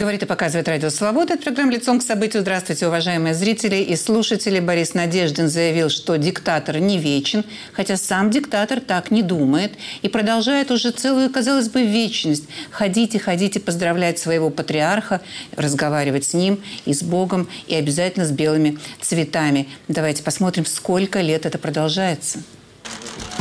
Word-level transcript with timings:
Говорит 0.00 0.22
и 0.22 0.26
показывает 0.26 0.66
Радио 0.66 0.88
Свобода. 0.88 1.34
Это 1.34 1.42
программа 1.42 1.72
«Лицом 1.72 2.00
к 2.00 2.02
событию». 2.02 2.40
Здравствуйте, 2.40 2.86
уважаемые 2.86 3.34
зрители 3.34 3.76
и 3.76 3.96
слушатели. 3.96 4.58
Борис 4.58 4.94
Надеждин 4.94 5.50
заявил, 5.50 5.90
что 5.90 6.16
диктатор 6.16 6.78
не 6.78 6.96
вечен, 6.96 7.44
хотя 7.74 7.98
сам 7.98 8.30
диктатор 8.30 8.80
так 8.80 9.10
не 9.10 9.22
думает 9.22 9.72
и 10.00 10.08
продолжает 10.08 10.70
уже 10.70 10.90
целую, 10.90 11.28
казалось 11.28 11.68
бы, 11.68 11.82
вечность 11.82 12.44
ходить 12.70 13.20
ходить 13.20 13.56
и 13.56 13.58
поздравлять 13.58 14.18
своего 14.18 14.48
патриарха, 14.48 15.20
разговаривать 15.54 16.24
с 16.24 16.32
ним 16.32 16.62
и 16.86 16.94
с 16.94 17.02
Богом, 17.02 17.46
и 17.66 17.74
обязательно 17.74 18.24
с 18.24 18.30
белыми 18.30 18.78
цветами. 19.02 19.68
Давайте 19.88 20.22
посмотрим, 20.22 20.64
сколько 20.64 21.20
лет 21.20 21.44
это 21.44 21.58
продолжается. 21.58 22.38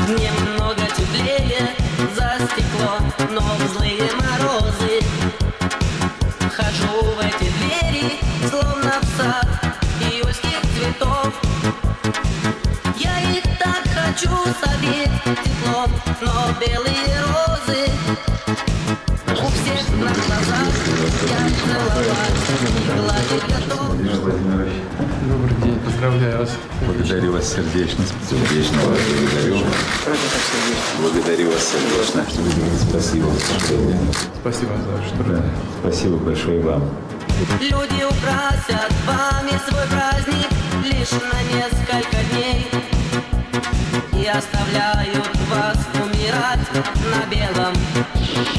Немного 0.09 0.81
теплее 0.87 1.69
за 2.17 2.33
стекло, 2.47 2.97
но 3.31 3.41
злые 3.73 4.28
Хожу 6.59 7.01
в 7.01 7.19
эти 7.19 7.49
двери, 7.51 8.19
словно 8.49 8.93
в 9.01 9.05
сад 9.17 9.47
июльских 10.01 10.59
цветов. 10.75 11.33
Я 12.97 13.17
их 13.31 13.43
так 13.57 13.81
хочу 13.87 14.29
согреть 14.61 15.09
теплом, 15.23 15.89
но 16.21 16.53
белые 16.59 16.88
поздравляю 25.99 26.39
вас. 26.39 26.49
Благодарю 26.85 27.33
вас 27.33 27.53
сердечно. 27.53 28.05
Сердечно 28.29 28.77
вас 28.83 28.99
благодарю. 29.19 29.57
Благодарю 31.01 31.51
вас 31.51 31.67
сердечно. 31.67 32.25
Спасибо. 32.89 33.27
Спасибо 34.41 34.71
за 34.77 35.03
что 35.03 35.23
Да, 35.29 35.43
спасибо 35.81 36.15
большое 36.17 36.61
вам. 36.61 36.89
Люди 37.59 38.03
украсят 38.03 38.91
вами 39.05 39.59
свой 39.67 39.87
праздник 39.87 40.47
лишь 40.85 41.11
на 41.11 41.41
несколько 41.53 42.17
дней 42.31 42.67
И 44.13 44.25
оставляют 44.25 45.29
вас 45.49 45.77
умирать 45.95 46.59
на 47.11 47.29
белом 47.29 48.58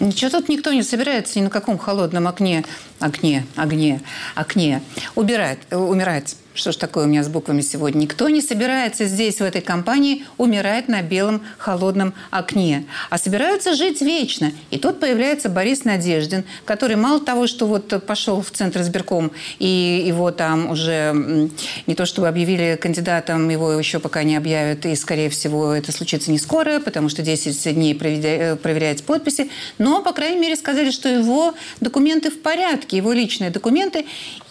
Ничего 0.00 0.30
тут 0.30 0.48
никто 0.48 0.72
не 0.72 0.82
собирается 0.82 1.38
ни 1.38 1.44
на 1.44 1.50
каком 1.50 1.76
холодном 1.76 2.26
окне, 2.26 2.64
огне, 3.00 3.46
огне, 3.54 4.00
окне. 4.34 4.82
Убирать, 5.14 5.58
э, 5.68 5.76
умирать. 5.76 6.36
Что 6.52 6.72
ж 6.72 6.76
такое 6.76 7.04
у 7.04 7.06
меня 7.06 7.22
с 7.22 7.28
буквами 7.28 7.60
сегодня? 7.60 8.00
Никто 8.00 8.28
не 8.28 8.42
собирается 8.42 9.04
здесь, 9.04 9.36
в 9.36 9.42
этой 9.42 9.60
компании, 9.60 10.24
умирать 10.36 10.88
на 10.88 11.00
белом 11.00 11.42
холодном 11.58 12.12
окне. 12.30 12.86
А 13.08 13.18
собираются 13.18 13.74
жить 13.74 14.00
вечно. 14.02 14.52
И 14.70 14.78
тут 14.78 14.98
появляется 14.98 15.48
Борис 15.48 15.84
Надеждин, 15.84 16.42
который 16.64 16.96
мало 16.96 17.20
того, 17.20 17.46
что 17.46 17.66
вот 17.66 18.04
пошел 18.04 18.42
в 18.42 18.50
Центр 18.50 18.80
избирком, 18.80 19.30
и 19.60 20.04
его 20.04 20.32
там 20.32 20.70
уже 20.70 21.48
не 21.86 21.94
то 21.94 22.04
чтобы 22.04 22.26
объявили 22.26 22.76
кандидатом, 22.80 23.48
его 23.48 23.72
еще 23.72 24.00
пока 24.00 24.24
не 24.24 24.36
объявят, 24.36 24.84
и, 24.86 24.96
скорее 24.96 25.30
всего, 25.30 25.72
это 25.72 25.92
случится 25.92 26.32
не 26.32 26.38
скоро, 26.38 26.80
потому 26.80 27.08
что 27.10 27.22
10 27.22 27.74
дней 27.74 27.92
э, 27.94 28.56
проверяется 28.56 29.04
подписи. 29.04 29.50
Но, 29.78 30.02
по 30.02 30.12
крайней 30.12 30.40
мере, 30.40 30.56
сказали, 30.56 30.90
что 30.90 31.08
его 31.08 31.54
документы 31.80 32.30
в 32.30 32.42
порядке, 32.42 32.96
его 32.96 33.12
личные 33.12 33.50
документы. 33.50 34.04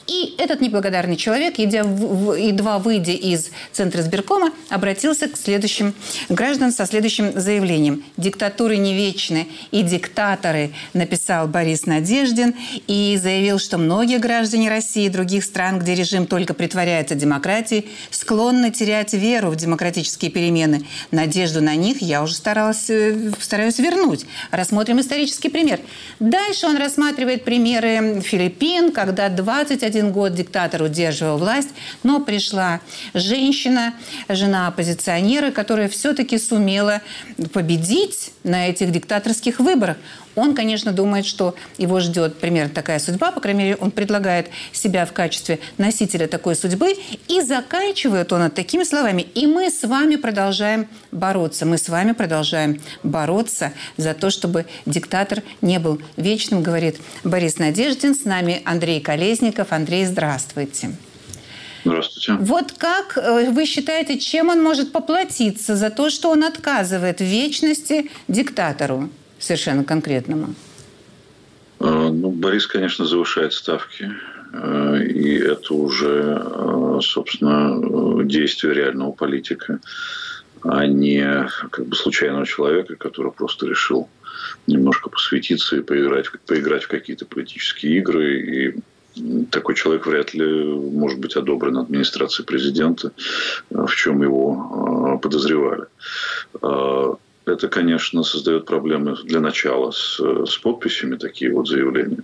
И 0.09 0.33
этот 0.39 0.59
неблагодарный 0.59 1.15
человек, 1.15 1.59
едя 1.59 1.83
в- 1.83 2.31
в- 2.31 2.33
едва 2.33 2.79
выйдя 2.79 3.11
из 3.11 3.51
Центра 3.71 4.01
избиркома, 4.01 4.51
обратился 4.69 5.27
к 5.27 5.37
следующим 5.37 5.93
гражданам 6.29 6.71
со 6.71 6.87
следующим 6.87 7.39
заявлением. 7.39 8.03
«Диктатуры 8.17 8.77
не 8.77 8.95
вечны, 8.95 9.47
и 9.69 9.83
диктаторы», 9.83 10.71
написал 10.93 11.47
Борис 11.47 11.85
Надеждин, 11.85 12.55
и 12.87 13.19
заявил, 13.21 13.59
что 13.59 13.77
многие 13.77 14.17
граждане 14.17 14.69
России 14.69 15.05
и 15.05 15.09
других 15.09 15.43
стран, 15.43 15.77
где 15.77 15.93
режим 15.93 16.25
только 16.25 16.55
притворяется 16.55 17.13
демократией, 17.13 17.87
склонны 18.09 18.71
терять 18.71 19.13
веру 19.13 19.51
в 19.51 19.55
демократические 19.55 20.31
перемены. 20.31 20.85
Надежду 21.11 21.61
на 21.61 21.75
них 21.75 22.01
я 22.01 22.23
уже 22.23 22.33
старалась, 22.33 22.89
э, 22.89 23.31
стараюсь 23.39 23.77
вернуть. 23.77 24.25
Рассмотрим 24.49 24.99
исторический 25.01 25.49
пример. 25.49 25.79
Дальше 26.19 26.65
он 26.65 26.77
рассматривает 26.77 27.43
примеры 27.43 28.21
Филиппин, 28.21 28.91
когда 28.91 29.29
21 29.29 29.98
год 30.01 30.33
диктатор 30.33 30.81
удерживал 30.81 31.37
власть, 31.37 31.69
но 32.03 32.19
пришла 32.19 32.81
женщина, 33.13 33.93
жена 34.27 34.67
оппозиционера, 34.67 35.51
которая 35.51 35.89
все-таки 35.89 36.37
сумела 36.37 37.01
победить 37.53 38.31
на 38.43 38.67
этих 38.67 38.91
диктаторских 38.91 39.59
выборах. 39.59 39.97
Он, 40.39 40.55
конечно, 40.55 40.93
думает, 40.93 41.25
что 41.25 41.53
его 41.77 41.99
ждет 41.99 42.37
примерно 42.37 42.73
такая 42.73 42.99
судьба, 42.99 43.31
по 43.31 43.41
крайней 43.41 43.63
мере, 43.63 43.75
он 43.75 43.91
предлагает 43.91 44.49
себя 44.71 45.05
в 45.05 45.11
качестве 45.11 45.59
носителя 45.77 46.27
такой 46.27 46.55
судьбы, 46.55 46.95
и 47.27 47.41
заканчивает 47.41 48.31
он 48.31 48.43
это 48.43 48.55
такими 48.55 48.83
словами. 48.83 49.23
И 49.35 49.47
мы 49.47 49.69
с 49.69 49.83
вами 49.83 50.15
продолжаем 50.15 50.87
бороться, 51.11 51.65
мы 51.65 51.77
с 51.77 51.89
вами 51.89 52.13
продолжаем 52.13 52.81
бороться 53.03 53.73
за 53.97 54.13
то, 54.13 54.29
чтобы 54.29 54.65
диктатор 54.85 55.43
не 55.61 55.77
был 55.77 56.01
вечным, 56.15 56.63
говорит 56.63 56.97
Борис 57.25 57.57
Надеждин. 57.57 58.15
С 58.15 58.23
нами 58.23 58.61
Андрей 58.63 59.01
Колесников. 59.01 59.73
Андрей, 59.73 60.05
здравствуйте. 60.05 60.91
Здравствуйте. 61.83 62.33
Вот 62.33 62.73
как 62.73 63.17
э, 63.17 63.51
вы 63.51 63.65
считаете, 63.65 64.19
чем 64.19 64.49
он 64.49 64.63
может 64.63 64.91
поплатиться 64.91 65.75
за 65.75 65.89
то, 65.89 66.09
что 66.09 66.29
он 66.29 66.43
отказывает 66.43 67.19
в 67.19 67.23
вечности 67.23 68.09
диктатору 68.27 69.09
совершенно 69.39 69.83
конкретному? 69.83 70.53
Э, 71.79 72.09
Ну, 72.11 72.31
Борис, 72.31 72.67
конечно, 72.67 73.05
завышает 73.05 73.53
ставки. 73.53 74.11
э, 74.53 75.03
И 75.03 75.37
это 75.37 75.73
уже, 75.73 76.41
э, 76.43 76.99
собственно, 77.01 78.23
действие 78.25 78.73
реального 78.73 79.11
политика, 79.11 79.79
а 80.63 80.85
не 80.85 81.47
как 81.71 81.85
бы 81.85 81.95
случайного 81.95 82.45
человека, 82.45 82.95
который 82.95 83.31
просто 83.31 83.67
решил 83.67 84.09
немножко 84.67 85.09
посвятиться 85.09 85.77
и 85.77 85.81
поиграть, 85.81 86.27
поиграть 86.45 86.83
в 86.83 86.87
какие-то 86.87 87.25
политические 87.25 87.97
игры. 87.99 88.41
И 88.41 89.45
такой 89.51 89.75
человек 89.75 90.05
вряд 90.05 90.33
ли 90.33 90.45
может 90.45 91.19
быть 91.19 91.35
одобрен 91.35 91.77
администрацией 91.77 92.45
президента, 92.45 93.11
в 93.69 93.89
чем 93.95 94.21
его 94.21 95.19
подозревали. 95.21 95.85
Э, 97.49 97.53
Это, 97.53 97.67
конечно, 97.67 98.23
создает 98.23 98.65
проблемы 98.65 99.17
для 99.23 99.39
начала 99.39 99.91
с, 99.91 100.19
с 100.19 100.57
подписями, 100.57 101.15
такие 101.17 101.51
вот 101.53 101.67
заявления. 101.67 102.23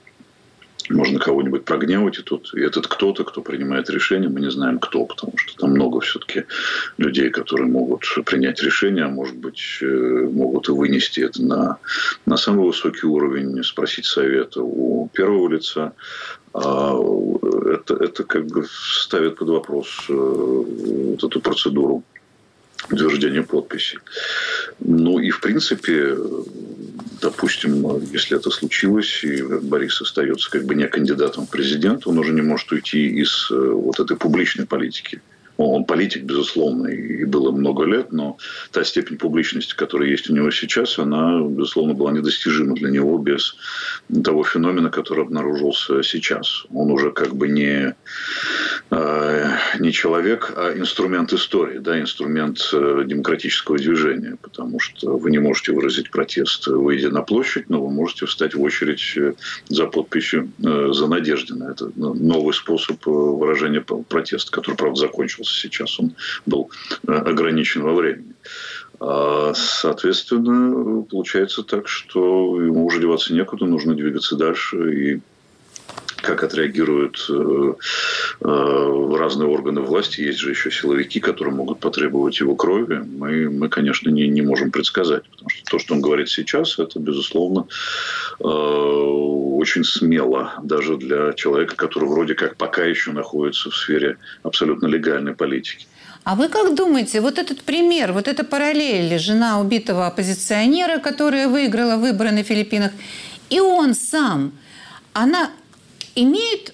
Можно 0.88 1.18
кого-нибудь 1.18 1.66
прогневать, 1.66 2.20
и 2.20 2.22
тут 2.22 2.54
и 2.54 2.62
этот 2.62 2.86
кто-то, 2.86 3.24
кто 3.24 3.42
принимает 3.42 3.90
решение, 3.90 4.30
мы 4.30 4.40
не 4.40 4.52
знаем 4.52 4.78
кто, 4.78 5.06
потому 5.06 5.36
что 5.36 5.58
там 5.58 5.72
много 5.72 6.00
все-таки 6.00 6.44
людей, 7.00 7.32
которые 7.32 7.68
могут 7.68 8.04
принять 8.24 8.62
решение, 8.62 9.06
а 9.06 9.10
может 9.10 9.36
быть, 9.36 9.80
э, 9.82 9.86
могут 10.32 10.70
и 10.70 10.72
вынести 10.72 11.22
это 11.22 11.42
на, 11.42 11.78
на 12.28 12.38
самый 12.38 12.68
высокий 12.68 13.08
уровень, 13.08 13.64
спросить 13.64 14.06
совета 14.06 14.62
у 14.62 15.10
первого 15.12 15.50
лица. 15.50 15.94
А 16.54 16.94
это, 17.74 17.96
это 17.96 18.24
как 18.24 18.46
бы 18.46 18.66
ставит 18.70 19.38
под 19.38 19.50
вопрос 19.50 20.06
э, 20.08 20.14
вот 20.14 21.24
эту 21.24 21.42
процедуру 21.42 22.04
утверждения 22.92 23.44
подписи. 23.44 24.00
Ну 24.80 25.20
и 25.20 25.30
в 25.30 25.42
принципе, 25.42 26.18
допустим, 27.22 28.00
если 28.12 28.38
это 28.38 28.50
случилось, 28.50 29.24
и 29.24 29.42
Борис 29.42 30.02
остается 30.02 30.50
как 30.50 30.66
бы 30.66 30.76
не 30.76 30.88
кандидатом 30.88 31.48
в 31.48 31.50
президент, 31.50 32.08
он 32.08 32.20
уже 32.20 32.34
не 32.34 32.42
может 32.42 32.72
уйти 32.72 33.08
из 33.08 33.50
э, 33.52 33.56
вот 33.56 34.00
этой 34.00 34.18
публичной 34.18 34.66
политики. 34.66 35.22
Он 35.58 35.86
политик, 35.86 36.24
безусловно, 36.24 36.88
и 36.88 37.24
было 37.24 37.52
много 37.52 37.86
лет, 37.86 38.12
но 38.12 38.38
та 38.72 38.84
степень 38.84 39.18
публичности, 39.18 39.74
которая 39.74 40.10
есть 40.10 40.30
у 40.30 40.34
него 40.34 40.52
сейчас, 40.52 41.00
она, 41.00 41.42
безусловно, 41.42 41.94
была 41.94 42.12
недостижима 42.12 42.76
для 42.76 42.90
него 42.90 43.18
без 43.18 43.56
того 44.24 44.44
феномена, 44.44 44.90
который 44.90 45.24
обнаружился 45.24 46.04
сейчас. 46.04 46.66
Он 46.74 46.92
уже 46.92 47.12
как 47.12 47.36
бы 47.36 47.48
не, 47.48 47.96
э, 48.92 49.50
не 49.80 49.92
человек, 49.94 50.54
а 50.58 50.78
инструмент 50.78 51.32
истории, 51.32 51.78
да, 51.78 52.00
инструмент 52.00 52.60
э, 52.74 53.04
демократического 53.06 53.78
движения, 53.78 54.38
потому 54.42 54.80
что 54.80 55.18
вы 55.18 55.32
не 55.32 55.40
можете 55.40 55.72
выразить 55.72 56.12
протест, 56.12 56.68
выйдя 56.68 57.10
на 57.12 57.22
площадь, 57.22 57.70
но 57.70 57.82
вы 57.82 57.92
можете 57.92 58.26
встать 58.26 58.56
в 58.56 58.62
очередь 58.62 59.14
э, 59.16 59.34
за 59.70 59.88
подписью 59.88 60.50
за 60.60 61.08
Надеждина. 61.08 61.72
Это 61.72 61.92
ну, 61.96 62.14
новый 62.14 62.54
способ 62.54 63.06
выражения 63.06 63.82
протеста, 63.82 64.52
который, 64.52 64.76
правда, 64.76 65.00
закончился 65.00 65.45
сейчас. 65.52 66.00
Он 66.00 66.16
был 66.46 66.70
э, 67.08 67.12
ограничен 67.12 67.84
во 67.84 67.94
времени. 67.94 68.34
А, 69.00 69.54
Соответственно, 69.54 71.04
получается 71.04 71.64
так, 71.64 71.88
что 71.88 72.62
ему 72.62 72.86
уже 72.86 73.00
деваться 73.00 73.34
некуда, 73.34 73.66
нужно 73.66 73.96
двигаться 73.96 74.36
дальше 74.36 74.94
и 74.94 75.22
как 76.22 76.44
отреагируют 76.44 77.26
э, 77.30 77.74
э, 78.42 79.16
разные 79.18 79.50
органы 79.50 79.82
власти. 79.82 80.22
Есть 80.22 80.40
же 80.40 80.52
еще 80.52 80.72
силовики, 80.72 81.20
которые 81.20 81.54
могут 81.54 81.80
потребовать 81.80 82.40
его 82.40 82.56
крови. 82.56 83.04
Мы, 83.06 83.50
мы 83.50 83.70
конечно, 83.70 84.10
не, 84.10 84.28
не 84.28 84.42
можем 84.42 84.72
предсказать. 84.72 85.24
Потому 85.30 85.50
что 85.50 85.64
то, 85.64 85.80
что 85.80 85.94
он 85.94 86.02
говорит 86.02 86.30
сейчас, 86.30 86.80
это, 86.80 87.00
безусловно, 87.00 87.68
э, 88.40 88.44
очень 88.44 89.84
смело. 89.84 90.54
Даже 90.64 90.98
для 90.98 91.34
человека, 91.34 91.76
который 91.76 92.10
вроде 92.10 92.36
как 92.36 92.56
пока 92.58 92.84
еще 92.84 93.12
находится 93.12 93.70
в 93.70 93.76
сфере 93.76 94.18
абсолютно 94.44 94.88
легальной 94.88 95.34
политики. 95.34 95.88
А 96.24 96.34
вы 96.34 96.50
как 96.50 96.74
думаете, 96.74 97.22
вот 97.22 97.38
этот 97.38 97.62
пример, 97.62 98.12
вот 98.12 98.28
эта 98.28 98.44
параллель, 98.44 99.20
жена 99.20 99.60
убитого 99.60 100.08
оппозиционера, 100.08 100.98
которая 100.98 101.48
выиграла 101.48 101.98
выборы 101.98 102.32
на 102.32 102.44
Филиппинах, 102.44 102.92
и 103.52 103.60
он 103.60 103.94
сам, 103.94 104.52
она 105.14 105.52
имеет, 106.16 106.74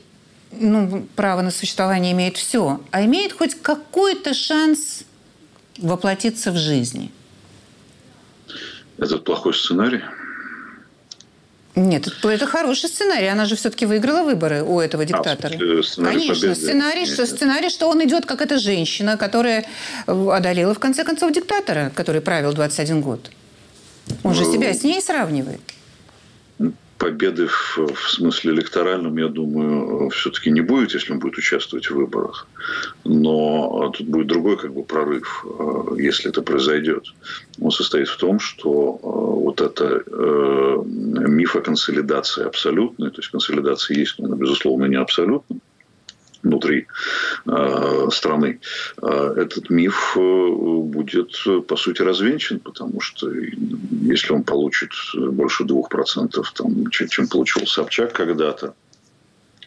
ну, 0.51 1.07
право 1.15 1.41
на 1.41 1.51
существование 1.51 2.13
имеет 2.13 2.37
все, 2.37 2.81
а 2.91 3.03
имеет 3.05 3.33
хоть 3.33 3.55
какой-то 3.61 4.33
шанс 4.33 5.03
воплотиться 5.77 6.51
в 6.51 6.57
жизни? 6.57 7.11
Это 8.97 9.17
плохой 9.17 9.53
сценарий? 9.53 10.01
Нет, 11.75 12.05
это, 12.07 12.29
это 12.29 12.45
хороший 12.45 12.89
сценарий. 12.89 13.27
Она 13.27 13.45
же 13.45 13.55
все-таки 13.55 13.85
выиграла 13.85 14.23
выборы 14.23 14.61
у 14.61 14.79
этого 14.79 15.03
а, 15.03 15.05
диктатора. 15.05 15.53
А, 15.53 15.83
сценарий 15.83 16.19
Конечно, 16.19 16.35
победы. 16.35 16.55
сценарий, 16.55 17.05
что, 17.05 17.25
сценарий, 17.25 17.69
что 17.69 17.87
он 17.87 18.03
идет 18.03 18.25
как 18.25 18.41
эта 18.41 18.59
женщина, 18.59 19.15
которая 19.15 19.65
одолела 20.05 20.73
в 20.73 20.79
конце 20.79 21.03
концов 21.03 21.31
диктатора, 21.31 21.91
который 21.95 22.21
правил 22.21 22.51
21 22.51 23.01
год. 23.01 23.31
Он 24.23 24.33
же 24.33 24.43
ну, 24.43 24.53
себя 24.53 24.73
с 24.73 24.83
ней 24.83 25.01
сравнивает 25.01 25.61
победы 27.01 27.47
в, 27.47 27.77
в 27.77 28.11
смысле 28.11 28.53
электоральном, 28.53 29.17
я 29.17 29.27
думаю, 29.27 30.09
все-таки 30.09 30.51
не 30.51 30.61
будет, 30.61 30.93
если 30.93 31.13
он 31.13 31.19
будет 31.19 31.37
участвовать 31.37 31.89
в 31.89 31.95
выборах. 31.95 32.47
Но 33.03 33.91
тут 33.97 34.07
будет 34.07 34.27
другой 34.27 34.57
как 34.57 34.71
бы 34.71 34.83
прорыв, 34.83 35.43
э, 35.45 35.95
если 35.97 36.29
это 36.29 36.43
произойдет. 36.43 37.05
Он 37.59 37.71
состоит 37.71 38.07
в 38.07 38.17
том, 38.17 38.39
что 38.39 38.99
э, 39.01 39.07
вот 39.07 39.61
это 39.61 40.03
э, 40.05 40.83
миф 41.27 41.55
о 41.55 41.61
консолидации 41.61 42.45
абсолютной, 42.45 43.09
то 43.09 43.17
есть 43.17 43.31
консолидация 43.31 43.97
есть, 43.97 44.19
но, 44.19 44.35
безусловно, 44.35 44.85
не 44.85 44.97
абсолютная, 44.97 45.59
внутри 46.43 46.87
э, 47.45 48.07
страны, 48.11 48.59
э, 49.01 49.33
этот 49.37 49.69
миф 49.69 50.17
э, 50.17 50.19
будет, 50.19 51.31
по 51.67 51.75
сути, 51.75 52.01
развенчан, 52.01 52.59
потому 52.59 53.01
что 53.01 53.29
если 53.31 54.33
он 54.33 54.43
получит 54.43 54.91
больше 55.13 55.63
2%, 55.63 56.43
там, 56.55 56.89
чем, 56.89 57.07
чем 57.07 57.27
получил 57.27 57.65
Собчак 57.65 58.13
когда-то, 58.13 58.73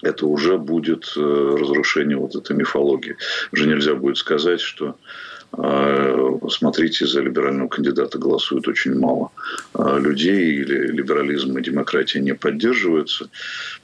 это 0.03 0.27
уже 0.27 0.59
будет 0.59 1.13
разрушение 1.17 2.19
вот 2.19 2.35
этой 2.37 2.55
мифологии. 2.55 3.17
Уже 3.53 3.67
нельзя 3.67 3.95
будет 3.95 4.19
сказать, 4.19 4.61
что 4.61 4.97
смотрите, 6.51 7.07
за 7.07 7.21
либерального 7.21 7.69
кандидата 7.69 8.19
голосует 8.19 8.67
очень 8.69 8.99
мало 8.99 9.31
а, 9.75 9.99
людей, 9.99 10.55
или 10.57 10.89
либерализм 10.89 11.57
и 11.59 11.63
демократия 11.63 12.21
не 12.21 12.35
поддерживаются. 12.35 13.29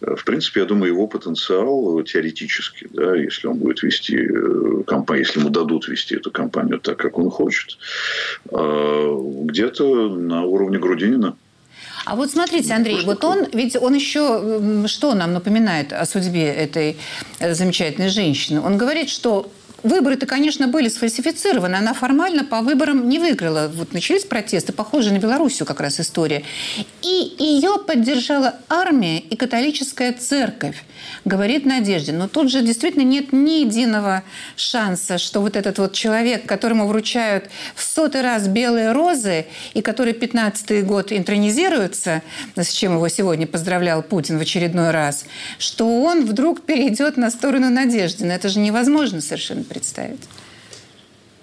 А, 0.00 0.16
в 0.16 0.24
принципе, 0.24 0.60
я 0.60 0.66
думаю, 0.66 0.92
его 0.92 1.06
потенциал 1.06 2.02
теоретически, 2.02 2.88
да, 2.90 3.16
если 3.16 3.46
он 3.48 3.58
будет 3.58 3.82
вести 3.82 4.16
э, 4.16 4.82
кампанию, 4.86 5.26
если 5.26 5.40
ему 5.40 5.50
дадут 5.50 5.88
вести 5.88 6.16
эту 6.16 6.30
кампанию 6.30 6.80
так, 6.80 6.96
как 6.96 7.18
он 7.18 7.30
хочет, 7.30 7.78
где-то 8.46 10.08
на 10.08 10.42
уровне 10.44 10.78
Грудинина. 10.78 11.36
А 12.04 12.16
вот 12.16 12.30
смотрите, 12.30 12.72
Андрей, 12.72 13.04
вот 13.04 13.22
он, 13.24 13.46
ведь 13.52 13.76
он 13.76 13.94
еще 13.94 14.86
что 14.86 15.14
нам 15.14 15.32
напоминает 15.32 15.92
о 15.92 16.04
судьбе 16.06 16.46
этой 16.46 16.96
э, 17.38 17.54
замечательной 17.54 18.08
женщины? 18.08 18.60
Он 18.60 18.78
говорит, 18.78 19.10
что 19.10 19.50
Выборы-то, 19.82 20.26
конечно, 20.26 20.68
были 20.68 20.88
сфальсифицированы. 20.88 21.76
Она 21.76 21.94
формально 21.94 22.44
по 22.44 22.60
выборам 22.60 23.08
не 23.08 23.18
выиграла. 23.18 23.70
Вот 23.74 23.94
начались 23.94 24.24
протесты, 24.24 24.72
похожие 24.72 25.14
на 25.14 25.18
Белоруссию 25.18 25.66
как 25.66 25.80
раз 25.80 26.00
история. 26.00 26.42
И 27.02 27.34
ее 27.38 27.78
поддержала 27.86 28.56
армия 28.68 29.18
и 29.18 29.36
католическая 29.36 30.12
церковь, 30.12 30.84
говорит 31.24 31.64
Надежде. 31.64 32.12
Но 32.12 32.28
тут 32.28 32.50
же 32.50 32.60
действительно 32.60 33.04
нет 33.04 33.32
ни 33.32 33.60
единого 33.60 34.22
шанса, 34.54 35.16
что 35.16 35.40
вот 35.40 35.56
этот 35.56 35.78
вот 35.78 35.94
человек, 35.94 36.44
которому 36.44 36.86
вручают 36.86 37.48
в 37.74 37.82
сотый 37.82 38.20
раз 38.20 38.48
белые 38.48 38.92
розы, 38.92 39.46
и 39.72 39.80
который 39.80 40.12
15-й 40.12 40.82
год 40.82 41.10
интронизируется, 41.10 42.22
с 42.54 42.70
чем 42.70 42.96
его 42.96 43.08
сегодня 43.08 43.46
поздравлял 43.46 44.02
Путин 44.02 44.38
в 44.38 44.42
очередной 44.42 44.90
раз, 44.90 45.24
что 45.58 46.02
он 46.02 46.26
вдруг 46.26 46.62
перейдет 46.62 47.16
на 47.16 47.30
сторону 47.30 47.70
Надежды. 47.70 48.26
Но 48.26 48.34
это 48.34 48.50
же 48.50 48.58
невозможно 48.58 49.22
совершенно 49.22 49.64
представить? 49.70 50.28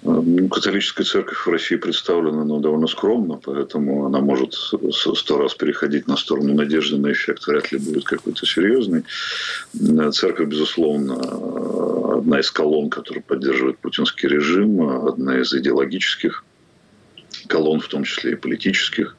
Ну, 0.02 0.48
католическая 0.48 1.04
церковь 1.04 1.38
в 1.38 1.50
России 1.50 1.74
представлена 1.74 2.44
ну, 2.44 2.60
довольно 2.60 2.86
скромно, 2.86 3.40
поэтому 3.44 4.06
она 4.06 4.20
может 4.20 4.54
сто 4.54 5.38
раз 5.38 5.54
переходить 5.54 6.06
на 6.06 6.16
сторону 6.16 6.54
надежды 6.54 6.98
на 6.98 7.10
эффект, 7.10 7.46
вряд 7.46 7.72
ли 7.72 7.78
будет 7.78 8.04
какой-то 8.04 8.46
серьезный. 8.46 9.02
Церковь, 10.12 10.48
безусловно, 10.48 11.16
одна 12.18 12.38
из 12.38 12.50
колонн, 12.52 12.90
которая 12.90 13.24
поддерживает 13.24 13.78
путинский 13.78 14.28
режим, 14.28 14.80
одна 15.08 15.40
из 15.40 15.52
идеологических 15.52 16.44
колонн, 17.48 17.80
в 17.80 17.88
том 17.88 18.04
числе 18.04 18.32
и 18.32 18.36
политических. 18.36 19.16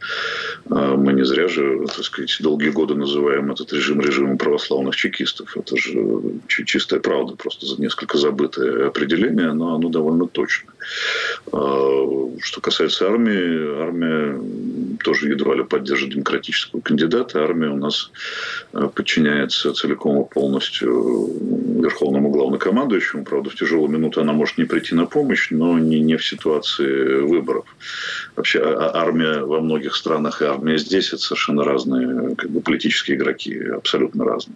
А, 0.69 0.95
мы 0.95 1.13
не 1.13 1.25
зря 1.25 1.47
же, 1.47 1.85
так 1.87 2.05
сказать, 2.05 2.37
долгие 2.39 2.69
годы 2.69 2.95
называем 2.95 3.51
этот 3.51 3.73
режим 3.73 3.99
режимом 4.01 4.37
православных 4.37 4.95
чекистов. 4.95 5.57
Это 5.57 5.75
же 5.75 5.95
чистая 6.47 6.99
правда, 6.99 7.35
просто 7.35 7.65
за 7.65 7.81
несколько 7.81 8.17
забытое 8.17 8.87
определение, 8.87 9.51
но 9.53 9.75
оно 9.75 9.89
довольно 9.89 10.27
точно. 10.27 10.71
А, 11.51 12.29
что 12.41 12.61
касается 12.61 13.07
армии, 13.07 13.81
армия 13.81 14.39
тоже 15.03 15.29
едва 15.29 15.55
ли 15.55 15.63
поддержит 15.63 16.11
демократического 16.11 16.81
кандидата. 16.81 17.43
Армия 17.43 17.69
у 17.69 17.77
нас 17.77 18.11
а, 18.73 18.87
подчиняется 18.87 19.73
целиком 19.73 20.21
и 20.21 20.29
полностью 20.29 21.29
верховному 21.81 22.29
главнокомандующему. 22.29 23.25
Правда, 23.25 23.49
в 23.49 23.55
тяжелую 23.55 23.89
минуту 23.89 24.21
она 24.21 24.33
может 24.33 24.57
не 24.57 24.65
прийти 24.65 24.95
на 24.95 25.05
помощь, 25.05 25.49
но 25.51 25.79
не, 25.79 25.99
не 25.99 26.15
в 26.15 26.25
ситуации 26.25 27.21
выборов. 27.21 27.65
Вообще 28.35 28.61
армия 28.93 29.41
во 29.43 29.59
многих 29.61 29.95
странах 29.95 30.41
и 30.41 30.45
армия 30.45 30.77
здесь– 30.77 31.07
это 31.13 31.21
совершенно 31.21 31.63
разные 31.63 32.35
как 32.35 32.49
бы, 32.49 32.61
политические 32.61 33.17
игроки, 33.17 33.57
абсолютно 33.59 34.25
разные. 34.25 34.55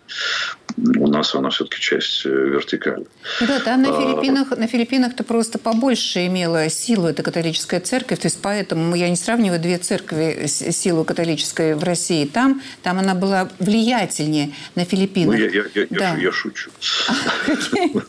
У 0.78 1.08
нас 1.08 1.36
она 1.36 1.50
все-таки 1.50 1.80
часть 1.80 2.26
э, 2.26 2.30
вертикали. 2.30 3.06
Да, 3.42 3.60
там 3.60 3.84
на 3.84 3.90
Филиппинах, 3.90 4.52
на 4.52 4.68
Филиппинах-то 4.68 5.24
просто 5.24 5.60
побольше 5.60 6.26
имела 6.26 6.70
силу 6.70 7.08
эта 7.08 7.22
католическая 7.22 7.80
церковь, 7.80 8.20
то 8.20 8.26
есть 8.26 8.40
поэтому 8.42 8.96
я 8.96 9.10
не 9.10 9.16
сравниваю 9.16 9.60
две 9.60 9.78
церкви 9.78 10.48
силу 10.48 11.04
католической 11.04 11.76
в 11.76 11.84
России. 11.84 12.26
Там, 12.26 12.62
там 12.82 12.98
она 13.00 13.14
была 13.14 13.50
влиятельнее 13.60 14.54
на 14.76 14.86
Филиппинах. 14.86 15.36
Ну, 15.36 15.42
я, 15.42 15.50
я, 15.50 15.64
я, 15.76 15.88
да. 15.90 16.16
я, 16.16 16.24
я 16.24 16.32
шучу. 16.32 16.72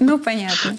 Ну, 0.00 0.18
понятно. 0.18 0.76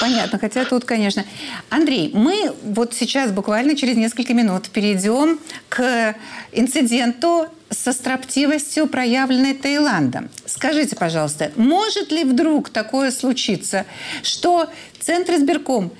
Понятно. 0.00 0.38
Хотя 0.38 0.64
тут, 0.64 0.84
конечно... 0.84 1.24
Андрей, 1.70 2.10
мы 2.14 2.52
вот 2.62 2.94
сейчас 2.94 3.32
буквально 3.32 3.76
через 3.76 3.96
несколько 3.96 4.34
минут 4.34 4.68
перейдем 4.68 5.40
к 5.68 6.14
инциденту 6.52 7.48
со 7.70 7.92
строптивостью, 7.92 8.86
проявленной 8.86 9.54
Таиландом. 9.54 10.28
Скажите, 10.46 10.96
пожалуйста, 10.96 11.50
может 11.56 12.12
ли 12.12 12.24
вдруг 12.24 12.70
такое 12.70 13.10
случиться, 13.10 13.84
что 14.22 14.70
Центр 15.00 15.34
избирком 15.34 15.92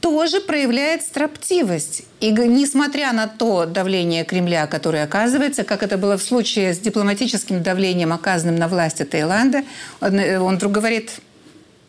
тоже 0.00 0.40
проявляет 0.40 1.02
строптивость. 1.02 2.02
И 2.20 2.30
несмотря 2.30 3.12
на 3.12 3.26
то 3.26 3.66
давление 3.66 4.24
Кремля, 4.24 4.66
которое 4.66 5.04
оказывается, 5.04 5.62
как 5.62 5.82
это 5.82 5.98
было 5.98 6.16
в 6.16 6.22
случае 6.22 6.74
с 6.74 6.78
дипломатическим 6.78 7.62
давлением, 7.62 8.12
оказанным 8.12 8.56
на 8.56 8.68
власти 8.68 9.04
Таиланда, 9.04 9.62
он, 10.00 10.18
он 10.18 10.56
вдруг 10.56 10.72
говорит, 10.72 11.20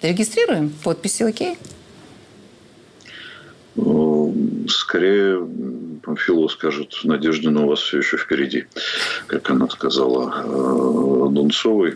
Регистрируем? 0.02 0.74
Подписи 0.84 1.24
окей? 1.24 1.58
Ну, 3.76 4.36
скорее, 4.68 5.48
Памфилова 6.04 6.48
скажет, 6.50 7.00
Надеждина 7.04 7.64
у 7.64 7.70
вас 7.70 7.80
все 7.80 8.00
еще 8.00 8.18
впереди, 8.18 8.66
как 9.28 9.50
она 9.50 9.70
сказала 9.70 10.44
э, 10.44 11.30
Дунцовой. 11.32 11.96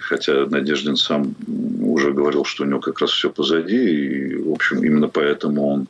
Хотя 0.00 0.46
Надеждин 0.46 0.96
сам 0.96 1.34
уже 1.80 2.12
говорил, 2.12 2.44
что 2.44 2.64
у 2.64 2.66
него 2.66 2.80
как 2.80 3.00
раз 3.00 3.10
все 3.10 3.30
позади. 3.30 3.76
И, 3.76 4.36
в 4.36 4.52
общем, 4.52 4.84
именно 4.84 5.08
поэтому 5.08 5.66
он 5.66 5.88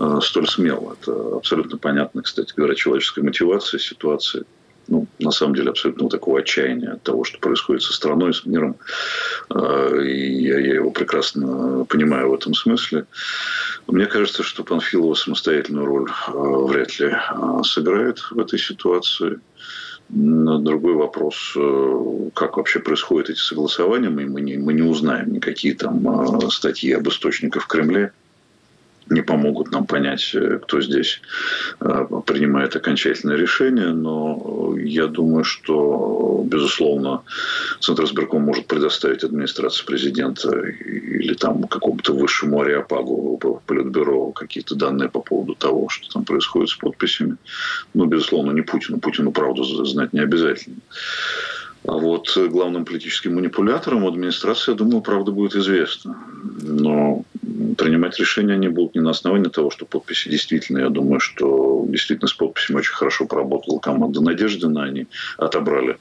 э, 0.00 0.20
столь 0.22 0.48
смел. 0.48 0.94
Это 1.00 1.36
абсолютно 1.36 1.78
понятно, 1.78 2.22
кстати 2.22 2.52
говоря, 2.54 2.74
человеческая 2.74 3.22
мотивация 3.22 3.78
ситуации 3.78 4.44
ну, 4.88 5.06
на 5.18 5.30
самом 5.30 5.54
деле, 5.54 5.70
абсолютно 5.70 6.08
такого 6.08 6.40
отчаяния 6.40 6.92
от 6.92 7.02
того, 7.02 7.24
что 7.24 7.38
происходит 7.38 7.82
со 7.82 7.92
страной, 7.92 8.34
с 8.34 8.44
миром. 8.44 8.76
А, 9.48 9.96
и 9.96 10.42
я, 10.42 10.58
я 10.58 10.74
его 10.74 10.90
прекрасно 10.90 11.84
понимаю 11.88 12.30
в 12.30 12.34
этом 12.34 12.54
смысле. 12.54 13.06
Мне 13.86 14.06
кажется, 14.06 14.42
что 14.42 14.64
Панфилова 14.64 15.14
самостоятельную 15.14 15.86
роль 15.86 16.10
а, 16.26 16.32
вряд 16.32 16.98
ли 16.98 17.10
а, 17.12 17.62
сыграет 17.62 18.18
в 18.30 18.38
этой 18.38 18.58
ситуации. 18.58 19.40
Другой 20.10 20.92
вопрос, 20.92 21.56
как 22.34 22.58
вообще 22.58 22.78
происходят 22.78 23.30
эти 23.30 23.38
согласования, 23.38 24.10
мы, 24.10 24.26
мы, 24.26 24.42
не, 24.42 24.58
мы 24.58 24.74
не 24.74 24.82
узнаем 24.82 25.32
никакие 25.32 25.74
там 25.74 26.50
статьи 26.50 26.92
об 26.92 27.08
источниках 27.08 27.62
в 27.62 27.66
Кремле 27.66 28.12
не 29.10 29.22
помогут 29.22 29.70
нам 29.70 29.86
понять, 29.86 30.34
э, 30.34 30.58
кто 30.62 30.80
здесь 30.80 31.20
э, 31.80 32.06
принимает 32.26 32.76
окончательное 32.76 33.36
решение, 33.36 33.88
но 33.88 34.74
я 34.78 35.06
думаю, 35.06 35.44
что, 35.44 36.42
безусловно, 36.46 37.22
Центр 37.80 38.04
избирком 38.04 38.42
может 38.42 38.66
предоставить 38.66 39.24
администрации 39.24 39.84
президента 39.84 40.50
или 40.58 41.34
там 41.34 41.64
какому-то 41.64 42.12
высшему 42.14 42.60
ариапагу 42.60 43.60
Политбюро 43.66 44.32
какие-то 44.32 44.74
данные 44.74 45.08
по 45.08 45.20
поводу 45.20 45.54
того, 45.54 45.88
что 45.88 46.08
там 46.12 46.24
происходит 46.24 46.70
с 46.70 46.74
подписями. 46.74 47.36
Но, 47.94 48.06
безусловно, 48.06 48.52
не 48.52 48.62
Путину. 48.62 48.98
Путину 48.98 49.32
правду 49.32 49.64
знать 49.64 50.12
не 50.12 50.20
обязательно. 50.20 50.76
А 51.86 51.92
вот 51.92 52.36
главным 52.36 52.84
политическим 52.86 53.34
манипулятором 53.34 54.06
администрации, 54.06 54.72
я 54.72 54.76
думаю, 54.76 55.02
правда 55.02 55.32
будет 55.32 55.54
известна. 55.54 56.16
Но 56.62 57.24
принимать 57.76 58.18
решения 58.18 58.54
они 58.54 58.68
будут 58.68 58.94
не 58.94 59.02
на 59.02 59.10
основании 59.10 59.50
того, 59.50 59.70
что 59.70 59.84
подписи 59.84 60.30
действительно. 60.30 60.78
Я 60.78 60.88
думаю, 60.88 61.20
что 61.20 61.84
действительно 61.86 62.28
с 62.28 62.32
подписями 62.32 62.78
очень 62.78 62.94
хорошо 62.94 63.26
поработала 63.26 63.78
команда 63.80 64.22
Надеждина. 64.22 64.84
Они 64.84 65.06
отобрали 65.36 65.98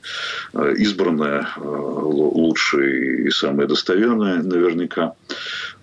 э, 0.54 0.74
избранное, 0.78 1.50
э, 1.58 1.60
лучшее 1.62 3.28
и 3.28 3.30
самое 3.32 3.68
достоверное 3.68 4.42
наверняка. 4.42 5.16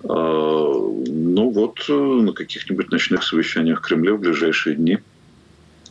Э, 0.03 0.07
ну 0.09 1.51
вот 1.51 1.85
на 1.89 2.33
каких-нибудь 2.33 2.91
ночных 2.91 3.23
совещаниях 3.23 3.81
в 3.81 3.83
Кремле 3.83 4.15
в 4.15 4.21
ближайшие 4.21 4.77
дни– 4.77 4.99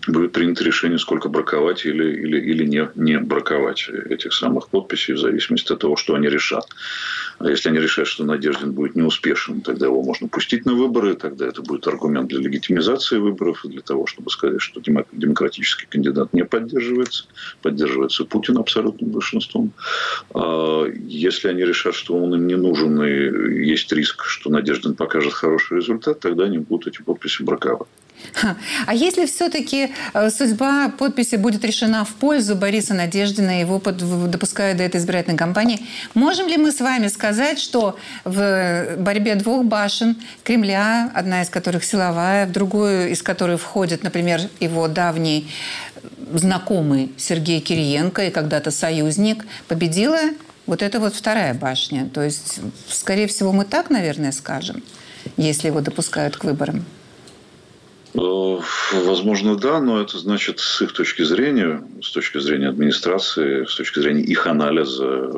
будет 0.07 0.31
принято 0.31 0.63
решение, 0.63 0.97
сколько 0.97 1.29
браковать 1.29 1.85
или, 1.85 2.19
или, 2.19 2.39
или 2.39 2.65
не, 2.65 2.89
не 2.95 3.19
браковать 3.19 3.89
этих 4.09 4.33
самых 4.33 4.69
подписей, 4.69 5.13
в 5.13 5.19
зависимости 5.19 5.73
от 5.73 5.79
того, 5.79 5.95
что 5.95 6.15
они 6.15 6.29
решат. 6.29 6.65
А 7.39 7.49
если 7.49 7.69
они 7.69 7.79
решат, 7.79 8.07
что 8.07 8.23
Надеждин 8.23 8.71
будет 8.71 8.95
неуспешен, 8.95 9.61
тогда 9.61 9.85
его 9.85 10.03
можно 10.03 10.27
пустить 10.27 10.65
на 10.65 10.73
выборы, 10.73 11.15
тогда 11.15 11.47
это 11.47 11.61
будет 11.61 11.87
аргумент 11.87 12.29
для 12.29 12.39
легитимизации 12.39 13.17
выборов 13.17 13.61
для 13.63 13.81
того, 13.81 14.07
чтобы 14.07 14.29
сказать, 14.29 14.61
что 14.61 14.81
демократический 14.81 15.87
кандидат 15.87 16.33
не 16.33 16.45
поддерживается, 16.45 17.25
поддерживается 17.61 18.25
Путин 18.25 18.57
абсолютным 18.57 19.11
большинством. 19.11 19.71
А 20.33 20.85
если 20.85 21.49
они 21.49 21.63
решат, 21.63 21.95
что 21.95 22.15
он 22.15 22.33
им 22.35 22.47
не 22.47 22.55
нужен 22.55 23.01
и 23.03 23.65
есть 23.65 23.91
риск, 23.93 24.25
что 24.25 24.49
Надеждин 24.49 24.95
покажет 24.95 25.33
хороший 25.33 25.77
результат, 25.77 26.19
тогда 26.19 26.45
они 26.45 26.57
будут 26.57 26.87
эти 26.87 27.01
подписи 27.01 27.43
браковать. 27.43 27.87
А 28.85 28.93
если 28.93 29.25
все-таки 29.25 29.91
э, 30.13 30.29
судьба 30.29 30.89
подписи 30.89 31.35
будет 31.35 31.63
решена 31.65 32.05
в 32.05 32.13
пользу 32.15 32.55
Бориса 32.55 32.93
Надеждина, 32.93 33.59
его 33.59 33.79
под, 33.79 33.97
допускают 34.29 34.77
до 34.77 34.83
этой 34.83 34.97
избирательной 34.97 35.37
кампании, 35.37 35.85
можем 36.13 36.47
ли 36.47 36.57
мы 36.57 36.71
с 36.71 36.79
вами 36.79 37.07
сказать, 37.07 37.59
что 37.59 37.97
в 38.23 38.95
борьбе 38.97 39.35
двух 39.35 39.65
башен 39.65 40.17
Кремля, 40.43 41.11
одна 41.13 41.41
из 41.41 41.49
которых 41.49 41.83
силовая, 41.83 42.45
в 42.45 42.51
другую 42.51 43.11
из 43.11 43.21
которых 43.21 43.61
входит, 43.61 44.03
например, 44.03 44.41
его 44.59 44.87
давний 44.87 45.49
знакомый 46.33 47.11
Сергей 47.17 47.59
Кириенко 47.59 48.27
и 48.27 48.31
когда-то 48.31 48.71
союзник, 48.71 49.45
победила 49.67 50.19
вот 50.65 50.83
эта 50.83 50.99
вот 50.99 51.15
вторая 51.15 51.53
башня. 51.53 52.07
То 52.13 52.21
есть, 52.21 52.59
скорее 52.87 53.27
всего, 53.27 53.51
мы 53.51 53.65
так, 53.65 53.89
наверное, 53.89 54.31
скажем, 54.31 54.83
если 55.35 55.67
его 55.67 55.81
допускают 55.81 56.37
к 56.37 56.43
выборам. 56.43 56.85
Э, 58.15 58.59
возможно, 59.05 59.55
да, 59.55 59.79
но 59.79 60.01
это 60.01 60.17
значит 60.17 60.59
с 60.59 60.81
их 60.81 60.93
точки 60.93 61.23
зрения, 61.23 61.83
с 62.01 62.11
точки 62.11 62.39
зрения 62.39 62.69
администрации, 62.69 63.65
с 63.65 63.75
точки 63.75 63.99
зрения 63.99 64.23
их 64.23 64.47
анализа 64.47 65.31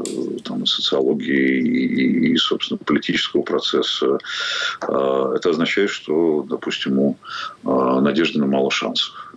там, 0.44 0.66
социологии 0.66 2.32
и, 2.32 2.38
собственно, 2.38 2.78
политического 2.78 3.42
процесса, 3.42 4.20
э, 4.88 5.34
это 5.36 5.50
означает, 5.50 5.90
что, 5.90 6.46
допустим, 6.48 7.00
у 7.00 7.18
э, 7.66 8.00
Надеждина 8.01 8.46
мало 8.46 8.72
шансов 8.72 9.36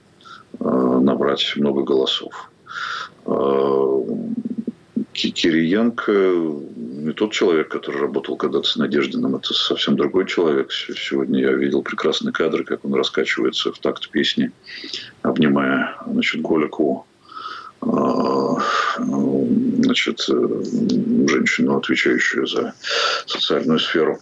набрать 0.60 1.54
много 1.56 1.82
голосов. 1.82 2.48
Кириенко 5.14 6.12
не 6.12 7.12
тот 7.12 7.32
человек, 7.32 7.68
который 7.68 8.00
работал 8.00 8.36
когда-то 8.36 8.68
с 8.68 8.76
Надеждиным, 8.76 9.36
это 9.36 9.54
совсем 9.54 9.96
другой 9.96 10.26
человек. 10.26 10.72
Сегодня 10.72 11.40
я 11.40 11.52
видел 11.52 11.82
прекрасные 11.82 12.32
кадры, 12.32 12.64
как 12.64 12.84
он 12.84 12.94
раскачивается 12.94 13.72
в 13.72 13.78
такт 13.78 14.10
песни, 14.10 14.50
обнимая 15.22 15.96
значит, 16.06 16.42
Голикову 16.42 17.06
а, 17.80 18.56
значит, 18.96 20.20
женщину, 20.20 21.76
отвечающую 21.76 22.46
за 22.46 22.74
социальную 23.26 23.78
сферу. 23.78 24.18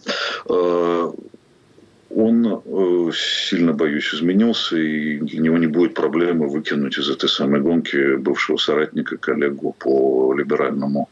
Он, 2.15 2.61
э, 2.65 3.11
сильно 3.13 3.73
боюсь, 3.73 4.13
изменился, 4.13 4.77
и 4.77 5.17
для 5.17 5.39
него 5.39 5.57
не 5.57 5.67
будет 5.67 5.93
проблемы 5.93 6.47
выкинуть 6.47 6.97
из 6.97 7.09
этой 7.09 7.27
самой 7.29 7.61
гонки 7.61 8.15
бывшего 8.17 8.57
соратника, 8.57 9.17
коллегу 9.17 9.75
по 9.79 10.33
либеральному 10.33 11.09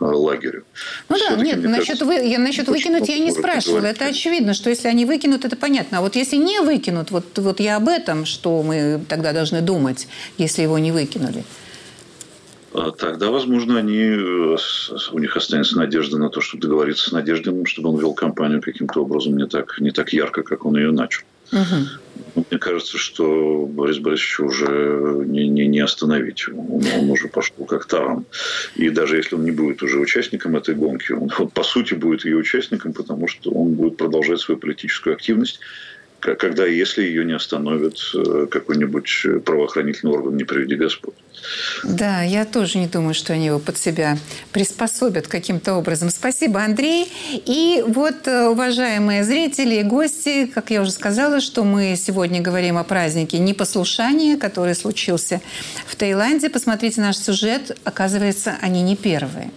э, 0.00 0.04
лагерю. 0.04 0.64
Ну 1.08 1.16
да, 1.18 1.36
нет, 1.42 1.62
насчет, 1.62 2.02
вы, 2.02 2.14
я, 2.14 2.38
насчет 2.38 2.68
выкинуть 2.68 3.08
я 3.08 3.18
не 3.18 3.32
спрашивала. 3.32 3.86
Это 3.86 4.06
очевидно, 4.06 4.54
что 4.54 4.70
если 4.70 4.88
они 4.88 5.06
выкинут, 5.06 5.44
это 5.44 5.56
понятно. 5.56 5.98
А 5.98 6.00
вот 6.00 6.16
если 6.16 6.36
не 6.36 6.60
выкинут, 6.60 7.10
вот, 7.10 7.38
вот 7.38 7.60
я 7.60 7.76
об 7.76 7.88
этом, 7.88 8.24
что 8.24 8.62
мы 8.62 9.00
тогда 9.08 9.32
должны 9.32 9.60
думать, 9.60 10.08
если 10.38 10.62
его 10.62 10.78
не 10.78 10.92
выкинули. 10.92 11.44
А 12.74 12.90
тогда, 12.90 13.30
возможно, 13.30 13.78
они, 13.78 14.02
э, 14.02 14.56
у 15.12 15.18
них 15.20 15.36
останется 15.36 15.76
надежда 15.76 16.18
на 16.18 16.28
то, 16.28 16.40
чтобы 16.40 16.62
договориться 16.62 17.08
с 17.08 17.12
Надеждиным, 17.12 17.66
чтобы 17.66 17.90
он 17.90 18.00
вел 18.00 18.14
кампанию 18.14 18.60
каким-то 18.60 19.02
образом 19.02 19.36
не 19.36 19.46
так, 19.46 19.78
не 19.78 19.92
так 19.92 20.12
ярко, 20.12 20.42
как 20.42 20.66
он 20.66 20.76
ее 20.76 20.90
начал. 20.90 21.22
Угу. 21.52 22.42
Мне 22.50 22.58
кажется, 22.58 22.98
что 22.98 23.66
Борис 23.66 23.98
Борисович 23.98 24.40
уже 24.40 25.24
не, 25.24 25.46
не, 25.48 25.68
не 25.68 25.78
остановить. 25.78 26.48
Он, 26.48 26.82
он 26.98 27.10
уже 27.10 27.28
пошел 27.28 27.64
как 27.64 27.86
таран. 27.86 28.24
И 28.74 28.90
даже 28.90 29.18
если 29.18 29.36
он 29.36 29.44
не 29.44 29.52
будет 29.52 29.80
уже 29.84 30.00
участником 30.00 30.56
этой 30.56 30.74
гонки, 30.74 31.12
он, 31.12 31.30
он 31.38 31.48
по 31.50 31.62
сути 31.62 31.94
будет 31.94 32.24
ее 32.24 32.36
участником, 32.36 32.92
потому 32.92 33.28
что 33.28 33.52
он 33.52 33.74
будет 33.74 33.96
продолжать 33.96 34.40
свою 34.40 34.58
политическую 34.58 35.14
активность 35.14 35.60
когда 36.24 36.64
если 36.66 37.02
ее 37.02 37.24
не 37.24 37.34
остановит 37.34 37.98
э, 38.14 38.46
какой-нибудь 38.50 39.44
правоохранительный 39.44 40.12
орган, 40.12 40.36
не 40.36 40.44
приведи 40.44 40.76
Господь. 40.76 41.14
Да, 41.82 42.22
я 42.22 42.44
тоже 42.44 42.78
не 42.78 42.86
думаю, 42.86 43.14
что 43.14 43.32
они 43.34 43.46
его 43.46 43.58
под 43.58 43.76
себя 43.76 44.16
приспособят 44.52 45.26
каким-то 45.26 45.74
образом. 45.74 46.10
Спасибо, 46.10 46.62
Андрей. 46.62 47.12
И 47.46 47.84
вот, 47.86 48.26
э, 48.26 48.48
уважаемые 48.48 49.24
зрители 49.24 49.76
и 49.76 49.82
гости, 49.82 50.46
как 50.46 50.70
я 50.70 50.80
уже 50.80 50.90
сказала, 50.90 51.40
что 51.40 51.64
мы 51.64 51.96
сегодня 51.96 52.40
говорим 52.40 52.78
о 52.78 52.84
празднике 52.84 53.38
непослушания, 53.38 54.38
который 54.38 54.74
случился 54.74 55.40
в 55.86 55.96
Таиланде. 55.96 56.48
Посмотрите 56.48 57.00
наш 57.00 57.16
сюжет. 57.16 57.76
Оказывается, 57.84 58.56
они 58.62 58.82
не 58.82 58.96
первые. 58.96 59.50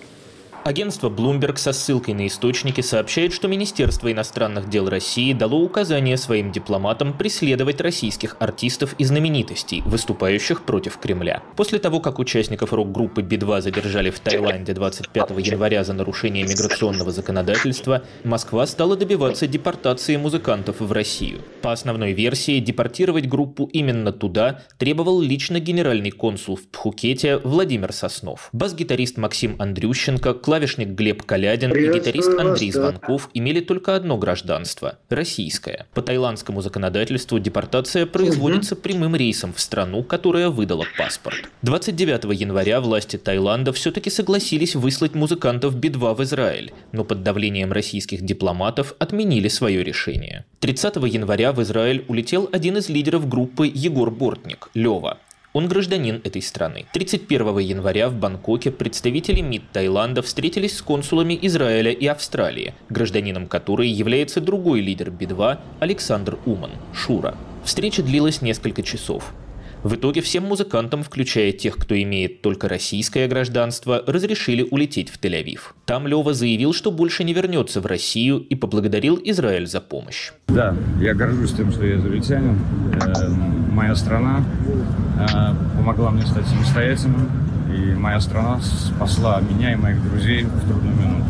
Агентство 0.67 1.09
Bloomberg 1.09 1.55
со 1.55 1.71
ссылкой 1.71 2.13
на 2.13 2.27
источники 2.27 2.81
сообщает, 2.81 3.31
что 3.31 3.47
Министерство 3.47 4.11
иностранных 4.11 4.67
дел 4.69 4.89
России 4.89 5.31
дало 5.31 5.61
указание 5.61 6.17
своим 6.17 6.51
дипломатам 6.51 7.17
преследовать 7.17 7.79
российских 7.79 8.35
артистов 8.39 8.93
и 8.97 9.05
знаменитостей, 9.05 9.81
выступающих 9.85 10.63
против 10.63 10.97
Кремля. 10.97 11.41
После 11.55 11.79
того, 11.79 12.01
как 12.01 12.19
участников 12.19 12.73
рок-группы 12.73 13.21
Би-2 13.21 13.61
задержали 13.61 14.09
в 14.09 14.19
Таиланде 14.19 14.73
25 14.73 15.29
января 15.39 15.85
за 15.85 15.93
нарушение 15.93 16.43
миграционного 16.43 17.13
законодательства, 17.13 18.03
Москва 18.25 18.67
стала 18.67 18.97
добиваться 18.97 19.47
депортации 19.47 20.17
музыкантов 20.17 20.81
в 20.81 20.91
Россию. 20.91 21.39
По 21.61 21.71
основной 21.71 22.11
версии, 22.11 22.59
депортировать 22.59 23.29
группу 23.29 23.69
именно 23.71 24.11
туда 24.11 24.63
требовал 24.77 25.21
лично 25.21 25.61
генеральный 25.61 26.11
консул 26.11 26.57
в 26.57 26.67
Пхукете 26.67 27.37
Владимир 27.37 27.93
Соснов. 27.93 28.49
Бас-гитарист 28.51 29.15
Максим 29.15 29.55
Андрющенко, 29.59 30.33
клавишник 30.33 30.56
Глеб 30.59 31.23
Калядин 31.23 31.71
и 31.73 31.93
гитарист 31.93 32.37
Андрей 32.39 32.71
Звонков 32.71 33.29
имели 33.33 33.59
только 33.59 33.95
одно 33.95 34.17
гражданство– 34.17 34.97
российское. 35.09 35.85
По 35.93 36.01
таиландскому 36.01 36.61
законодательству 36.61 37.39
депортация 37.39 38.05
производится 38.05 38.75
прямым 38.75 39.15
рейсом 39.15 39.53
в 39.53 39.59
страну, 39.59 40.03
которая 40.03 40.49
выдала 40.49 40.85
паспорт. 40.97 41.49
29 41.61 42.39
января 42.39 42.81
власти 42.81 43.17
Таиланда 43.17 43.73
все-таки 43.73 44.09
согласились 44.09 44.75
выслать 44.75 45.15
музыкантов 45.15 45.75
Би-2 45.75 46.15
в 46.15 46.23
Израиль, 46.23 46.73
но 46.91 47.03
под 47.03 47.23
давлением 47.23 47.71
российских 47.71 48.21
дипломатов 48.21 48.95
отменили 48.99 49.47
свое 49.47 49.83
решение. 49.83 50.45
30 50.59 50.95
января 51.07 51.51
в 51.51 51.61
Израиль 51.61 52.05
улетел 52.07 52.49
один 52.51 52.77
из 52.77 52.89
лидеров 52.89 53.27
группы 53.29 53.71
Егор 53.73 54.11
Бортник– 54.11 54.69
Лева. 54.73 55.19
Он 55.57 55.67
гражданин 55.67 56.21
этой 56.23 56.43
страны. 56.43 56.85
31 56.93 57.57
января 57.57 58.09
в 58.09 58.13
Бангкоке 58.13 58.69
представители 58.69 59.41
МИД 59.41 59.63
Таиланда 59.73 60.21
встретились 60.21 60.77
с 60.77 60.83
консулами 60.83 61.35
Израиля 61.41 61.89
и 61.89 62.05
Австралии, 62.05 62.75
гражданином 62.89 63.47
которой 63.47 63.89
является 63.89 64.39
другой 64.39 64.81
лидер 64.81 65.09
Би-2 65.09 65.57
Александр 65.79 66.37
Уман, 66.45 66.73
Шура. 66.93 67.35
Встреча 67.63 68.03
длилась 68.03 68.43
несколько 68.43 68.83
часов. 68.83 69.33
В 69.83 69.95
итоге 69.95 70.21
всем 70.21 70.43
музыкантам, 70.43 71.03
включая 71.03 71.51
тех, 71.51 71.77
кто 71.77 71.95
имеет 72.01 72.41
только 72.41 72.67
российское 72.67 73.27
гражданство, 73.27 74.03
разрешили 74.07 74.67
улететь 74.69 75.09
в 75.09 75.19
Тель-Авив. 75.19 75.59
Там 75.85 76.07
Лева 76.07 76.33
заявил, 76.33 76.73
что 76.73 76.91
больше 76.91 77.23
не 77.23 77.33
вернется 77.33 77.79
в 77.79 77.85
Россию 77.85 78.39
и 78.39 78.55
поблагодарил 78.55 79.19
Израиль 79.23 79.67
за 79.67 79.79
помощь. 79.79 80.31
Да, 80.47 80.75
я 80.99 81.13
горжусь 81.13 81.53
тем, 81.53 81.71
что 81.71 81.85
я 81.85 81.97
израильтянин. 81.97 82.59
Э, 82.93 83.29
моя 83.71 83.95
страна 83.95 84.43
э, 85.19 85.77
помогла 85.77 86.09
мне 86.09 86.25
стать 86.25 86.47
самостоятельным, 86.47 87.29
и 87.71 87.93
моя 87.93 88.19
страна 88.19 88.59
спасла 88.61 89.39
меня 89.41 89.73
и 89.73 89.75
моих 89.75 90.03
друзей 90.09 90.43
в 90.43 90.67
трудную 90.67 90.95
минуту. 90.95 91.25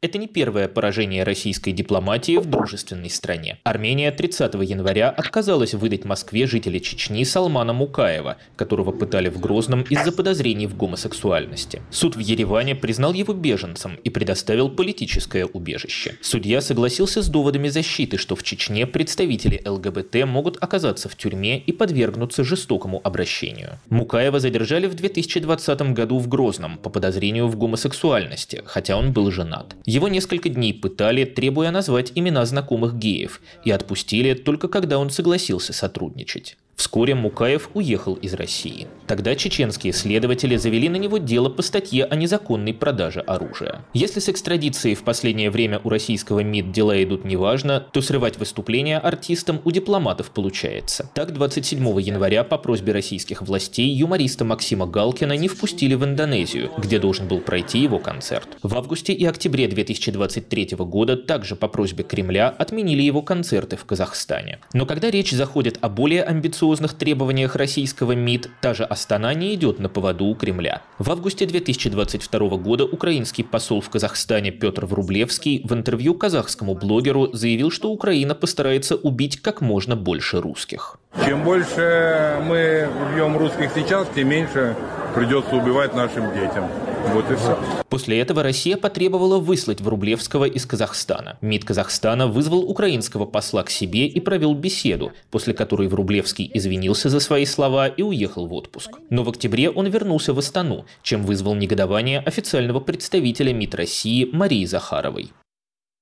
Это 0.00 0.16
не 0.18 0.28
первое 0.28 0.68
поражение 0.68 1.24
российской 1.24 1.72
дипломатии 1.72 2.36
в 2.36 2.46
дружественной 2.46 3.10
стране. 3.10 3.58
Армения 3.64 4.12
30 4.12 4.54
января 4.54 5.10
отказалась 5.10 5.74
выдать 5.74 6.04
Москве 6.04 6.46
жителя 6.46 6.78
Чечни 6.78 7.24
Салмана 7.24 7.72
Мукаева, 7.72 8.36
которого 8.54 8.92
пытали 8.92 9.28
в 9.28 9.40
Грозном 9.40 9.82
из-за 9.82 10.12
подозрений 10.12 10.68
в 10.68 10.76
гомосексуальности. 10.76 11.82
Суд 11.90 12.14
в 12.14 12.20
Ереване 12.20 12.76
признал 12.76 13.12
его 13.12 13.34
беженцем 13.34 13.96
и 14.04 14.10
предоставил 14.10 14.70
политическое 14.70 15.46
убежище. 15.46 16.16
Судья 16.20 16.60
согласился 16.60 17.20
с 17.20 17.28
доводами 17.28 17.68
защиты, 17.68 18.18
что 18.18 18.36
в 18.36 18.44
Чечне 18.44 18.86
представители 18.86 19.60
ЛГБТ 19.66 20.26
могут 20.26 20.62
оказаться 20.62 21.08
в 21.08 21.16
тюрьме 21.16 21.58
и 21.58 21.72
подвергнуться 21.72 22.44
жестокому 22.44 23.00
обращению. 23.02 23.80
Мукаева 23.90 24.38
задержали 24.38 24.86
в 24.86 24.94
2020 24.94 25.92
году 25.92 26.18
в 26.18 26.28
Грозном 26.28 26.78
по 26.78 26.88
подозрению 26.88 27.48
в 27.48 27.56
гомосексуальности, 27.56 28.62
хотя 28.64 28.96
он 28.96 29.12
был 29.12 29.32
женат. 29.32 29.74
Его 29.88 30.08
несколько 30.08 30.50
дней 30.50 30.74
пытали, 30.74 31.24
требуя 31.24 31.70
назвать 31.70 32.12
имена 32.14 32.44
знакомых 32.44 32.98
геев, 32.98 33.40
и 33.64 33.70
отпустили 33.70 34.34
только 34.34 34.68
когда 34.68 34.98
он 34.98 35.08
согласился 35.08 35.72
сотрудничать. 35.72 36.58
Вскоре 36.78 37.16
Мукаев 37.16 37.70
уехал 37.74 38.14
из 38.14 38.34
России. 38.34 38.86
Тогда 39.08 39.34
чеченские 39.34 39.92
следователи 39.92 40.54
завели 40.54 40.88
на 40.88 40.94
него 40.94 41.18
дело 41.18 41.48
по 41.48 41.60
статье 41.60 42.04
о 42.04 42.14
незаконной 42.14 42.72
продаже 42.72 43.18
оружия. 43.18 43.84
Если 43.94 44.20
с 44.20 44.28
экстрадицией 44.28 44.94
в 44.94 45.02
последнее 45.02 45.50
время 45.50 45.80
у 45.82 45.88
российского 45.88 46.40
МИД 46.40 46.70
дела 46.70 47.02
идут 47.02 47.24
неважно, 47.24 47.80
то 47.80 48.00
срывать 48.00 48.38
выступления 48.38 48.98
артистам 48.98 49.60
у 49.64 49.72
дипломатов 49.72 50.30
получается. 50.30 51.10
Так, 51.14 51.32
27 51.32 52.00
января 52.00 52.44
по 52.44 52.58
просьбе 52.58 52.92
российских 52.92 53.42
властей 53.42 53.88
юмориста 53.88 54.44
Максима 54.44 54.86
Галкина 54.86 55.32
не 55.32 55.48
впустили 55.48 55.96
в 55.96 56.04
Индонезию, 56.04 56.70
где 56.78 57.00
должен 57.00 57.26
был 57.26 57.40
пройти 57.40 57.80
его 57.80 57.98
концерт. 57.98 58.56
В 58.62 58.76
августе 58.76 59.12
и 59.12 59.24
октябре 59.24 59.66
2023 59.66 60.76
года 60.78 61.16
также 61.16 61.56
по 61.56 61.66
просьбе 61.66 62.04
Кремля 62.04 62.50
отменили 62.50 63.02
его 63.02 63.22
концерты 63.22 63.76
в 63.76 63.84
Казахстане. 63.84 64.60
Но 64.72 64.86
когда 64.86 65.10
речь 65.10 65.32
заходит 65.32 65.78
о 65.80 65.88
более 65.88 66.22
амбициозных 66.22 66.67
амбициозных 66.68 66.94
требованиях 66.94 67.56
российского 67.56 68.12
МИД, 68.12 68.50
та 68.60 68.74
же 68.74 68.84
Астана 68.84 69.32
не 69.34 69.54
идет 69.54 69.78
на 69.78 69.88
поводу 69.88 70.26
у 70.26 70.34
Кремля. 70.34 70.82
В 70.98 71.10
августе 71.10 71.46
2022 71.46 72.56
года 72.58 72.84
украинский 72.84 73.44
посол 73.44 73.80
в 73.80 73.88
Казахстане 73.88 74.50
Петр 74.50 74.84
Врублевский 74.84 75.62
в 75.64 75.72
интервью 75.72 76.14
казахскому 76.14 76.74
блогеру 76.74 77.30
заявил, 77.32 77.70
что 77.70 77.90
Украина 77.90 78.34
постарается 78.34 78.96
убить 78.96 79.40
как 79.40 79.60
можно 79.60 79.96
больше 79.96 80.40
русских. 80.40 80.98
Чем 81.24 81.42
больше 81.42 82.36
мы 82.46 82.88
убьем 83.02 83.36
русских 83.38 83.70
сейчас, 83.74 84.06
тем 84.14 84.28
меньше 84.28 84.76
придется 85.14 85.56
убивать 85.56 85.94
нашим 85.94 86.32
детям. 86.34 86.68
Вот 87.12 87.30
и 87.30 87.36
все. 87.36 87.58
После 87.88 88.20
этого 88.20 88.42
Россия 88.42 88.76
потребовала 88.76 89.38
выслать 89.38 89.80
Врублевского 89.80 90.44
из 90.44 90.66
Казахстана. 90.66 91.38
МИД 91.40 91.64
Казахстана 91.64 92.26
вызвал 92.26 92.60
украинского 92.60 93.24
посла 93.24 93.62
к 93.62 93.70
себе 93.70 94.06
и 94.06 94.20
провел 94.20 94.54
беседу, 94.54 95.12
после 95.30 95.54
которой 95.54 95.88
Врублевский 95.88 96.50
извинился 96.52 97.08
за 97.08 97.20
свои 97.20 97.46
слова 97.46 97.88
и 97.88 98.02
уехал 98.02 98.46
в 98.46 98.52
отпуск. 98.52 98.90
Но 99.10 99.22
в 99.22 99.28
октябре 99.30 99.70
он 99.70 99.86
вернулся 99.86 100.34
в 100.34 100.38
Астану, 100.38 100.84
чем 101.02 101.22
вызвал 101.22 101.54
негодование 101.54 102.20
официального 102.20 102.80
представителя 102.80 103.52
МИД 103.52 103.74
России 103.74 104.28
Марии 104.30 104.64
Захаровой. 104.64 105.32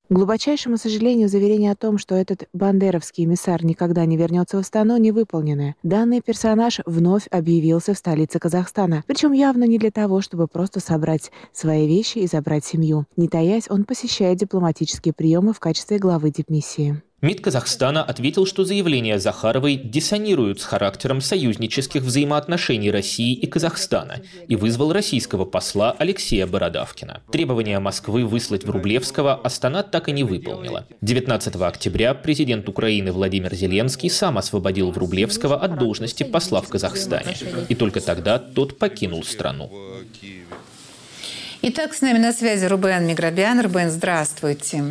Глубочайшему 0.09 0.77
сожалению, 0.77 1.29
заверение 1.29 1.73
о 1.73 1.75
том, 1.75 1.99
что 1.99 2.15
этот 2.15 2.49
бандеровский 2.53 3.25
эмиссар 3.25 3.65
никогда 3.65 4.05
не 4.07 4.17
вернется 4.17 4.57
в 4.57 4.61
Астану, 4.61 4.97
не 4.99 5.11
выполнены. 5.11 5.75
Данный 5.83 6.21
персонаж 6.21 6.79
вновь 6.87 7.27
объявился 7.29 7.93
в 7.93 7.99
столице 7.99 8.39
Казахстана. 8.39 9.03
Причем 9.09 9.33
явно 9.33 9.65
не 9.65 9.79
для 9.79 9.91
того, 9.91 10.21
чтобы 10.21 10.47
просто 10.47 10.79
собрать 10.79 11.33
свои 11.53 11.89
вещи 11.89 12.19
и 12.19 12.29
забрать 12.29 12.65
семью. 12.65 13.07
Не 13.17 13.27
таясь, 13.27 13.69
он 13.69 13.83
посещает 13.83 14.39
дипломатические 14.39 15.13
приемы 15.13 15.53
в 15.53 15.59
качестве 15.59 15.99
главы 15.99 16.31
дипмиссии. 16.31 17.03
МИД 17.27 17.41
Казахстана 17.41 18.05
ответил, 18.05 18.47
что 18.47 18.65
заявления 18.65 19.19
Захаровой 19.19 19.75
диссонируют 19.75 20.61
с 20.61 20.65
характером 20.65 21.21
союзнических 21.21 22.03
взаимоотношений 22.03 22.93
России 22.93 23.35
и 23.35 23.49
Казахстана 23.49 24.21
и 24.47 24.55
вызвал 24.55 24.93
российского 24.93 25.45
посла 25.45 25.91
Алексея 25.99 26.47
Бородавкина. 26.47 27.23
Требования 27.33 27.81
Москвы 27.81 28.25
выслать 28.25 28.63
Врублевского 28.63 29.35
Астана 29.35 29.83
так 29.83 30.09
и 30.09 30.13
не 30.13 30.23
выполнила. 30.23 30.87
19 31.01 31.57
октября 31.57 32.15
президент 32.15 32.69
Украины 32.69 33.11
Владимир 33.11 33.53
Зеленский 33.53 34.09
сам 34.09 34.39
освободил 34.39 34.93
Врублевского 34.93 35.57
от 35.57 35.81
должности 35.81 36.23
посла 36.23 36.61
в 36.61 36.69
Казахстане. 36.69 37.37
И 37.69 37.75
только 37.75 38.01
тогда 38.01 38.39
тот 38.39 38.79
покинул 38.79 39.25
страну. 39.25 39.73
Итак, 41.61 41.93
с 41.93 42.03
нами 42.03 42.19
на 42.19 42.33
связи 42.33 42.67
Рубен 42.67 43.05
Миграбян. 43.05 43.61
Рубен, 43.61 43.91
здравствуйте. 43.91 44.85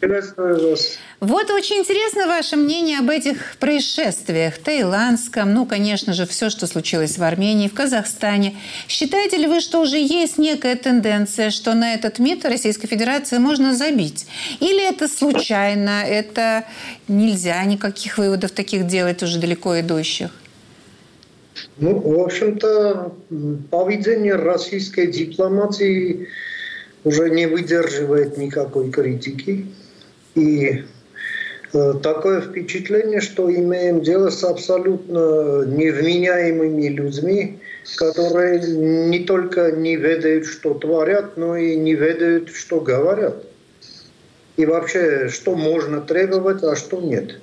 Приветствую 0.00 0.70
вас. 0.70 0.98
Вот 1.20 1.50
очень 1.50 1.76
интересно 1.76 2.26
ваше 2.26 2.56
мнение 2.56 2.98
об 2.98 3.08
этих 3.08 3.56
происшествиях. 3.58 4.58
Таиландском, 4.58 5.54
ну, 5.54 5.64
конечно 5.64 6.12
же, 6.12 6.26
все, 6.26 6.50
что 6.50 6.66
случилось 6.66 7.16
в 7.16 7.22
Армении, 7.22 7.68
в 7.68 7.74
Казахстане. 7.74 8.56
Считаете 8.88 9.38
ли 9.38 9.46
вы, 9.46 9.60
что 9.60 9.80
уже 9.80 9.96
есть 9.96 10.36
некая 10.36 10.76
тенденция, 10.76 11.48
что 11.48 11.72
на 11.72 11.94
этот 11.94 12.18
мит 12.18 12.44
Российской 12.44 12.88
Федерации 12.88 13.38
можно 13.38 13.74
забить? 13.74 14.26
Или 14.60 14.86
это 14.86 15.08
случайно, 15.08 16.04
это 16.06 16.64
нельзя 17.08 17.64
никаких 17.64 18.18
выводов 18.18 18.50
таких 18.50 18.86
делать 18.86 19.22
уже 19.22 19.40
далеко 19.40 19.80
идущих? 19.80 20.30
Ну, 21.78 21.98
в 21.98 22.20
общем-то, 22.20 23.14
поведение 23.70 24.34
российской 24.34 25.06
дипломатии 25.06 26.28
уже 27.04 27.30
не 27.30 27.46
выдерживает 27.46 28.36
никакой 28.36 28.90
критики. 28.90 29.66
И 30.36 30.84
э, 31.72 31.94
такое 32.02 32.42
впечатление, 32.42 33.20
что 33.20 33.52
имеем 33.52 34.02
дело 34.02 34.28
с 34.28 34.44
абсолютно 34.44 35.64
невменяемыми 35.64 36.88
людьми, 36.88 37.58
которые 37.96 38.60
не 38.60 39.20
только 39.20 39.72
не 39.72 39.96
ведают, 39.96 40.46
что 40.46 40.74
творят, 40.74 41.36
но 41.36 41.56
и 41.56 41.76
не 41.76 41.94
ведают, 41.94 42.50
что 42.50 42.80
говорят. 42.80 43.44
И 44.58 44.66
вообще, 44.66 45.28
что 45.28 45.54
можно 45.54 46.00
требовать, 46.02 46.62
а 46.62 46.76
что 46.76 47.00
нет. 47.00 47.38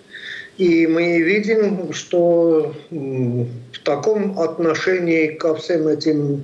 И 0.58 0.86
мы 0.86 1.19
видим, 1.19 1.93
что 1.93 2.75
в 2.91 3.79
таком 3.84 4.39
отношении 4.39 5.29
ко 5.29 5.56
всем 5.56 5.88
этим 5.88 6.43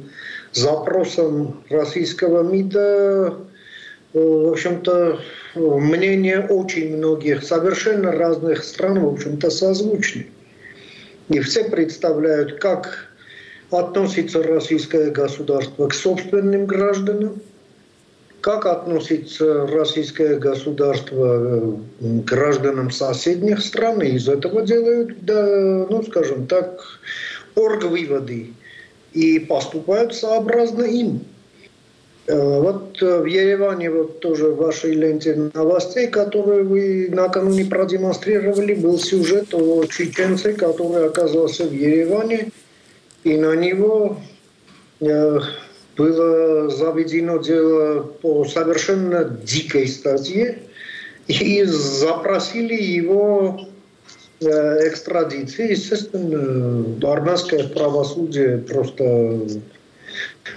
запросам 0.52 1.64
российского 1.70 2.42
МИДа, 2.42 3.38
в 4.14 4.52
общем-то, 4.52 5.20
мнения 5.56 6.40
очень 6.50 6.98
многих 6.98 7.44
совершенно 7.44 8.12
разных 8.12 8.64
стран, 8.64 9.00
в 9.00 9.14
общем-то, 9.14 9.50
созвучны. 9.50 10.28
И 11.30 11.40
все 11.42 11.66
представляют, 11.66 12.60
как 12.60 13.10
относится 13.70 14.42
российское 14.42 15.12
государство 15.12 15.88
к 15.88 15.94
собственным 15.94 16.66
гражданам, 16.66 17.40
как 18.42 18.66
относится 18.66 19.68
российское 19.68 20.38
государство 20.38 21.78
к 22.00 22.24
гражданам 22.26 22.90
соседних 22.90 23.60
стран, 23.60 24.02
и 24.02 24.16
из 24.16 24.28
этого 24.28 24.64
делают, 24.64 25.24
да, 25.24 25.86
ну, 25.90 26.02
скажем 26.04 26.48
так, 26.48 26.82
орг-выводы 27.56 28.54
и 29.14 29.40
поступают 29.40 30.16
сообразно 30.16 30.84
им. 30.84 31.22
Э, 32.30 32.60
вот 32.60 33.02
э, 33.02 33.22
в 33.22 33.26
Ереване, 33.26 33.90
вот 33.90 34.20
тоже 34.20 34.50
в 34.50 34.58
вашей 34.58 34.94
ленте 34.94 35.50
новостей, 35.56 36.08
которые 36.08 36.62
вы 36.62 37.10
накануне 37.10 37.66
продемонстрировали, 37.66 38.76
был 38.76 39.00
сюжет 39.00 39.52
о 39.54 39.84
чеченце, 39.86 40.54
который 40.54 41.08
оказался 41.08 41.66
в 41.66 41.74
Ереване, 41.74 42.52
и 43.24 43.36
на 43.36 43.56
него 43.56 44.20
э, 45.00 45.40
было 45.98 46.70
заведено 46.70 47.38
дело 47.38 48.04
по 48.04 48.46
совершенно 48.46 49.24
дикой 49.24 49.88
статье, 49.88 50.60
и 51.28 51.64
запросили 51.64 52.76
его 52.76 53.60
экстрадиции. 54.40 55.72
Естественно, 55.72 57.12
армянское 57.12 57.68
правосудие 57.68 58.60
просто 58.60 59.42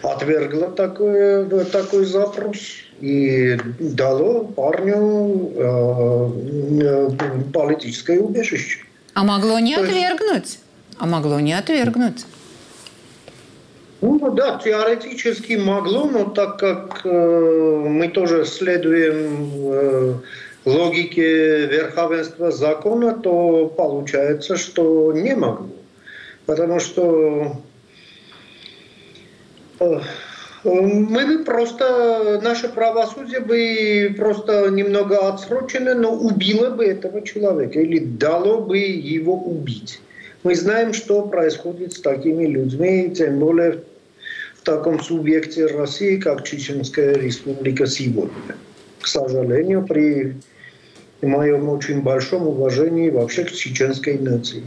отвергло 0.02 0.68
такой, 0.70 1.64
такой 1.66 2.04
запрос 2.04 2.58
и 3.00 3.58
дало 3.78 4.44
парню 4.44 5.50
э, 5.56 7.10
политическое 7.52 8.20
убежище. 8.20 8.80
А 9.14 9.24
могло 9.24 9.58
не 9.58 9.74
отвергнуть? 9.74 10.58
А 10.98 11.06
могло 11.06 11.40
не 11.40 11.52
отвергнуть. 11.52 12.24
Ну 14.02 14.30
да, 14.32 14.58
теоретически 14.58 15.54
могло, 15.54 16.06
но 16.06 16.24
так 16.24 16.58
как 16.58 17.02
э, 17.04 17.84
мы 17.88 18.08
тоже 18.08 18.44
следуем 18.44 19.72
э, 19.72 20.14
логике 20.64 21.66
верховенства 21.66 22.50
закона, 22.50 23.12
то 23.12 23.66
получается, 23.68 24.56
что 24.56 25.12
не 25.12 25.36
могло. 25.36 25.68
Потому 26.46 26.80
что 26.80 27.02
э, 27.02 27.50
мы 30.64 31.26
бы 31.26 31.44
просто, 31.44 32.40
наше 32.42 32.68
правосудие 32.68 33.40
бы 33.40 34.14
просто 34.16 34.68
немного 34.70 35.28
отсрочено, 35.28 35.94
но 35.94 36.14
убило 36.14 36.70
бы 36.70 36.84
этого 36.84 37.22
человека 37.22 37.80
или 37.80 37.98
дало 37.98 38.60
бы 38.60 38.78
его 38.78 39.34
убить. 39.34 40.00
Мы 40.44 40.54
знаем, 40.54 40.92
что 40.92 41.22
происходит 41.22 41.94
с 41.94 42.00
такими 42.00 42.46
людьми, 42.46 43.12
тем 43.16 43.38
более 43.38 43.82
в 44.56 44.62
таком 44.64 45.00
субъекте 45.00 45.66
России, 45.66 46.16
как 46.16 46.44
Чеченская 46.44 47.14
республика 47.14 47.86
сегодня. 47.86 48.56
К 49.00 49.06
сожалению, 49.08 49.84
при 49.84 50.36
моем 51.20 51.68
очень 51.68 52.02
большом 52.02 52.46
уважении 52.46 53.10
вообще 53.10 53.44
к 53.44 53.52
чеченской 53.52 54.18
нации. 54.18 54.62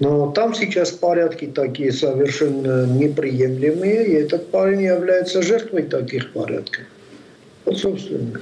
Но 0.00 0.30
там 0.30 0.54
сейчас 0.54 0.92
порядки 0.92 1.46
такие 1.46 1.92
совершенно 1.92 2.86
неприемлемые, 2.86 4.06
и 4.06 4.12
этот 4.12 4.50
парень 4.50 4.82
является 4.82 5.42
жертвой 5.42 5.82
таких 5.82 6.32
порядков. 6.32 6.84
Вот, 7.64 7.78
собственно. 7.78 8.40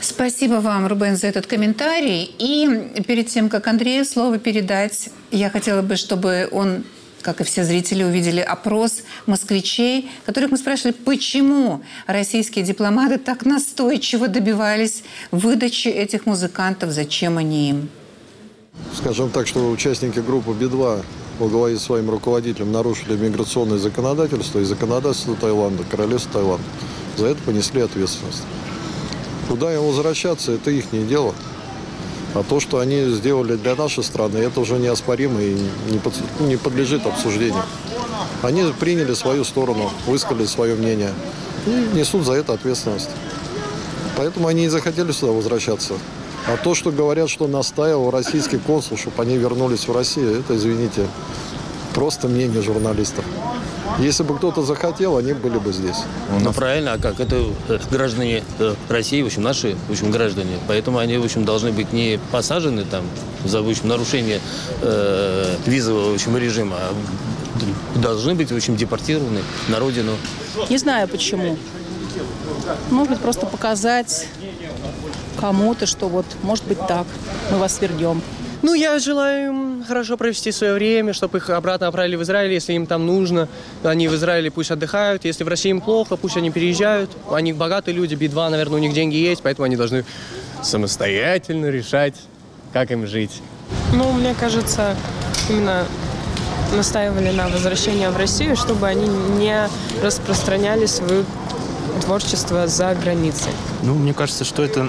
Спасибо 0.00 0.54
вам, 0.54 0.86
Рубен, 0.86 1.16
за 1.16 1.26
этот 1.26 1.46
комментарий. 1.46 2.34
И 2.38 3.02
перед 3.06 3.28
тем, 3.28 3.48
как 3.48 3.66
Андрею 3.66 4.04
слово 4.04 4.38
передать, 4.38 5.10
я 5.30 5.50
хотела 5.50 5.82
бы, 5.82 5.96
чтобы 5.96 6.48
он 6.50 6.84
как 7.22 7.40
и 7.40 7.44
все 7.44 7.64
зрители, 7.64 8.04
увидели 8.04 8.38
опрос 8.38 9.02
москвичей, 9.26 10.08
которых 10.24 10.52
мы 10.52 10.58
спрашивали, 10.58 10.92
почему 10.92 11.82
российские 12.06 12.64
дипломаты 12.64 13.18
так 13.18 13.44
настойчиво 13.44 14.28
добивались 14.28 15.02
выдачи 15.32 15.88
этих 15.88 16.24
музыкантов, 16.24 16.92
зачем 16.92 17.36
они 17.36 17.70
им. 17.70 17.88
Скажем 18.96 19.30
так, 19.30 19.46
что 19.46 19.70
участники 19.70 20.18
группы 20.20 20.52
Би-2 20.52 21.04
во 21.38 21.48
главе 21.48 21.78
с 21.78 21.82
своим 21.82 22.10
руководителем 22.10 22.72
нарушили 22.72 23.16
миграционное 23.16 23.78
законодательство 23.78 24.58
и 24.58 24.64
законодательство 24.64 25.36
Таиланда, 25.36 25.84
королевство 25.84 26.40
Таиланд. 26.40 26.62
За 27.16 27.26
это 27.26 27.42
понесли 27.42 27.82
ответственность. 27.82 28.42
Куда 29.48 29.74
им 29.74 29.82
возвращаться, 29.82 30.52
это 30.52 30.70
их 30.70 30.92
не 30.92 31.04
дело. 31.04 31.34
А 32.34 32.42
то, 32.42 32.58
что 32.58 32.78
они 32.78 33.04
сделали 33.10 33.56
для 33.56 33.76
нашей 33.76 34.02
страны, 34.02 34.38
это 34.38 34.60
уже 34.60 34.78
неоспоримо 34.78 35.40
и 35.40 35.56
не, 35.90 35.98
под, 35.98 36.14
не 36.40 36.56
подлежит 36.56 37.06
обсуждению. 37.06 37.62
Они 38.42 38.64
приняли 38.78 39.14
свою 39.14 39.44
сторону, 39.44 39.90
высказали 40.06 40.46
свое 40.46 40.74
мнение 40.74 41.12
и 41.66 41.96
несут 41.96 42.24
за 42.24 42.32
это 42.32 42.54
ответственность. 42.54 43.10
Поэтому 44.16 44.48
они 44.48 44.64
и 44.64 44.68
захотели 44.68 45.12
сюда 45.12 45.32
возвращаться. 45.32 45.94
А 46.48 46.56
то, 46.56 46.74
что 46.74 46.92
говорят, 46.92 47.28
что 47.28 47.48
настаивал 47.48 48.10
российский 48.10 48.58
консул, 48.58 48.96
чтобы 48.96 49.22
они 49.22 49.36
вернулись 49.36 49.88
в 49.88 49.92
Россию, 49.94 50.38
это, 50.40 50.56
извините, 50.56 51.06
просто 51.92 52.28
мнение 52.28 52.62
журналистов. 52.62 53.24
Если 53.98 54.22
бы 54.22 54.36
кто-то 54.36 54.62
захотел, 54.62 55.16
они 55.16 55.32
были 55.32 55.58
бы 55.58 55.72
здесь. 55.72 55.96
Ну, 56.40 56.52
правильно, 56.52 56.92
а 56.92 56.98
как? 56.98 57.18
Это 57.18 57.36
э, 57.68 57.78
граждане 57.90 58.44
э, 58.58 58.74
России, 58.88 59.22
в 59.22 59.26
общем, 59.26 59.42
наши, 59.42 59.76
в 59.88 59.92
общем, 59.92 60.10
граждане. 60.10 60.58
Поэтому 60.68 60.98
они, 60.98 61.16
в 61.16 61.24
общем, 61.24 61.44
должны 61.44 61.72
быть 61.72 61.92
не 61.92 62.20
посажены 62.30 62.84
там 62.84 63.04
за, 63.44 63.62
в 63.62 63.68
общем, 63.68 63.88
нарушение 63.88 64.40
э, 64.82 65.56
визового, 65.64 66.10
в 66.10 66.14
общем, 66.14 66.36
режима, 66.36 66.76
а 66.76 66.94
должны 67.98 68.34
быть, 68.34 68.52
в 68.52 68.56
общем, 68.56 68.76
депортированы 68.76 69.40
на 69.68 69.78
родину. 69.78 70.12
Не 70.68 70.78
знаю 70.78 71.08
почему. 71.08 71.56
Может 72.90 73.12
быть, 73.14 73.20
просто 73.20 73.46
показать 73.46 74.28
кому-то, 75.40 75.86
что 75.86 76.08
вот, 76.08 76.26
может 76.42 76.64
быть, 76.66 76.78
так, 76.86 77.06
мы 77.50 77.58
вас 77.58 77.80
вернем. 77.80 78.22
Ну, 78.62 78.74
я 78.74 78.98
желаю 78.98 79.48
им 79.48 79.84
хорошо 79.86 80.16
провести 80.16 80.50
свое 80.50 80.74
время, 80.74 81.12
чтобы 81.12 81.38
их 81.38 81.50
обратно 81.50 81.88
отправили 81.88 82.16
в 82.16 82.22
Израиль, 82.22 82.52
если 82.52 82.72
им 82.72 82.86
там 82.86 83.06
нужно. 83.06 83.48
Они 83.84 84.08
в 84.08 84.14
Израиле 84.14 84.50
пусть 84.50 84.70
отдыхают. 84.70 85.24
Если 85.24 85.44
в 85.44 85.48
России 85.48 85.70
им 85.70 85.80
плохо, 85.80 86.16
пусть 86.16 86.36
они 86.36 86.50
переезжают. 86.50 87.10
Они 87.30 87.52
богатые 87.52 87.94
люди, 87.94 88.14
Би-2, 88.14 88.48
наверное, 88.48 88.76
у 88.76 88.80
них 88.80 88.92
деньги 88.92 89.16
есть, 89.16 89.42
поэтому 89.42 89.66
они 89.66 89.76
должны 89.76 90.04
самостоятельно 90.62 91.66
решать, 91.66 92.16
как 92.72 92.90
им 92.90 93.06
жить. 93.06 93.42
Ну, 93.92 94.10
мне 94.12 94.34
кажется, 94.34 94.96
именно 95.48 95.84
настаивали 96.74 97.30
на 97.30 97.48
возвращении 97.48 98.06
в 98.06 98.16
Россию, 98.16 98.56
чтобы 98.56 98.86
они 98.88 99.06
не 99.06 99.68
распространяли 100.02 100.86
свое 100.86 101.24
творчество 102.00 102.66
за 102.66 102.94
границей. 102.94 103.52
Ну, 103.82 103.94
мне 103.94 104.12
кажется, 104.12 104.44
что 104.44 104.64
это 104.64 104.88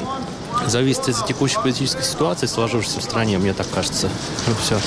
зависит 0.68 1.10
от 1.10 1.26
текущей 1.26 1.58
политической 1.58 2.04
ситуации, 2.04 2.46
сложившейся 2.46 3.00
в 3.00 3.04
стране, 3.04 3.38
мне 3.38 3.54
так 3.54 3.68
кажется. 3.74 4.10
Ну, 4.48 4.54
все. 4.62 4.78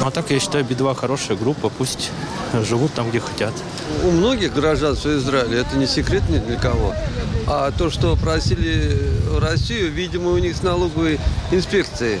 Ну, 0.00 0.06
а 0.06 0.10
так, 0.10 0.30
я 0.30 0.40
считаю, 0.40 0.64
Би-2 0.64 0.94
хорошая 0.94 1.36
группа, 1.36 1.68
пусть 1.68 2.10
живут 2.66 2.92
там, 2.94 3.10
где 3.10 3.20
хотят. 3.20 3.52
У 4.04 4.10
многих 4.10 4.54
гражданство 4.54 5.14
Израиля, 5.16 5.60
это 5.60 5.76
не 5.76 5.86
секрет 5.86 6.28
ни 6.28 6.38
для 6.38 6.56
кого. 6.56 6.94
А 7.46 7.70
то, 7.70 7.90
что 7.90 8.16
просили 8.16 8.96
Россию, 9.38 9.92
видимо, 9.92 10.30
у 10.30 10.38
них 10.38 10.56
с 10.56 10.62
налоговой 10.62 11.20
инспекцией 11.50 12.20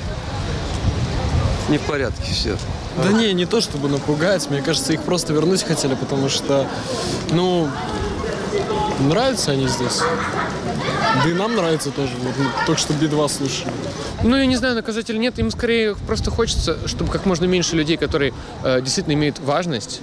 не 1.68 1.78
в 1.78 1.82
порядке 1.82 2.32
все. 2.32 2.56
Да 3.02 3.12
не, 3.12 3.32
не 3.32 3.46
то 3.46 3.60
чтобы 3.60 3.88
напугать, 3.88 4.50
мне 4.50 4.60
кажется, 4.60 4.92
их 4.92 5.02
просто 5.02 5.32
вернуть 5.32 5.62
хотели, 5.62 5.94
потому 5.94 6.28
что, 6.28 6.66
ну, 7.30 7.70
нравятся 8.98 9.52
они 9.52 9.68
здесь. 9.68 10.00
Да 11.22 11.28
и 11.28 11.32
нам 11.32 11.56
нравится 11.56 11.90
тоже. 11.90 12.12
Вот 12.22 12.34
мы 12.38 12.66
только 12.66 12.80
что 12.80 12.92
Би-2 12.94 13.28
слушали. 13.28 13.72
Ну, 14.22 14.36
я 14.36 14.46
не 14.46 14.56
знаю, 14.56 14.74
наказать 14.74 15.08
или 15.10 15.18
нет. 15.18 15.38
Им 15.38 15.50
скорее 15.50 15.96
просто 16.06 16.30
хочется, 16.30 16.76
чтобы 16.86 17.10
как 17.10 17.26
можно 17.26 17.46
меньше 17.46 17.76
людей, 17.76 17.96
которые 17.96 18.32
э, 18.62 18.80
действительно 18.80 19.14
имеют 19.14 19.38
важность, 19.40 20.00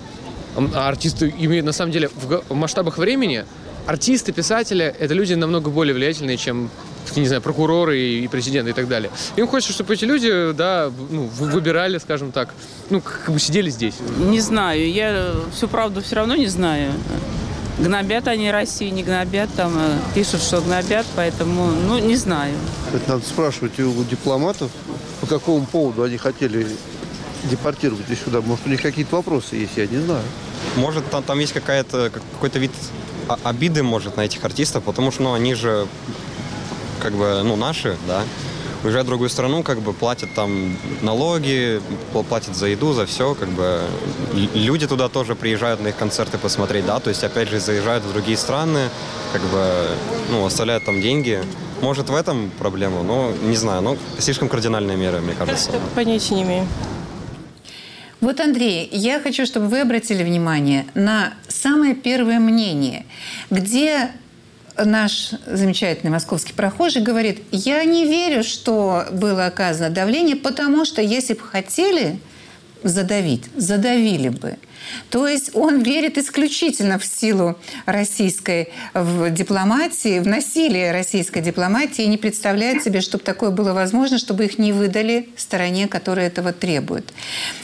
а 0.74 0.88
артисты 0.88 1.34
имеют 1.38 1.66
на 1.66 1.72
самом 1.72 1.92
деле 1.92 2.10
в, 2.10 2.44
в 2.50 2.56
масштабах 2.56 2.98
времени, 2.98 3.46
артисты, 3.86 4.34
писатели— 4.34 4.86
это 5.00 5.14
люди 5.14 5.34
намного 5.34 5.70
более 5.70 5.94
влиятельные, 5.94 6.38
чем 6.38 6.70
не 7.16 7.26
знаю, 7.26 7.42
прокуроры 7.42 8.00
и 8.00 8.28
президенты 8.28 8.72
и 8.72 8.74
так 8.74 8.88
далее. 8.88 9.10
Им 9.38 9.48
хочется, 9.48 9.74
чтобы 9.74 9.94
эти 9.94 10.06
люди, 10.06 10.52
да, 10.52 10.92
ну, 11.10 11.24
выбирали, 11.24 11.98
скажем 12.00 12.32
так, 12.32 12.54
ну, 12.90 13.02
как 13.02 13.34
бы 13.34 13.40
сидели 13.40 13.70
здесь. 13.70 13.96
Не 14.20 14.42
знаю, 14.42 14.92
я 14.92 15.32
всю 15.54 15.68
правду 15.68 16.02
все 16.02 16.18
равно 16.18 16.36
не 16.36 16.48
знаю. 16.48 16.92
Гнобят 17.80 18.28
они 18.28 18.50
Россию, 18.50 18.94
не 18.94 19.04
гнобят, 19.04 19.50
там 19.56 19.74
э, 19.78 19.98
пишут, 20.16 20.42
что 20.42 20.62
гнобят, 20.62 21.06
поэтому, 21.16 21.68
ну, 21.68 22.00
не 22.00 22.16
знаю. 22.16 22.56
Это 22.92 23.12
надо 23.12 23.26
спрашивать 23.26 23.80
у 23.80 24.04
дипломатов, 24.04 24.72
по 25.22 25.28
какому 25.28 25.66
поводу 25.66 26.02
они 26.04 26.18
хотели 26.18 26.68
депортировать 27.44 28.10
их 28.10 28.20
сюда. 28.20 28.42
Может, 28.42 28.66
у 28.66 28.70
них 28.70 28.82
какие-то 28.82 29.16
вопросы 29.16 29.58
есть, 29.58 29.78
я 29.78 29.86
не 29.86 29.98
знаю. 29.98 30.24
Может, 30.76 31.08
там, 31.12 31.22
там 31.24 31.40
есть 31.40 31.54
какая-то, 31.54 32.10
какой-то 32.10 32.58
вид 32.58 32.72
обиды, 33.44 33.84
может, 33.84 34.18
на 34.18 34.22
этих 34.22 34.44
артистов, 34.44 34.84
потому 34.84 35.12
что, 35.12 35.24
ну, 35.24 35.34
они 35.34 35.54
же, 35.54 35.88
как 37.00 37.14
бы, 37.14 37.42
ну, 37.44 37.56
наши, 37.56 37.96
да, 38.08 38.24
уезжают 38.88 39.06
в 39.06 39.10
другую 39.10 39.30
страну, 39.30 39.64
как 39.64 39.82
бы 39.82 39.94
платят 39.94 40.34
там 40.34 40.76
налоги, 41.02 41.82
платят 42.30 42.56
за 42.56 42.68
еду, 42.68 42.94
за 42.94 43.06
все, 43.06 43.36
как 43.36 43.50
бы 43.50 43.82
люди 44.34 44.88
туда 44.88 45.10
тоже 45.10 45.36
приезжают 45.36 45.82
на 45.82 45.90
их 45.90 45.98
концерты 45.98 46.38
посмотреть, 46.38 46.86
да, 46.86 47.00
то 47.00 47.10
есть 47.10 47.24
опять 47.24 47.50
же 47.50 47.60
заезжают 47.60 48.04
в 48.06 48.14
другие 48.14 48.38
страны, 48.38 48.90
как 49.34 49.42
бы, 49.42 49.88
ну, 50.32 50.46
оставляют 50.46 50.86
там 50.86 51.02
деньги. 51.02 51.44
Может, 51.82 52.10
в 52.10 52.16
этом 52.16 52.50
проблема, 52.58 53.04
но 53.04 53.32
не 53.44 53.58
знаю, 53.58 53.82
ну, 53.82 53.98
слишком 54.20 54.48
кардинальные 54.48 54.98
меры, 54.98 55.20
мне 55.20 55.34
кажется. 55.34 55.70
Понятия 55.94 56.36
не 56.36 56.44
имею. 56.44 56.68
Вот, 58.22 58.40
Андрей, 58.40 58.90
я 58.92 59.20
хочу, 59.20 59.46
чтобы 59.46 59.68
вы 59.68 59.82
обратили 59.82 60.24
внимание 60.24 60.88
на 60.96 61.34
самое 61.50 61.94
первое 61.94 62.40
мнение, 62.40 63.06
где 63.52 64.12
наш 64.84 65.32
замечательный 65.46 66.10
московский 66.10 66.54
прохожий 66.54 67.02
говорит, 67.02 67.42
я 67.52 67.84
не 67.84 68.06
верю, 68.06 68.44
что 68.44 69.06
было 69.12 69.46
оказано 69.46 69.90
давление, 69.90 70.36
потому 70.36 70.86
что 70.86 71.02
если 71.02 71.34
бы 71.34 71.42
хотели 71.42 72.20
задавить, 72.84 73.46
задавили 73.56 74.30
бы. 74.30 74.58
То 75.10 75.28
есть 75.28 75.52
он 75.54 75.82
верит 75.82 76.18
исключительно 76.18 77.00
в 77.00 77.06
силу 77.06 77.58
российской 77.86 78.70
в 78.94 79.30
дипломатии, 79.30 80.20
в 80.20 80.28
насилие 80.28 80.92
российской 80.92 81.42
дипломатии 81.42 82.04
и 82.04 82.08
не 82.08 82.18
представляет 82.18 82.84
себе, 82.84 83.02
чтобы 83.02 83.24
такое 83.24 83.52
было 83.52 83.74
возможно, 83.74 84.18
чтобы 84.18 84.46
их 84.46 84.58
не 84.58 84.74
выдали 84.74 85.30
стороне, 85.38 85.88
которая 85.88 86.28
этого 86.28 86.54
требует. 86.54 87.12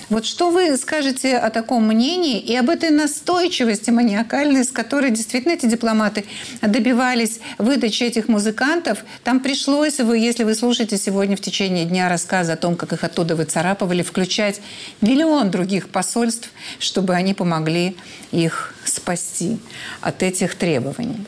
Вот 0.10 0.26
что 0.26 0.52
вы 0.52 0.78
скажете 0.78 1.38
о 1.38 1.50
таком 1.50 1.88
мнении 1.88 2.40
и 2.40 2.56
об 2.56 2.70
этой 2.70 2.92
настойчивости 2.92 3.90
маниакальной, 3.90 4.64
с 4.64 4.72
которой 4.72 5.12
действительно 5.12 5.54
эти 5.54 5.66
дипломаты 5.66 6.26
добивались 6.62 7.40
выдачи 7.58 8.04
этих 8.04 8.28
музыкантов? 8.28 9.04
Там 9.24 9.40
пришлось, 9.40 10.00
вы, 10.00 10.18
если 10.18 10.44
вы 10.44 10.56
слушаете 10.56 10.98
сегодня 10.98 11.36
в 11.36 11.42
течение 11.42 11.86
дня 11.86 12.10
рассказы 12.10 12.52
о 12.52 12.58
том, 12.58 12.76
как 12.76 12.94
их 12.94 13.04
оттуда 13.04 13.36
выцарапывали, 13.36 14.04
включать 14.04 14.62
миллион 15.02 15.52
других 15.52 15.90
посольств, 15.90 16.50
чтобы 16.80 17.13
они 17.16 17.34
помогли 17.34 17.96
их 18.32 18.74
спасти 18.86 19.58
от 20.02 20.24
этих 20.24 20.56
требований. 20.56 21.26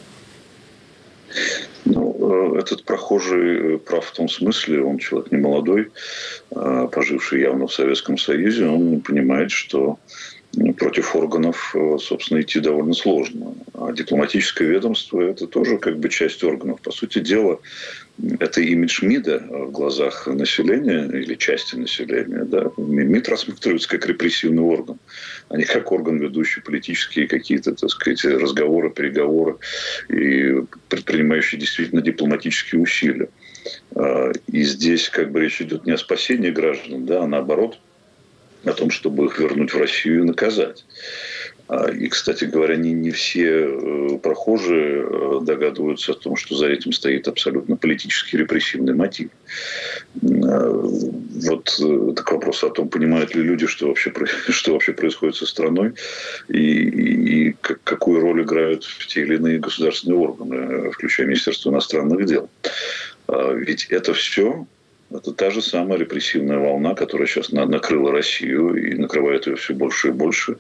Ну, 1.86 2.56
э, 2.56 2.60
этот 2.60 2.84
прохожий 2.84 3.78
прав 3.78 4.06
в 4.06 4.12
том 4.12 4.28
смысле, 4.28 4.84
он 4.84 4.98
человек 4.98 5.32
не 5.32 5.38
молодой, 5.38 5.92
а 6.56 6.88
поживший 6.88 7.42
явно 7.42 7.68
в 7.68 7.74
Советском 7.74 8.18
Союзе, 8.18 8.66
он 8.66 9.02
понимает, 9.02 9.52
что 9.52 10.00
против 10.78 11.16
органов, 11.16 11.76
э, 11.76 11.98
собственно, 12.00 12.42
идти 12.42 12.60
довольно 12.60 12.94
сложно. 12.94 13.56
А 13.74 13.92
дипломатическое 13.92 14.68
ведомство– 14.68 15.22
это 15.22 15.48
тоже 15.48 15.78
как 15.78 16.00
бы 16.00 16.10
часть 16.10 16.44
органов. 16.44 16.82
По 16.82 16.92
сути 16.92 17.20
дела, 17.20 17.60
это 18.40 18.62
имидж 18.62 19.04
МИДа 19.04 19.44
в 19.50 19.72
глазах 19.72 20.28
населения 20.28 21.06
или 21.06 21.36
части 21.36 21.76
населения. 21.76 22.46
Да? 22.46 22.72
МИД 22.78 23.30
рассматривается 23.30 23.90
как 23.90 24.06
репрессивный 24.08 24.64
орган, 24.64 24.98
а 25.50 25.58
не 25.58 25.64
как 25.64 25.92
орган, 25.92 26.18
ведущий 26.18 26.62
политические 26.62 27.28
какие-то, 27.28 27.74
так 27.74 27.90
сказать, 27.90 28.24
разговоры, 28.24 28.90
переговоры 28.90 29.58
и 30.10 30.62
предпринимающий 30.90 31.58
действительно 31.58 32.02
дипломатические 32.02 32.82
усилия. 32.82 33.30
А, 33.96 34.32
и 34.48 34.64
здесь 34.64 35.10
как 35.10 35.32
бы 35.32 35.42
речь 35.42 35.62
идет 35.62 35.86
не 35.86 35.94
о 35.94 35.98
спасении 35.98 36.52
граждан, 36.52 37.06
да, 37.06 37.24
а 37.24 37.28
наоборот 37.28 37.80
о 38.66 38.74
том, 38.74 38.90
чтобы 38.90 39.26
их 39.26 39.40
вернуть 39.40 39.74
в 39.74 39.80
Россию 39.80 40.20
и 40.20 40.28
наказать. 40.28 40.86
А, 41.68 41.90
и, 41.90 42.08
кстати 42.08 42.46
говоря, 42.46 42.76
не, 42.76 42.92
не 42.92 43.10
все 43.10 43.66
э, 43.66 44.18
прохожие 44.22 45.04
э, 45.04 45.40
догадываются 45.42 46.12
о 46.12 46.16
том, 46.16 46.36
что 46.36 46.56
за 46.56 46.68
этим 46.68 46.92
стоит 46.92 47.28
абсолютно 47.28 47.76
политический 47.76 48.38
репрессивный 48.38 48.94
мотив. 48.94 49.30
А, 50.22 50.70
вот 50.70 51.80
э, 51.82 52.14
так 52.16 52.32
вопрос 52.32 52.64
о 52.64 52.70
том, 52.70 52.88
понимают 52.90 53.34
ли 53.34 53.42
люди, 53.42 53.66
что 53.66 53.88
вообще, 53.88 54.14
что 54.50 54.74
вообще 54.74 54.94
происходит 54.94 55.38
со 55.38 55.48
страной 55.48 55.94
и, 56.50 56.60
и, 56.60 57.50
и 57.50 57.56
какую 57.84 58.22
роль 58.22 58.44
играют 58.44 58.86
те 59.08 59.22
или 59.22 59.36
иные 59.38 59.58
государственные 59.58 60.20
органы, 60.20 60.92
включая 60.92 61.26
Министерство 61.26 61.72
иностранных 61.72 62.26
дел. 62.26 62.48
А, 63.28 63.54
ведь 63.54 63.86
это 63.86 64.14
все 64.14 64.68
это 65.12 65.32
та 65.34 65.52
же 65.52 65.62
самая 65.62 66.00
репрессивная 66.00 66.58
волна, 66.58 66.96
которая 66.96 67.28
сейчас 67.28 67.52
накрыла 67.52 68.12
Россию 68.12 68.76
и 68.76 68.96
накрывает 68.96 69.48
ее 69.48 69.56
все 69.56 69.74
больше 69.74 70.10
и 70.10 70.12
больше. 70.12 70.58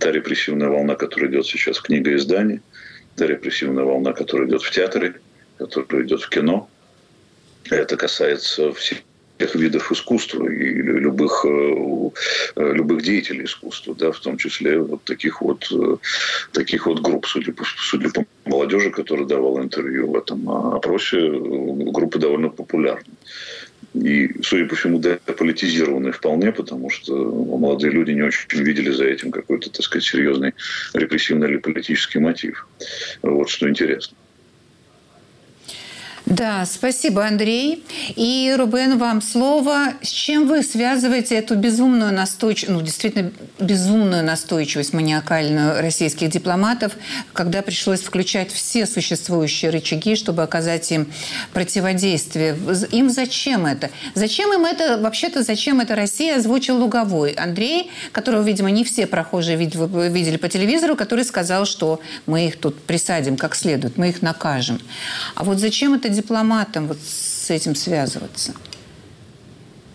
Та 0.00 0.10
репрессивная 0.10 0.68
волна, 0.68 0.94
которая 0.94 1.30
идет 1.30 1.46
сейчас 1.46 1.78
в 1.78 1.82
книгоиздании, 1.82 2.60
та 3.16 3.26
репрессивная 3.26 3.84
волна, 3.84 4.12
которая 4.12 4.48
идет 4.48 4.62
в 4.62 4.70
театре, 4.70 5.14
которая 5.58 6.04
идет 6.04 6.22
в 6.22 6.28
кино. 6.28 6.68
Это 7.70 7.96
касается 7.96 8.72
всех 8.72 8.98
всех 9.42 9.54
видов 9.56 9.90
искусства 9.92 10.46
и 10.48 10.72
любых, 10.82 11.44
э, 11.44 12.10
э, 12.56 12.72
любых 12.74 13.02
деятелей 13.02 13.44
искусства, 13.44 13.94
да, 13.94 14.12
в 14.12 14.20
том 14.20 14.36
числе 14.36 14.78
вот 14.78 15.02
таких 15.04 15.42
вот, 15.42 15.66
э, 15.72 15.96
таких 16.52 16.86
вот 16.86 17.00
групп, 17.00 17.26
судя 17.26 17.52
по, 17.52 17.64
судя 17.64 18.10
по 18.10 18.24
молодежи, 18.44 18.90
которая 18.90 19.26
давала 19.26 19.60
интервью 19.60 20.12
в 20.12 20.16
этом 20.16 20.48
опросе, 20.48 21.18
группы 21.28 22.18
довольно 22.18 22.48
популярны. 22.50 23.14
И, 23.94 24.30
судя 24.42 24.66
по 24.66 24.74
всему, 24.74 24.98
деполитизированные 24.98 26.12
вполне, 26.12 26.52
потому 26.52 26.88
что 26.88 27.14
молодые 27.14 27.92
люди 27.92 28.12
не 28.12 28.22
очень 28.22 28.62
видели 28.62 28.90
за 28.90 29.04
этим 29.04 29.30
какой-то, 29.30 29.70
так 29.70 29.82
сказать, 29.82 30.04
серьезный 30.04 30.54
репрессивный 30.94 31.48
или 31.48 31.58
политический 31.58 32.18
мотив. 32.18 32.66
Вот 33.22 33.50
что 33.50 33.68
интересно. 33.68 34.16
Да, 36.32 36.64
спасибо, 36.64 37.26
Андрей. 37.26 37.84
И, 38.16 38.54
Рубен, 38.56 38.96
вам 38.96 39.20
слово. 39.20 39.88
С 40.00 40.08
чем 40.08 40.48
вы 40.48 40.62
связываете 40.62 41.34
эту 41.34 41.56
безумную 41.56 42.10
настойчивость, 42.10 42.72
ну, 42.72 42.80
действительно 42.80 43.30
безумную 43.58 44.24
настойчивость 44.24 44.94
маниакальную 44.94 45.82
российских 45.82 46.30
дипломатов, 46.30 46.94
когда 47.34 47.60
пришлось 47.60 48.00
включать 48.00 48.50
все 48.50 48.86
существующие 48.86 49.70
рычаги, 49.70 50.16
чтобы 50.16 50.42
оказать 50.42 50.90
им 50.90 51.12
противодействие? 51.52 52.56
Им 52.92 53.10
зачем 53.10 53.66
это? 53.66 53.90
Зачем 54.14 54.54
им 54.54 54.64
это? 54.64 54.96
Вообще-то, 54.96 55.42
зачем 55.42 55.80
это 55.80 55.94
Россия 55.94 56.36
озвучил 56.38 56.78
Луговой? 56.78 57.32
Андрей, 57.32 57.90
которого, 58.10 58.42
видимо, 58.42 58.70
не 58.70 58.84
все 58.84 59.06
прохожие 59.06 59.58
видели 59.58 60.38
по 60.38 60.48
телевизору, 60.48 60.96
который 60.96 61.26
сказал, 61.26 61.66
что 61.66 62.00
мы 62.24 62.46
их 62.46 62.58
тут 62.58 62.80
присадим 62.84 63.36
как 63.36 63.54
следует, 63.54 63.98
мы 63.98 64.08
их 64.08 64.22
накажем. 64.22 64.80
А 65.34 65.44
вот 65.44 65.58
зачем 65.58 65.92
это 65.92 66.08
дипломатам 66.08 66.21
вот 66.86 66.98
с 66.98 67.50
этим 67.50 67.74
связываться? 67.74 68.54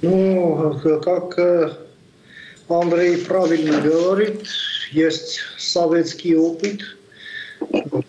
Ну, 0.02 0.80
как 1.04 1.40
э, 1.40 1.72
Андрей 2.70 3.18
правильно 3.18 3.82
говорит, 3.82 4.46
есть 4.92 5.40
советский 5.58 6.36
опыт, 6.36 6.82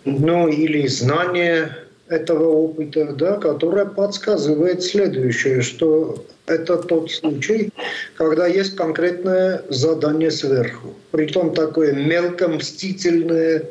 ну 0.05 0.47
или 0.47 0.85
знание 0.87 1.75
этого 2.09 2.45
опыта, 2.45 3.13
да, 3.13 3.37
которое 3.37 3.85
подсказывает 3.85 4.83
следующее, 4.83 5.61
что 5.61 6.25
это 6.47 6.77
тот 6.77 7.11
случай, 7.11 7.71
когда 8.15 8.47
есть 8.47 8.75
конкретное 8.75 9.63
задание 9.69 10.31
сверху. 10.31 10.95
Притом 11.11 11.53
такое 11.53 11.93
мелко 11.93 12.47
мстительное, 12.47 13.63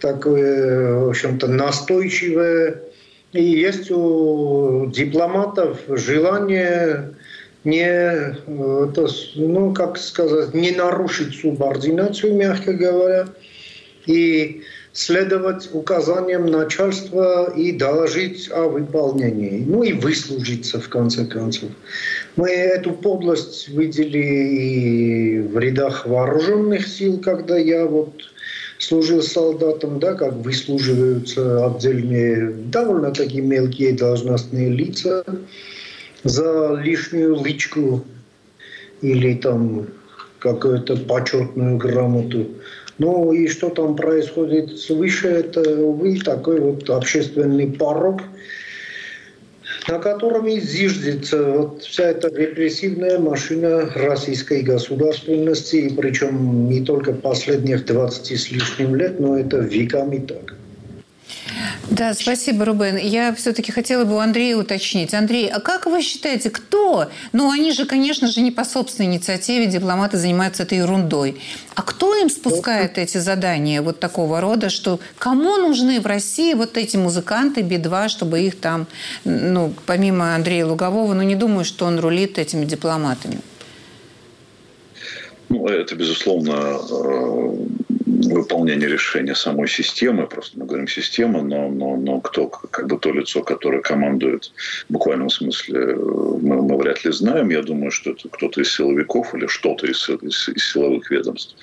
такое, 0.00 0.94
в 0.94 1.08
общем-то, 1.10 1.48
настойчивое, 1.48 2.80
и 3.32 3.42
есть 3.42 3.90
у 3.90 4.86
дипломатов 4.86 5.78
желание 5.88 7.14
не, 7.64 7.82
это, 7.82 9.08
ну, 9.34 9.74
как 9.74 9.98
сказать, 9.98 10.54
не 10.54 10.70
нарушить 10.70 11.34
субординацию, 11.40 12.36
мягко 12.36 12.72
говоря, 12.72 13.26
и 14.06 14.62
следовать 14.92 15.68
указаниям 15.74 16.46
начальства 16.46 17.52
и 17.54 17.72
доложить 17.72 18.48
о 18.50 18.68
выполнении, 18.68 19.64
ну 19.66 19.82
и 19.82 19.92
выслужиться 19.92 20.80
в 20.80 20.88
конце 20.88 21.26
концов. 21.26 21.70
Мы 22.36 22.50
эту 22.50 22.92
подлость 22.92 23.68
видели 23.68 24.18
и 24.18 25.40
в 25.40 25.58
рядах 25.58 26.06
вооруженных 26.06 26.86
сил, 26.86 27.18
когда 27.18 27.58
я 27.58 27.84
вот 27.84 28.12
служил 28.78 29.22
солдатом, 29.22 29.98
да, 29.98 30.14
как 30.14 30.34
выслуживаются 30.34 31.66
отдельные 31.66 32.52
довольно-таки 32.70 33.40
мелкие 33.40 33.92
должностные 33.92 34.70
лица 34.70 35.24
за 36.24 36.74
лишнюю 36.82 37.42
личку 37.44 38.04
или 39.02 39.34
там 39.34 39.86
какую-то 40.38 40.96
почетную 40.96 41.76
грамоту. 41.78 42.48
Ну 42.98 43.32
и 43.32 43.46
что 43.48 43.68
там 43.68 43.94
происходит 43.94 44.78
свыше, 44.78 45.28
это, 45.28 45.60
увы, 45.82 46.18
такой 46.18 46.60
вот 46.60 46.88
общественный 46.88 47.66
порог– 47.66 48.22
на 49.88 49.98
котором 49.98 50.48
зиждется 50.48 51.52
вот 51.52 51.82
вся 51.82 52.10
эта 52.10 52.28
репрессивная 52.28 53.18
машина 53.18 53.90
российской 53.94 54.62
государственности, 54.62 55.76
и 55.76 55.94
причем 55.94 56.68
не 56.68 56.84
только 56.84 57.12
последних 57.12 57.84
20 57.86 58.40
с 58.40 58.50
лишним 58.50 58.96
лет, 58.96 59.20
но 59.20 59.38
это 59.38 59.58
веками 59.58 60.18
так. 60.18 60.55
Да, 61.90 62.14
спасибо, 62.14 62.64
Рубен. 62.64 62.96
Я 62.96 63.32
все-таки 63.34 63.70
хотела 63.70 64.04
бы 64.04 64.16
у 64.16 64.18
Андрея 64.18 64.56
уточнить. 64.56 65.14
Андрей, 65.14 65.48
а 65.48 65.60
как 65.60 65.86
вы 65.86 66.02
считаете, 66.02 66.50
кто? 66.50 67.08
Ну, 67.32 67.50
они 67.50 67.72
же, 67.72 67.86
конечно 67.86 68.26
же, 68.26 68.40
не 68.40 68.50
по 68.50 68.64
собственной 68.64 69.08
инициативе 69.08 69.66
дипломаты 69.66 70.18
занимаются 70.18 70.64
этой 70.64 70.78
ерундой. 70.78 71.40
А 71.74 71.82
кто 71.82 72.14
им 72.16 72.28
спускает 72.28 72.98
эти 72.98 73.18
задания 73.18 73.82
вот 73.82 74.00
такого 74.00 74.40
рода, 74.40 74.68
что 74.68 74.98
кому 75.18 75.56
нужны 75.58 76.00
в 76.00 76.06
России 76.06 76.54
вот 76.54 76.76
эти 76.76 76.96
музыканты 76.96 77.62
Би-2, 77.62 78.08
чтобы 78.08 78.40
их 78.40 78.58
там, 78.58 78.86
ну, 79.24 79.72
помимо 79.86 80.34
Андрея 80.34 80.66
Лугового, 80.66 81.14
ну, 81.14 81.22
не 81.22 81.36
думаю, 81.36 81.64
что 81.64 81.86
он 81.86 82.00
рулит 82.00 82.38
этими 82.38 82.64
дипломатами. 82.64 83.38
Ну, 85.48 85.68
это, 85.68 85.94
безусловно, 85.94 86.80
э, 88.46 88.56
выполнения 88.56 88.86
решения 88.86 89.34
самой 89.34 89.68
системы, 89.68 90.26
просто 90.26 90.58
мы 90.58 90.66
говорим 90.66 90.88
система, 90.88 91.42
но, 91.42 91.68
но, 91.68 91.96
но 91.96 92.20
кто, 92.20 92.48
как 92.48 92.86
бы 92.86 92.98
то 92.98 93.12
лицо, 93.12 93.42
которое 93.42 93.82
командует 93.82 94.52
в 94.88 94.92
буквальном 94.92 95.30
смысле, 95.30 95.96
мы, 95.96 96.62
мы 96.62 96.78
вряд 96.78 97.04
ли 97.04 97.12
знаем. 97.12 97.50
Я 97.50 97.62
думаю, 97.62 97.90
что 97.90 98.12
это 98.12 98.28
кто-то 98.28 98.60
из 98.60 98.72
силовиков 98.72 99.34
или 99.34 99.46
что-то 99.46 99.86
из, 99.86 100.08
из, 100.08 100.48
из 100.48 100.72
силовых 100.72 101.10
ведомств. 101.10 101.56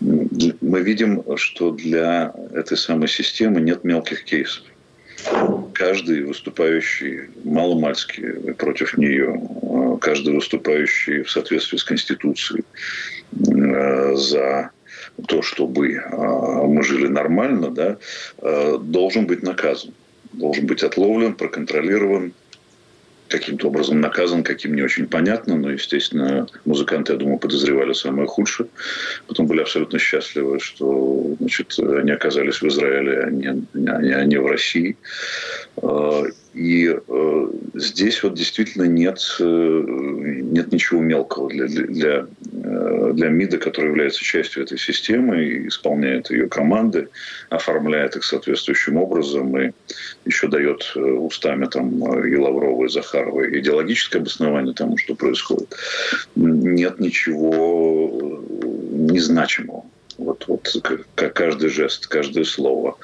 Мы 0.00 0.80
видим, 0.82 1.24
что 1.36 1.70
для 1.70 2.32
этой 2.52 2.76
самой 2.76 3.08
системы 3.08 3.60
нет 3.60 3.84
мелких 3.84 4.24
кейсов 4.24 4.64
каждый 5.74 6.24
выступающий 6.24 7.30
маломальски 7.44 8.52
против 8.58 8.96
нее, 8.96 9.40
каждый 10.00 10.34
выступающий 10.34 11.22
в 11.22 11.30
соответствии 11.30 11.78
с 11.78 11.84
Конституцией 11.84 12.64
э, 13.32 14.14
за 14.14 14.70
то, 15.22 15.42
чтобы 15.42 15.94
э, 15.94 16.66
мы 16.66 16.82
жили 16.82 17.06
нормально, 17.06 17.70
да, 17.70 17.98
э, 18.38 18.78
должен 18.78 19.26
быть 19.26 19.42
наказан, 19.42 19.92
должен 20.32 20.66
быть 20.66 20.82
отловлен, 20.82 21.34
проконтролирован, 21.34 22.32
каким-то 23.30 23.68
образом 23.68 24.00
наказан, 24.00 24.42
каким 24.42 24.74
не 24.74 24.82
очень 24.82 25.06
понятно, 25.06 25.56
но, 25.56 25.70
естественно, 25.70 26.46
музыканты, 26.64 27.12
я 27.12 27.18
думаю, 27.18 27.38
подозревали 27.38 27.92
самое 27.92 28.26
худшее. 28.26 28.68
Потом 29.28 29.46
были 29.46 29.60
абсолютно 29.62 29.98
счастливы, 29.98 30.58
что 30.58 31.36
значит, 31.38 31.78
они 31.78 32.10
оказались 32.10 32.60
в 32.60 32.66
Израиле, 32.66 33.22
а 33.22 33.30
не, 33.30 33.66
а 34.12 34.24
не 34.24 34.36
в 34.36 34.46
России. 34.46 34.96
И 36.54 36.92
э, 36.92 37.48
здесь 37.74 38.22
вот 38.24 38.34
действительно 38.34 38.82
нет, 38.82 39.20
э, 39.38 39.44
нет 39.44 40.72
ничего 40.72 41.00
мелкого 41.00 41.48
для, 41.48 41.66
для, 41.66 42.26
э, 42.52 43.10
для 43.14 43.28
МИДа, 43.28 43.58
который 43.58 43.86
является 43.86 44.24
частью 44.24 44.64
этой 44.64 44.76
системы 44.76 45.44
и 45.44 45.68
исполняет 45.68 46.30
ее 46.30 46.48
команды, 46.48 47.08
оформляет 47.50 48.16
их 48.16 48.24
соответствующим 48.24 48.96
образом 48.96 49.56
и 49.60 49.70
еще 50.24 50.48
дает 50.48 50.92
устами 50.96 51.66
там, 51.66 52.26
и 52.26 52.36
Лаврова, 52.36 52.84
и 52.84 52.88
Захарова 52.88 53.48
идеологическое 53.58 54.20
обоснование 54.20 54.74
тому, 54.74 54.96
что 54.98 55.14
происходит. 55.14 55.72
Нет 56.34 56.98
ничего 56.98 58.42
незначимого. 58.90 59.84
Вот, 60.18 60.44
вот 60.48 60.68
каждый 61.14 61.70
жест, 61.70 62.06
каждое 62.08 62.44
слово, 62.44 62.98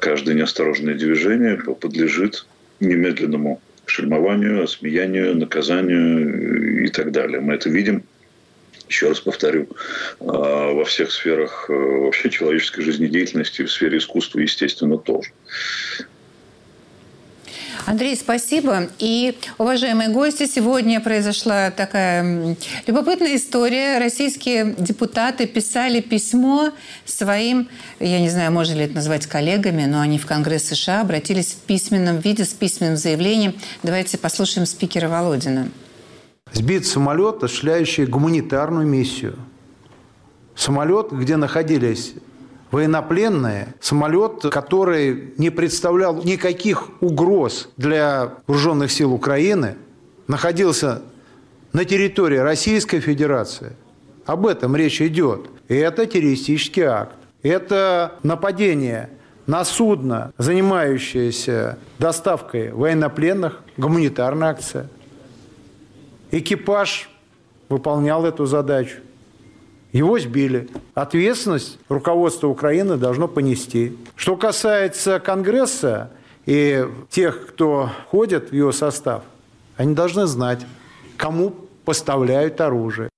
каждое 0.00 0.34
неосторожное 0.34 0.94
движение 0.94 1.56
подлежит 1.56 2.44
немедленному 2.80 3.60
шельмованию, 3.86 4.64
осмеянию, 4.64 5.36
наказанию 5.36 6.84
и 6.84 6.88
так 6.88 7.12
далее. 7.12 7.40
Мы 7.40 7.54
это 7.54 7.68
видим 7.70 8.02
еще 8.88 9.08
раз 9.08 9.20
повторю, 9.20 9.68
а, 10.20 10.72
во 10.72 10.84
всех 10.84 11.10
сферах 11.10 11.66
э, 11.68 11.72
вообще 11.72 12.30
человеческой 12.30 12.82
жизнедеятельности, 12.82 13.62
в 13.62 13.70
сфере 13.70 13.98
искусства, 13.98 14.38
естественно, 14.38 14.96
тоже. 14.96 15.30
Андрей, 17.86 18.16
спасибо. 18.16 18.88
И, 18.98 19.38
уважаемые 19.58 20.08
гости, 20.08 20.46
сегодня 20.46 21.00
произошла 21.00 21.70
такая 21.70 22.56
любопытная 22.88 23.36
история. 23.36 23.98
Российские 23.98 24.74
депутаты 24.76 25.46
писали 25.46 26.00
письмо 26.00 26.72
своим, 27.04 27.68
я 28.00 28.18
не 28.18 28.28
знаю, 28.28 28.50
можно 28.50 28.74
ли 28.74 28.80
это 28.80 28.96
назвать 28.96 29.26
коллегами, 29.26 29.84
но 29.84 30.00
они 30.00 30.18
в 30.18 30.26
Конгресс 30.26 30.64
США 30.64 31.02
обратились 31.02 31.52
в 31.52 31.58
письменном 31.58 32.18
виде, 32.18 32.44
с 32.44 32.54
письменным 32.54 32.96
заявлением. 32.96 33.54
Давайте 33.84 34.18
послушаем 34.18 34.66
спикера 34.66 35.08
Володина. 35.08 35.68
Сбит 36.52 36.86
самолет, 36.86 37.44
осуществляющий 37.44 38.06
гуманитарную 38.06 38.84
миссию. 38.84 39.38
Самолет, 40.56 41.12
где 41.12 41.36
находились 41.36 42.14
военнопленные, 42.70 43.74
самолет, 43.80 44.42
который 44.50 45.34
не 45.38 45.50
представлял 45.50 46.22
никаких 46.22 46.88
угроз 47.00 47.68
для 47.76 48.34
вооруженных 48.46 48.90
сил 48.90 49.12
Украины, 49.12 49.76
находился 50.26 51.02
на 51.72 51.84
территории 51.84 52.38
Российской 52.38 53.00
Федерации. 53.00 53.72
Об 54.24 54.46
этом 54.46 54.74
речь 54.74 55.00
идет. 55.00 55.46
И 55.68 55.74
это 55.74 56.06
террористический 56.06 56.82
акт. 56.82 57.16
Это 57.42 58.14
нападение 58.22 59.10
на 59.46 59.64
судно, 59.64 60.32
занимающееся 60.38 61.78
доставкой 61.98 62.72
военнопленных, 62.72 63.60
гуманитарная 63.76 64.48
акция. 64.48 64.88
Экипаж 66.32 67.08
выполнял 67.68 68.24
эту 68.26 68.46
задачу. 68.46 68.96
Его 69.92 70.18
сбили. 70.18 70.68
Ответственность 70.94 71.78
руководство 71.88 72.48
Украины 72.48 72.96
должно 72.96 73.28
понести. 73.28 73.96
Что 74.14 74.36
касается 74.36 75.20
Конгресса 75.20 76.10
и 76.44 76.86
тех, 77.10 77.48
кто 77.48 77.90
входит 78.06 78.50
в 78.50 78.54
его 78.54 78.72
состав, 78.72 79.22
они 79.76 79.94
должны 79.94 80.26
знать, 80.26 80.60
кому 81.16 81.54
поставляют 81.84 82.60
оружие. 82.60 83.08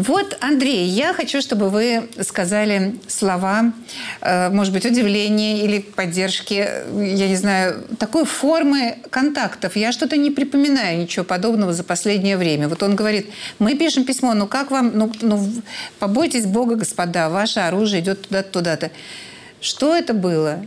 Вот, 0.00 0.38
Андрей, 0.40 0.86
я 0.86 1.12
хочу, 1.12 1.42
чтобы 1.42 1.68
вы 1.68 2.08
сказали 2.22 2.98
слова, 3.06 3.74
э, 4.22 4.48
может 4.48 4.72
быть, 4.72 4.86
удивления 4.86 5.62
или 5.62 5.80
поддержки, 5.80 6.54
я 6.54 7.28
не 7.28 7.36
знаю, 7.36 7.84
такой 7.98 8.24
формы 8.24 8.96
контактов. 9.10 9.76
Я 9.76 9.92
что-то 9.92 10.16
не 10.16 10.30
припоминаю 10.30 11.00
ничего 11.02 11.26
подобного 11.26 11.74
за 11.74 11.84
последнее 11.84 12.38
время. 12.38 12.66
Вот 12.68 12.82
он 12.82 12.96
говорит, 12.96 13.28
мы 13.58 13.74
пишем 13.76 14.06
письмо, 14.06 14.32
ну 14.32 14.46
как 14.46 14.70
вам, 14.70 14.92
ну, 14.94 15.12
ну 15.20 15.46
побойтесь 15.98 16.46
Бога, 16.46 16.76
господа, 16.76 17.28
ваше 17.28 17.60
оружие 17.60 18.00
идет 18.00 18.22
туда-то, 18.22 18.50
туда-то. 18.50 18.90
Что 19.60 19.94
это 19.94 20.14
было? 20.14 20.64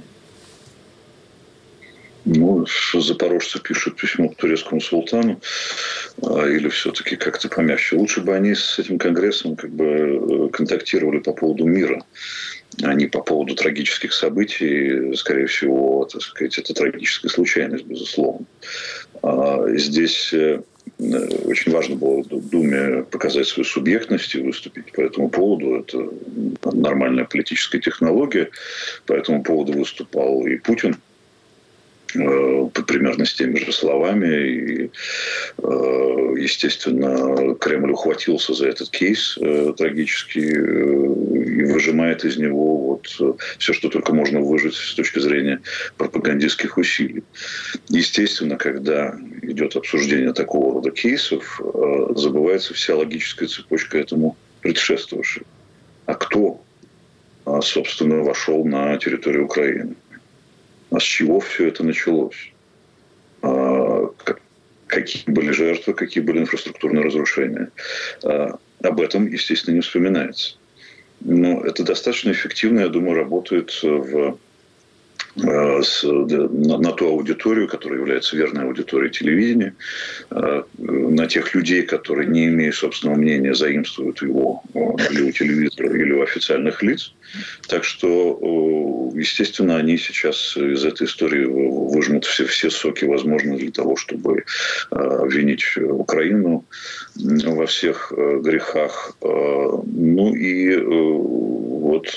Ну, 2.25 2.65
запорожцы 2.93 3.59
пишут 3.59 3.97
письмо 3.97 4.29
к 4.29 4.38
турецкому 4.38 4.79
султану, 4.79 5.41
а, 6.21 6.47
или 6.47 6.69
все-таки 6.69 7.17
как-то 7.17 7.49
помягче. 7.49 7.97
Лучше 7.97 8.21
бы 8.21 8.33
они 8.33 8.55
с 8.55 8.79
этим 8.79 8.97
конгрессом 8.97 9.57
как 9.57 9.71
бы 9.71 9.86
э, 9.86 10.49
контактировали 10.49 11.19
по 11.19 11.33
поводу 11.33 11.65
мира, 11.65 12.01
а 12.81 12.93
не 12.93 13.07
по 13.07 13.21
поводу 13.21 13.55
трагических 13.55 14.13
событий. 14.13 15.13
Скорее 15.15 15.47
всего, 15.47 16.05
так 16.05 16.21
сказать, 16.21 16.57
это 16.57 16.73
трагическая 16.73 17.29
случайность, 17.29 17.86
безусловно. 17.86 18.45
А 19.21 19.67
здесь 19.75 20.33
э, 20.33 20.62
очень 20.99 21.73
важно 21.73 21.97
было 21.97 22.23
Думе 22.23 23.03
показать 23.03 23.47
свою 23.47 23.65
субъектность 23.65 24.33
и 24.33 24.41
выступить 24.41 24.93
по 24.93 25.01
этому 25.01 25.27
поводу. 25.29 25.75
Это 25.75 26.07
нормальная 26.71 27.25
политическая 27.25 27.79
технология. 27.79 28.49
По 29.07 29.12
этому 29.12 29.43
поводу 29.43 29.73
выступал 29.73 30.47
и 30.47 30.55
Путин– 30.55 30.95
Э, 31.12 31.12
примерно 32.13 33.26
с 33.26 33.34
теми 33.34 33.58
же 33.60 33.71
словами. 33.71 34.28
И, 34.28 34.91
э, 35.58 36.36
естественно, 36.38 37.56
Кремль 37.56 37.91
ухватился 37.91 38.54
за 38.54 38.67
этот 38.67 38.89
кейс 38.89 39.38
э, 39.41 39.73
трагический 39.78 40.49
и 40.49 41.63
выжимает 41.71 42.26
из 42.26 42.38
него 42.38 42.78
вот 42.78 43.38
все, 43.58 43.73
что 43.73 43.89
только 43.89 44.13
можно 44.13 44.39
выжить 44.41 44.76
с 44.76 44.93
точки 44.93 45.19
зрения 45.19 45.62
пропагандистских 45.97 46.78
усилий. 46.78 47.23
Естественно, 47.89 48.58
когда 48.58 49.15
идет 49.41 49.76
обсуждение 49.76 50.34
такого 50.34 50.76
рода 50.76 50.91
кейсов, 50.91 51.62
забывается 52.15 52.73
вся 52.73 52.95
логическая 52.95 53.47
цепочка 53.47 53.97
этому 53.97 54.38
предшествовавшей. 54.62 55.43
А 56.06 56.15
кто, 56.15 56.62
собственно, 57.62 58.23
вошел 58.23 58.65
на 58.65 58.97
территорию 58.97 59.45
Украины? 59.45 59.95
А 60.93 60.99
с 60.99 61.03
чего 61.03 61.39
все 61.39 61.69
это 61.69 61.84
началось? 61.84 62.51
А, 63.41 64.12
какие 64.86 65.23
были 65.25 65.51
жертвы, 65.51 65.95
какие 65.95 66.23
были 66.23 66.39
инфраструктурные 66.39 67.03
разрушения? 67.03 67.71
А, 68.23 68.60
об 68.84 69.01
этом, 69.01 69.25
естественно, 69.27 69.73
не 69.73 69.82
вспоминается. 69.82 70.56
Но 71.21 71.62
это 71.65 71.84
достаточно 71.84 72.32
эффективно, 72.32 72.82
я 72.82 72.89
думаю, 72.89 73.15
работает 73.15 73.71
в 73.82 74.38
с, 75.36 76.03
на, 76.03 76.77
на 76.77 76.91
ту 76.91 77.07
аудиторию, 77.07 77.67
которая 77.67 77.99
является 77.99 78.38
верной 78.38 78.65
аудиторией 78.65 79.12
телевидения, 79.12 79.73
э, 80.29 80.63
на 80.77 81.27
тех 81.27 81.53
людей, 81.55 81.83
которые, 81.83 82.27
не 82.27 82.47
имея 82.47 82.71
собственного 82.71 83.17
мнения, 83.17 83.55
заимствуют 83.55 84.21
его 84.21 84.62
э, 84.73 84.79
или 85.12 85.21
у 85.23 85.31
телевизора, 85.31 85.89
или 85.89 86.12
у 86.13 86.21
официальных 86.21 86.83
лиц. 86.83 87.13
Так 87.67 87.83
что, 87.83 89.12
естественно, 89.15 89.77
они 89.77 89.97
сейчас 89.97 90.55
из 90.55 90.86
этой 90.86 91.07
истории 91.07 91.45
выжмут 91.45 92.25
все, 92.25 92.45
все 92.45 92.69
соки 92.69 93.05
возможные 93.05 93.57
для 93.57 93.71
того, 93.71 93.95
чтобы 93.95 94.45
обвинить 94.91 95.65
Украину 95.77 96.63
во 97.15 97.65
всех 97.65 98.13
грехах. 98.15 99.17
Ну 99.21 100.36
и 100.36 100.77
вот 100.77 102.07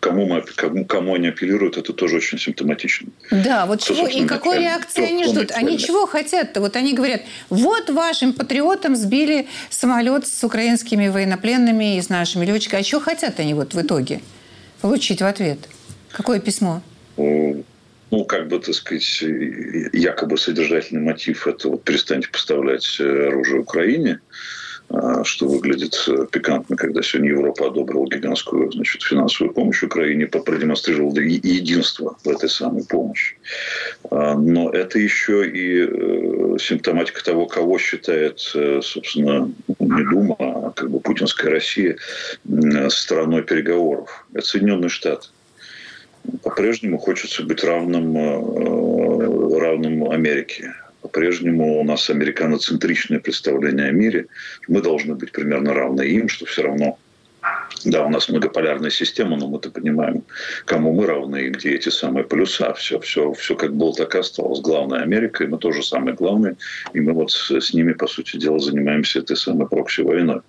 кому, 0.00 0.26
мы, 0.26 0.42
кому, 0.56 0.84
кому 0.84 1.14
они 1.14 1.28
апеллируют, 1.28 1.76
это 1.76 1.92
тоже 1.92 2.16
очень 2.16 2.38
симптоматично. 2.38 3.08
Да, 3.30 3.66
вот 3.66 3.82
Кто, 3.82 3.94
чего 3.94 4.06
и 4.06 4.26
какой 4.26 4.60
реакции 4.60 5.04
они 5.04 5.24
ждут? 5.24 5.50
Они 5.52 5.78
чего 5.78 6.06
хотят-то? 6.06 6.60
Вот 6.60 6.76
они 6.76 6.94
говорят, 6.94 7.22
вот 7.50 7.90
вашим 7.90 8.32
патриотам 8.32 8.96
сбили 8.96 9.48
самолет 9.70 10.26
с 10.26 10.44
украинскими 10.44 11.08
военнопленными 11.08 11.96
и 11.96 12.02
с 12.02 12.08
нашими 12.08 12.44
летчиками. 12.44 12.80
А 12.80 12.84
чего 12.84 13.00
хотят 13.00 13.40
они 13.40 13.54
вот 13.54 13.74
в 13.74 13.80
итоге 13.80 14.20
получить 14.80 15.20
в 15.20 15.26
ответ? 15.26 15.58
Какое 16.12 16.40
письмо? 16.40 16.82
ну, 18.10 18.24
как 18.24 18.48
бы, 18.48 18.58
так 18.58 18.74
сказать, 18.74 19.22
якобы 19.92 20.38
содержательный 20.38 21.02
мотив– 21.02 21.46
это 21.46 21.68
вот 21.68 21.84
перестаньте 21.84 22.28
поставлять 22.28 22.98
оружие 23.00 23.60
Украине. 23.60 24.20
А, 24.90 25.22
что 25.22 25.46
выглядит 25.46 26.02
э, 26.08 26.26
пикантно, 26.30 26.76
когда 26.76 27.02
сегодня 27.02 27.30
Европа 27.30 27.66
одобрила 27.66 28.06
гигантскую 28.06 28.72
значит, 28.72 29.02
финансовую 29.02 29.52
помощь 29.52 29.82
Украине, 29.82 30.26
продемонстрировала 30.26 31.18
единство 31.18 32.16
в 32.24 32.28
этой 32.28 32.48
самой 32.48 32.84
помощи. 32.84 33.36
А, 34.10 34.34
но 34.34 34.70
это 34.70 34.98
еще 34.98 35.46
и 35.46 35.86
э, 35.86 36.56
симптоматика 36.58 37.22
того, 37.22 37.46
кого 37.46 37.78
считает, 37.78 38.40
э, 38.54 38.80
собственно, 38.82 39.52
не 39.78 40.04
Дума, 40.04 40.36
а 40.38 40.70
как 40.70 40.90
бы 40.90 41.00
путинская 41.00 41.50
Россия 41.50 41.98
стороной 42.88 43.42
переговоров. 43.42 44.26
Это 44.32 44.46
Соединенные 44.46 44.88
Штаты. 44.88 45.28
По-прежнему 46.42 46.98
хочется 46.98 47.42
быть 47.42 47.62
равным, 47.62 48.16
равным 49.58 50.10
Америке 50.10 50.74
по-прежнему 51.08 51.80
у 51.80 51.84
нас 51.84 52.10
американоцентричное 52.10 53.18
представление 53.18 53.88
о 53.88 53.92
мире. 53.92 54.26
Мы 54.68 54.82
должны 54.82 55.14
быть 55.14 55.32
примерно 55.32 55.72
равны 55.72 56.02
им, 56.02 56.28
что 56.28 56.44
все 56.44 56.62
равно 56.62 56.98
да, 57.84 58.04
у 58.04 58.10
нас 58.10 58.28
многополярная 58.28 58.90
система, 58.90 59.36
но 59.36 59.48
мы-то 59.48 59.70
понимаем, 59.70 60.24
кому 60.64 60.92
мы 60.92 61.06
равны 61.06 61.46
и 61.46 61.50
где 61.50 61.74
эти 61.74 61.88
самые 61.88 62.24
полюса. 62.24 62.72
Все, 62.74 62.98
все, 63.00 63.32
все 63.32 63.54
как 63.54 63.74
было, 63.74 63.94
так 63.94 64.14
и 64.14 64.18
осталось. 64.18 64.60
Главная 64.60 65.02
Америка, 65.02 65.44
и 65.44 65.46
мы 65.46 65.58
тоже 65.58 65.82
самые 65.82 66.14
главные. 66.14 66.56
И 66.92 67.00
мы 67.00 67.12
вот 67.12 67.30
с, 67.30 67.74
ними, 67.74 67.92
по 67.92 68.06
сути 68.06 68.36
дела, 68.36 68.58
занимаемся 68.58 69.20
этой 69.20 69.36
самой 69.36 69.68
прокси-войной. 69.68 70.40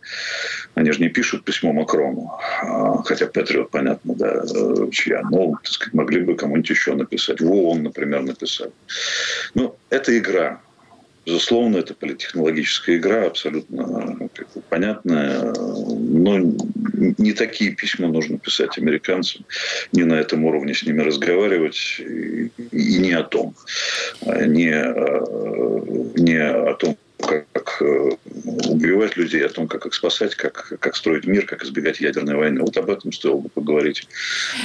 Они 0.76 0.92
же 0.92 1.02
не 1.02 1.10
пишут 1.10 1.44
письмо 1.44 1.74
Макрону, 1.74 2.32
а, 2.64 3.04
хотя 3.04 3.28
Патриот, 3.28 3.70
понятно, 3.72 4.16
да, 4.16 4.44
э, 4.44 4.90
чья. 4.92 5.22
Но, 5.30 5.54
так 5.64 5.72
сказать, 5.72 5.94
могли 5.94 6.22
бы 6.22 6.36
кому-нибудь 6.36 6.70
еще 6.70 6.96
написать. 6.96 7.42
В 7.42 7.52
ООН, 7.52 7.84
например, 7.84 8.22
написать. 8.22 8.72
Ну, 9.54 9.76
это 9.90 10.18
игра. 10.18 10.62
Безусловно, 11.30 11.78
это 11.78 11.94
политтехнологическая 11.94 12.98
игра, 12.98 13.28
абсолютно 13.28 14.18
как 14.34 14.52
бы, 14.56 14.62
понятная. 14.68 15.54
Но 15.54 16.40
не 16.40 17.34
такие 17.34 17.76
письма 17.76 18.08
нужно 18.08 18.40
писать 18.40 18.80
американцам, 18.80 19.46
не 19.92 20.06
на 20.06 20.16
этом 20.16 20.44
уровне 20.46 20.74
с 20.74 20.82
ними 20.82 21.02
разговаривать, 21.02 22.00
и, 22.00 22.52
и 22.72 22.98
не 22.98 23.12
о 23.12 23.22
том. 23.22 23.54
А 24.26 24.44
не, 24.44 24.72
а, 24.74 25.24
не 26.16 26.42
о 26.42 26.74
том, 26.74 26.98
как 27.20 27.82
э, 27.82 28.10
убивать 28.68 29.18
людей, 29.18 29.46
о 29.46 29.50
том, 29.50 29.68
как 29.68 29.86
их 29.86 29.94
спасать, 29.94 30.36
как, 30.36 30.74
как 30.80 30.96
строить 30.96 31.26
мир, 31.26 31.46
как 31.46 31.64
избегать 31.64 32.00
ядерной 32.00 32.36
войны. 32.36 32.62
Вот 32.62 32.78
об 32.78 32.90
этом 32.90 33.12
стоило 33.12 33.38
бы 33.38 33.50
поговорить 33.50 34.08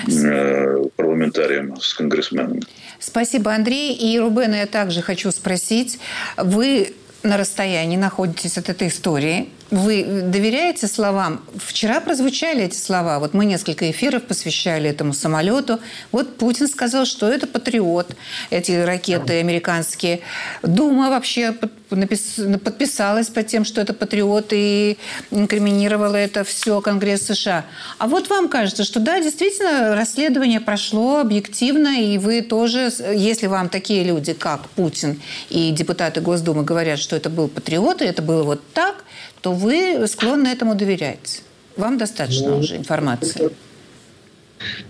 э, 0.09 0.85
парламентариям 0.97 1.77
с 1.81 1.95
конгрессменами. 1.95 2.63
Спасибо, 2.99 3.53
Андрей. 3.53 3.95
И 3.95 4.19
Рубена 4.19 4.57
я 4.57 4.67
также 4.67 5.03
хочу 5.03 5.31
спросить. 5.31 5.99
Вы 6.37 6.95
на 7.23 7.37
расстоянии 7.37 7.97
находитесь 7.97 8.59
от 8.59 8.69
этой 8.69 8.89
истории. 8.89 9.49
Вы 9.75 10.05
доверяете 10.05 10.87
словам? 10.87 11.43
Вчера 11.57 12.01
прозвучали 12.01 12.63
эти 12.63 12.77
слова. 12.77 13.19
Вот 13.19 13.35
мы 13.35 13.45
несколько 13.45 13.91
эфиров 13.91 14.23
посвящали 14.23 14.89
этому 14.89 15.13
самолету. 15.13 15.81
Вот 16.13 16.37
Путин 16.37 16.69
сказал, 16.69 17.07
что 17.07 17.29
это 17.29 17.49
патриот, 17.49 18.15
эти 18.51 18.71
ракеты 18.71 19.41
американские. 19.41 20.21
Дума 20.63 21.11
вообще 21.11 21.51
подписалась 21.91 23.29
под 23.31 23.49
тем, 23.49 23.65
что 23.65 23.81
это 23.81 23.95
патриот, 23.95 24.53
и 24.53 24.97
инкриминировала 25.33 26.15
это 26.15 26.45
все 26.45 26.81
Конгресс 26.81 27.23
США. 27.23 27.65
А 27.99 28.07
вот 28.07 28.31
вам 28.31 28.49
кажется, 28.49 28.85
что 28.85 29.01
да, 29.01 29.21
действительно, 29.21 29.97
расследование 29.97 30.61
прошло 30.61 31.19
объективно, 31.19 32.01
и 32.01 32.19
вы 32.19 32.43
тоже, 32.43 32.93
если 33.13 33.49
вам 33.49 33.69
такие 33.69 34.05
люди, 34.05 34.35
как 34.35 34.69
Путин 34.71 35.21
и 35.51 35.73
депутаты 35.73 36.21
Госдумы 36.21 36.63
говорят, 36.63 37.01
что 37.01 37.17
это 37.17 37.29
был 37.29 37.49
патриот, 37.49 38.03
и 38.03 38.05
это 38.05 38.23
было 38.23 38.45
вот 38.45 38.63
так, 38.73 39.05
то 39.45 39.53
вы 39.53 40.07
склонны 40.07 40.49
этому 40.49 40.75
доверять. 40.75 41.43
Вам 41.77 41.99
достаточно 41.99 42.49
ну, 42.49 42.59
уже 42.61 42.77
информации. 42.77 43.51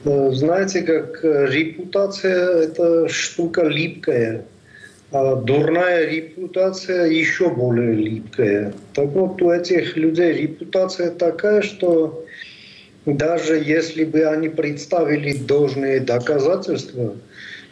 Э, 0.05 0.31
знаете, 0.31 0.83
как 0.83 1.25
э, 1.25 1.47
репутация– 1.51 2.63
это 2.63 3.09
штука 3.09 3.63
липкая. 3.63 4.45
А 5.11 5.35
дурная 5.35 6.09
репутация 6.09 7.07
еще 7.07 7.51
более 7.51 7.95
липкая. 7.95 8.73
Так 8.93 9.09
вот, 9.09 9.43
у 9.43 9.51
этих 9.51 9.97
людей 9.97 10.33
репутация 10.35 11.11
такая, 11.11 11.63
что 11.63 12.25
даже 13.07 13.57
если 13.57 14.05
бы 14.05 14.25
они 14.25 14.49
представили 14.51 15.37
должные 15.37 15.99
доказательства– 15.99 17.17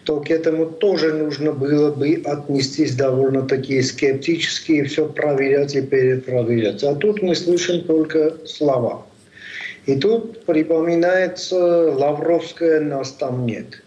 то 0.05 0.21
к 0.21 0.31
этому 0.31 0.67
тоже 0.67 1.13
нужно 1.13 1.53
было 1.53 1.93
бы 1.93 2.21
отнестись 2.25 2.95
довольно-таки 2.95 3.83
скептически 3.83 4.73
и 4.73 4.83
все 4.83 5.07
проверять 5.09 5.75
и 5.75 5.83
перепроверять. 5.83 6.83
А 6.83 6.95
тут 6.95 7.23
мы 7.23 7.35
слышим 7.35 7.85
только 7.85 8.37
слова. 8.45 9.07
И 9.87 9.97
тут 9.97 10.45
припоминается 10.45 11.93
Лавровская 11.93 12.81
«нас 12.81 13.13
там 13.13 13.47
нет» 13.47 13.83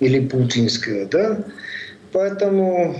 или 0.00 0.26
путинская, 0.26 1.06
да? 1.06 1.44
Поэтому 2.12 2.96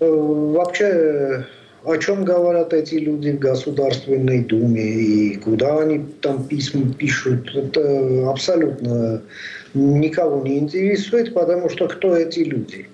э, 0.00 0.06
вообще 0.08 1.46
о 1.84 1.96
чем 1.96 2.24
говорят 2.24 2.72
эти 2.72 2.94
люди 2.94 3.30
в 3.30 3.38
Государственной 3.38 4.40
Думе 4.40 4.84
и 4.84 5.36
куда 5.36 5.80
они 5.80 6.04
там 6.20 6.44
письма 6.44 6.92
пишут, 6.94 7.54
это 7.54 8.30
абсолютно 8.30 9.22
никого 9.74 10.42
не 10.42 10.58
интересует, 10.58 11.34
потому 11.34 11.68
что 11.68 11.88
кто 11.88 12.16
эти 12.16 12.40
люди? 12.40 12.86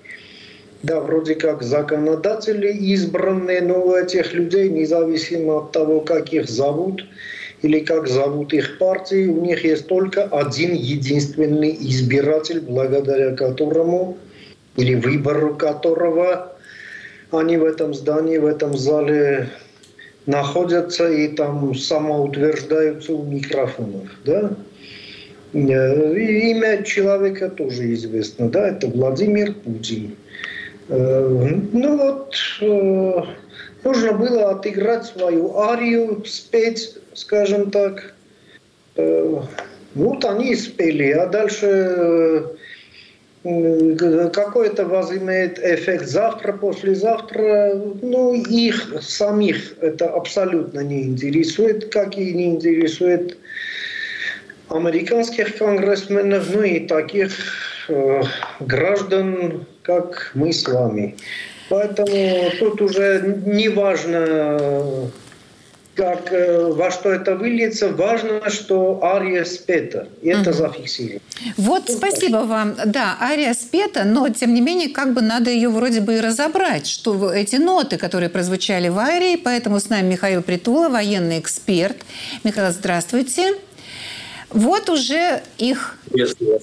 Да, 0.82 1.00
вроде 1.00 1.34
как 1.34 1.62
законодатели 1.62 2.68
избранные, 2.68 3.62
но 3.62 3.96
этих 3.96 4.32
людей, 4.32 4.68
независимо 4.68 5.58
от 5.58 5.72
того, 5.72 6.00
как 6.00 6.32
их 6.32 6.48
зовут 6.48 7.04
или 7.62 7.80
как 7.80 8.06
зовут 8.06 8.52
их 8.52 8.78
партии, 8.78 9.26
у 9.26 9.44
них 9.44 9.64
есть 9.64 9.88
только 9.88 10.24
один 10.24 10.74
единственный 10.74 11.76
избиратель, 11.80 12.60
благодаря 12.60 13.34
которому 13.34 14.16
или 14.76 14.94
выбору 14.94 15.56
которого 15.56 16.52
они 17.32 17.56
в 17.56 17.64
этом 17.64 17.92
здании, 17.92 18.38
в 18.38 18.46
этом 18.46 18.76
зале 18.76 19.50
находятся 20.26 21.10
и 21.10 21.28
там 21.28 21.74
самоутверждаются 21.74 23.12
у 23.14 23.24
микрофонов. 23.24 24.08
Да? 24.24 24.52
Э, 25.52 26.18
имя 26.18 26.82
человека 26.82 27.48
тоже 27.48 27.94
известно, 27.94 28.50
да, 28.50 28.68
это 28.68 28.86
Владимир 28.88 29.54
Путин. 29.54 30.16
Э, 30.88 31.54
ну 31.72 31.96
вот, 31.96 32.34
э, 32.60 33.22
нужно 33.84 34.12
было 34.12 34.50
отыграть 34.50 35.06
свою 35.06 35.56
арию, 35.56 36.22
спеть, 36.26 36.96
скажем 37.14 37.70
так. 37.70 38.14
Вот 39.94 40.24
они 40.24 40.50
и 40.50 40.56
спели, 40.56 41.12
а 41.12 41.26
дальше 41.26 42.56
какой 44.32 44.66
это 44.66 44.84
возымеет 44.84 45.60
эффект 45.60 46.06
завтра, 46.06 46.52
послезавтра, 46.52 47.80
ну, 48.02 48.34
их 48.34 48.96
самих 49.00 49.76
это 49.80 50.10
абсолютно 50.10 50.80
не 50.80 51.04
интересует, 51.04 51.92
как 51.92 52.18
и 52.18 52.34
не 52.34 52.46
интересует 52.48 53.38
американских 54.70 55.56
конгрессменов, 55.58 56.48
ну 56.54 56.62
и 56.62 56.80
таких 56.80 57.32
э, 57.88 58.22
граждан, 58.60 59.66
как 59.82 60.32
мы 60.34 60.52
с 60.52 60.66
вами. 60.66 61.16
Поэтому 61.68 62.50
тут 62.58 62.80
уже 62.80 63.40
не 63.44 63.68
важно, 63.68 65.10
как, 65.94 66.32
э, 66.32 66.72
во 66.72 66.90
что 66.90 67.12
это 67.12 67.34
выльется, 67.34 67.88
важно, 67.88 68.48
что 68.48 69.00
ария 69.02 69.44
спета. 69.44 70.08
И 70.22 70.28
это 70.28 70.50
угу. 70.50 70.58
зафиксировано. 70.58 71.20
Вот, 71.56 71.86
тут 71.86 71.96
спасибо 71.96 72.40
так. 72.40 72.48
вам. 72.48 72.76
Да, 72.86 73.18
ария 73.20 73.52
спета, 73.52 74.04
но, 74.04 74.28
тем 74.30 74.54
не 74.54 74.60
менее, 74.60 74.88
как 74.88 75.12
бы 75.12 75.20
надо 75.20 75.50
ее 75.50 75.68
вроде 75.68 76.00
бы 76.00 76.16
и 76.16 76.20
разобрать, 76.20 76.86
что 76.86 77.32
эти 77.32 77.56
ноты, 77.56 77.98
которые 77.98 78.30
прозвучали 78.30 78.88
в 78.88 78.98
арии, 78.98 79.36
поэтому 79.36 79.78
с 79.78 79.90
нами 79.90 80.12
Михаил 80.12 80.42
Притула, 80.42 80.88
военный 80.88 81.38
эксперт. 81.38 81.96
Михаил, 82.44 82.72
здравствуйте. 82.72 83.54
Вот 84.50 84.88
уже 84.88 85.42
их 85.58 85.98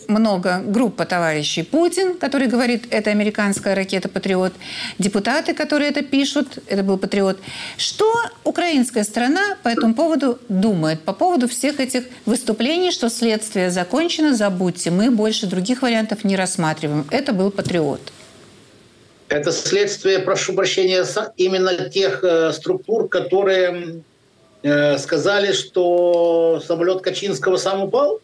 много. 0.07 0.61
Группа 0.65 1.05
товарищей 1.05 1.61
Путин, 1.61 2.17
который 2.17 2.47
говорит, 2.47 2.85
это 2.89 3.11
американская 3.11 3.75
ракета 3.75 4.09
«Патриот». 4.09 4.53
Депутаты, 4.97 5.53
которые 5.53 5.91
это 5.91 6.01
пишут, 6.01 6.57
это 6.67 6.81
был 6.81 6.97
«Патриот». 6.97 7.37
Что 7.77 8.11
украинская 8.43 9.03
страна 9.03 9.57
по 9.61 9.67
этому 9.67 9.93
поводу 9.93 10.39
думает? 10.49 11.01
По 11.01 11.13
поводу 11.13 11.47
всех 11.47 11.79
этих 11.79 12.05
выступлений, 12.25 12.91
что 12.91 13.09
следствие 13.09 13.69
закончено, 13.69 14.35
забудьте, 14.35 14.89
мы 14.89 15.11
больше 15.11 15.45
других 15.45 15.83
вариантов 15.83 16.23
не 16.23 16.35
рассматриваем. 16.35 17.05
Это 17.11 17.33
был 17.33 17.51
«Патриот». 17.51 18.01
Это 19.27 19.51
следствие, 19.51 20.19
прошу 20.19 20.53
прощения, 20.53 21.05
именно 21.37 21.89
тех 21.89 22.23
э, 22.23 22.51
структур, 22.51 23.07
которые 23.07 24.01
э, 24.65 24.97
сказали, 24.97 25.53
что 25.53 26.61
самолет 26.65 27.01
Качинского 27.01 27.57
сам 27.57 27.83
упал? 27.83 28.19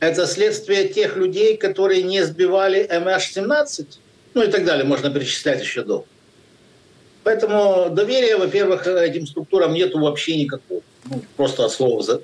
Это 0.00 0.26
следствие 0.26 0.88
тех 0.88 1.16
людей, 1.16 1.56
которые 1.56 2.02
не 2.02 2.22
сбивали 2.24 2.88
МH17? 2.90 3.86
Ну 4.34 4.42
и 4.42 4.48
так 4.48 4.64
далее, 4.64 4.84
можно 4.84 5.10
перечислять 5.10 5.60
еще 5.60 5.84
до. 5.84 6.04
Поэтому 7.22 7.90
доверия, 7.90 8.36
во-первых, 8.36 8.86
этим 8.86 9.26
структурам 9.26 9.72
нету 9.74 9.98
вообще 10.00 10.36
никакого. 10.36 10.80
Ну, 11.04 11.22
просто 11.36 11.64
от 11.64 11.72
слова 11.72 12.02
за 12.02 12.22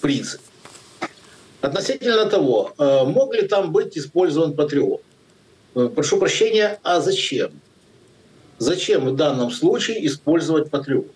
принцип. 0.00 0.40
Относительно 1.60 2.26
того, 2.26 2.74
э, 2.76 3.04
мог 3.04 3.34
ли 3.34 3.42
там 3.42 3.72
быть 3.72 3.96
использован 3.96 4.54
патриот? 4.54 5.02
Э, 5.74 5.88
прошу 5.94 6.18
прощения, 6.18 6.78
а 6.82 7.00
зачем? 7.00 7.52
Зачем 8.58 9.06
в 9.06 9.16
данном 9.16 9.50
случае 9.50 10.06
использовать 10.06 10.70
патриот? 10.70 11.06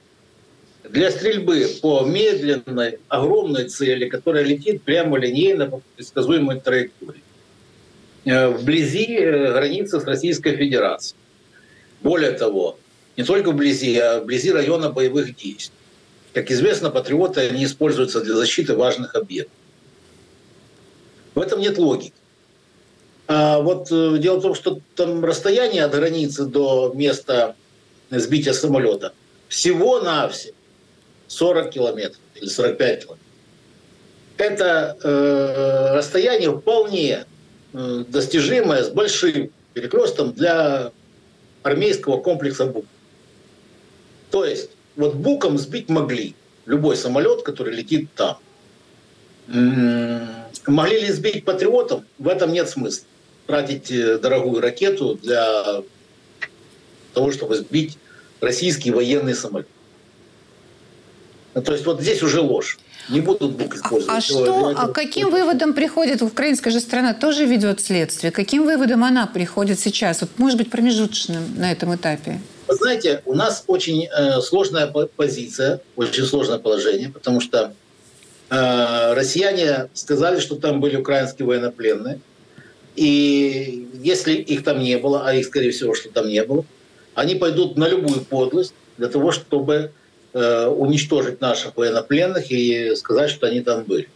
Для 0.91 1.11
стрельбы 1.11 1.67
по 1.83 2.05
медленной, 2.05 2.99
огромной 3.09 3.69
цели, 3.69 4.09
которая 4.09 4.45
летит 4.45 4.83
прямо 4.83 5.19
линейно 5.19 5.67
по 5.67 5.83
предсказуемой 5.97 6.61
траектории, 6.61 7.23
э, 8.25 8.49
вблизи 8.49 9.17
э, 9.17 9.53
границы 9.53 10.01
с 10.01 10.05
Российской 10.05 10.57
Федерацией. 10.57 11.19
Более 12.03 12.33
того, 12.33 12.79
не 13.17 13.25
только 13.25 13.51
вблизи, 13.51 13.97
а 13.99 14.21
вблизи 14.21 14.53
района 14.53 14.91
боевых 14.91 15.35
действий. 15.37 15.75
Как 16.33 16.51
известно, 16.51 16.91
патриоты 16.91 17.41
они 17.41 17.65
используются 17.65 18.21
для 18.21 18.35
защиты 18.35 18.75
важных 18.75 19.15
объектов. 19.15 19.57
В 21.35 21.41
этом 21.41 21.61
нет 21.61 21.79
логики. 21.79 22.13
А 23.27 23.59
вот 23.59 23.89
э, 23.91 24.19
дело 24.19 24.39
в 24.39 24.43
том, 24.43 24.55
что 24.55 24.79
там 24.95 25.25
расстояние 25.25 25.85
от 25.85 25.93
границы 25.93 26.45
до 26.45 26.93
места 26.95 27.57
сбития 28.11 28.53
самолета 28.53 29.13
всего-навсего 29.49 30.53
40 31.29 31.71
километров 31.71 32.21
или 32.35 32.47
45 32.49 33.05
километров. 33.05 33.19
Это 34.39 34.97
э, 35.03 35.97
расстояние 35.97 36.57
вполне 36.57 37.25
э, 37.73 38.05
достижимое 38.09 38.85
с 38.85 38.91
большим 38.91 39.51
перекрестом 39.73 40.33
для 40.33 40.93
армейского 41.63 42.21
комплекса 42.21 42.67
БУК. 42.67 42.85
То 44.31 44.45
есть 44.45 44.71
вот 44.97 45.15
БУКом 45.15 45.59
сбить 45.59 45.89
могли 45.89 46.35
любой 46.67 46.97
самолет, 46.97 47.43
который 47.43 47.75
летит 47.75 48.09
там. 48.15 48.39
Могли 49.47 51.01
ли 51.01 51.13
сбить 51.13 51.45
патриотом? 51.45 52.05
В 52.19 52.29
этом 52.29 52.53
нет 52.53 52.69
смысла 52.69 53.07
тратить 53.47 53.91
э, 53.91 54.19
дорогую 54.19 54.61
ракету 54.61 55.15
для 55.23 55.83
того, 57.15 57.33
чтобы 57.33 57.57
сбить 57.57 57.99
российский 58.41 58.91
военный 58.91 59.35
самолет. 59.35 59.69
Ну, 61.57 61.63
то 61.63 61.73
есть 61.73 61.87
вот 61.87 62.03
здесь 62.03 62.23
уже 62.23 62.43
ложь. 62.43 62.79
Не 63.09 63.23
будут 63.23 63.53
БУК 63.53 63.77
использовать. 63.77 64.19
А 64.19 64.21
что, 64.21 64.75
а 64.77 64.89
каким 64.89 65.31
выводом 65.31 65.73
приходит, 65.73 66.21
украинская 66.21 66.71
же 66.71 66.81
страна 66.81 67.15
тоже 67.15 67.47
ведет 67.47 67.81
следствие, 67.81 68.31
каким 68.31 68.67
выводом 68.67 69.03
она 69.03 69.27
приходит 69.27 69.81
сейчас, 69.81 70.21
вот, 70.21 70.31
может 70.37 70.59
быть, 70.59 70.71
промежуточным 70.71 71.43
на 71.57 71.73
этом 71.73 71.95
этапе? 71.95 72.41
Вы 72.69 72.75
знаете, 72.75 73.23
у 73.25 73.33
нас 73.33 73.65
очень 73.69 74.05
э, 74.07 74.43
сложная 74.43 74.87
позиция, 75.17 75.81
очень 75.97 76.25
сложное 76.25 76.59
положение, 76.59 77.09
потому 77.09 77.41
что 77.41 77.73
э, 78.51 79.15
россияне 79.15 79.89
сказали, 79.95 80.41
что 80.41 80.57
там 80.57 80.81
были 80.81 80.97
украинские 80.97 81.47
военнопленные, 81.47 82.21
и 82.97 83.89
если 83.95 84.35
их 84.35 84.63
там 84.63 84.81
не 84.81 84.99
было, 84.99 85.27
а 85.27 85.33
их, 85.33 85.47
скорее 85.47 85.71
всего, 85.71 85.95
что 85.95 86.11
там 86.11 86.29
не 86.29 86.45
было, 86.45 86.67
они 87.15 87.35
пойдут 87.35 87.79
на 87.79 87.89
любую 87.89 88.21
подлость 88.21 88.75
для 88.99 89.09
того, 89.09 89.33
чтобы 89.33 89.93
уничтожить 90.39 91.41
наших 91.41 91.77
военнопленных 91.77 92.51
и 92.51 92.95
сказать, 92.95 93.31
что 93.31 93.47
они 93.47 93.61
там 93.61 93.85
были. 93.85 94.09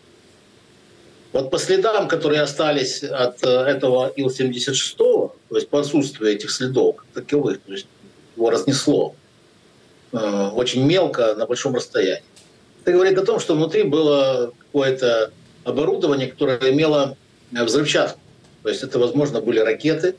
Вот 1.32 1.50
по 1.50 1.58
следам, 1.58 2.08
которые 2.08 2.42
остались 2.42 3.04
от 3.04 3.44
э, 3.44 3.48
этого 3.48 4.12
Ил-76, 4.16 4.96
то 4.96 5.32
есть 5.52 5.68
по 5.68 5.78
отсутствию 5.78 6.32
этих 6.32 6.50
следов 6.50 6.96
таковых, 7.14 7.60
то 7.60 7.72
есть 7.72 7.86
его 8.36 8.50
разнесло 8.50 9.14
э, 10.12 10.18
очень 10.18 10.84
мелко 10.84 11.34
на 11.36 11.46
большом 11.46 11.76
расстоянии. 11.76 12.24
Это 12.82 12.92
говорит 12.92 13.16
о 13.16 13.24
том, 13.24 13.38
что 13.38 13.54
внутри 13.54 13.84
было 13.84 14.52
какое-то 14.58 15.30
оборудование, 15.62 16.26
которое 16.26 16.58
имело 16.72 17.16
э, 17.54 17.62
взрывчатку. 17.62 18.18
То 18.64 18.68
есть 18.68 18.82
это, 18.82 18.98
возможно, 18.98 19.40
были 19.40 19.60
ракеты, 19.60 20.16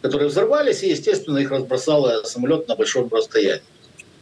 которые 0.00 0.28
взорвались, 0.28 0.84
и, 0.84 0.90
естественно, 0.90 1.38
их 1.38 1.50
разбросало 1.50 2.22
самолет 2.22 2.68
на 2.68 2.76
большом 2.76 3.08
расстоянии. 3.10 3.62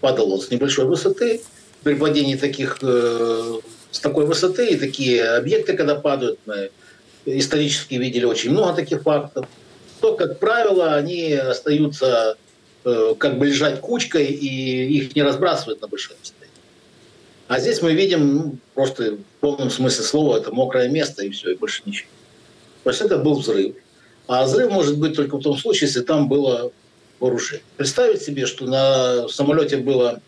Падал 0.01 0.33
он 0.33 0.41
с 0.41 0.51
небольшой 0.51 0.87
высоты. 0.87 1.41
При 1.83 1.95
падении 1.95 2.37
таких, 2.37 2.79
э, 2.83 3.59
с 3.91 4.01
такой 4.01 4.27
высоты 4.27 4.69
и 4.69 4.77
такие 4.77 5.25
объекты, 5.25 5.75
когда 5.75 5.95
падают, 5.95 6.39
мы 6.47 6.71
исторически 7.25 7.95
видели 7.95 8.25
очень 8.25 8.51
много 8.51 8.75
таких 8.75 9.03
фактов, 9.03 9.47
то, 10.01 10.15
как 10.15 10.39
правило, 10.39 10.95
они 10.95 11.33
остаются 11.33 12.37
э, 12.85 13.15
как 13.19 13.39
бы 13.39 13.47
лежать 13.47 13.81
кучкой, 13.81 14.27
и 14.27 14.99
их 14.99 15.15
не 15.15 15.23
разбрасывают 15.23 15.81
на 15.81 15.89
большое 15.89 16.19
расстояние. 16.21 16.51
А 17.49 17.59
здесь 17.59 17.83
мы 17.83 17.93
видим 17.95 18.35
ну, 18.35 18.57
просто 18.75 19.17
в 19.17 19.41
полном 19.41 19.71
смысле 19.71 20.05
слова, 20.05 20.37
это 20.39 20.53
мокрое 20.53 20.89
место, 20.89 21.25
и 21.25 21.31
все, 21.31 21.53
и 21.53 21.57
больше 21.57 21.83
ничего. 21.85 22.09
То 22.85 22.91
есть 22.91 23.03
это 23.03 23.19
был 23.19 23.35
взрыв. 23.35 23.75
А 24.27 24.45
взрыв 24.45 24.71
может 24.71 24.99
быть 24.99 25.17
только 25.17 25.37
в 25.37 25.43
том 25.43 25.57
случае, 25.59 25.89
если 25.89 26.01
там 26.01 26.29
было 26.29 26.73
вооружение. 27.21 27.65
Представить 27.77 28.23
себе, 28.23 28.47
что 28.47 28.67
на 28.67 29.29
самолете 29.29 29.77
было 29.77 30.21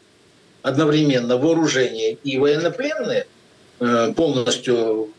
одновременно 0.63 1.37
вооружение 1.37 2.17
и 2.23 2.39
военнопленные, 2.39 3.27
э, 3.81 4.13
полностью 4.15 5.11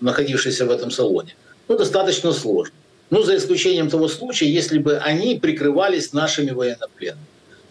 находившиеся 0.00 0.66
в 0.66 0.70
этом 0.70 0.90
салоне, 0.90 1.34
ну, 1.68 1.76
достаточно 1.76 2.32
сложно. 2.32 2.74
Ну, 3.10 3.22
за 3.22 3.36
исключением 3.36 3.90
того 3.90 4.08
случая, 4.08 4.46
если 4.46 4.78
бы 4.78 4.96
они 4.96 5.38
прикрывались 5.38 6.12
нашими 6.12 6.50
военнопленными, 6.50 7.26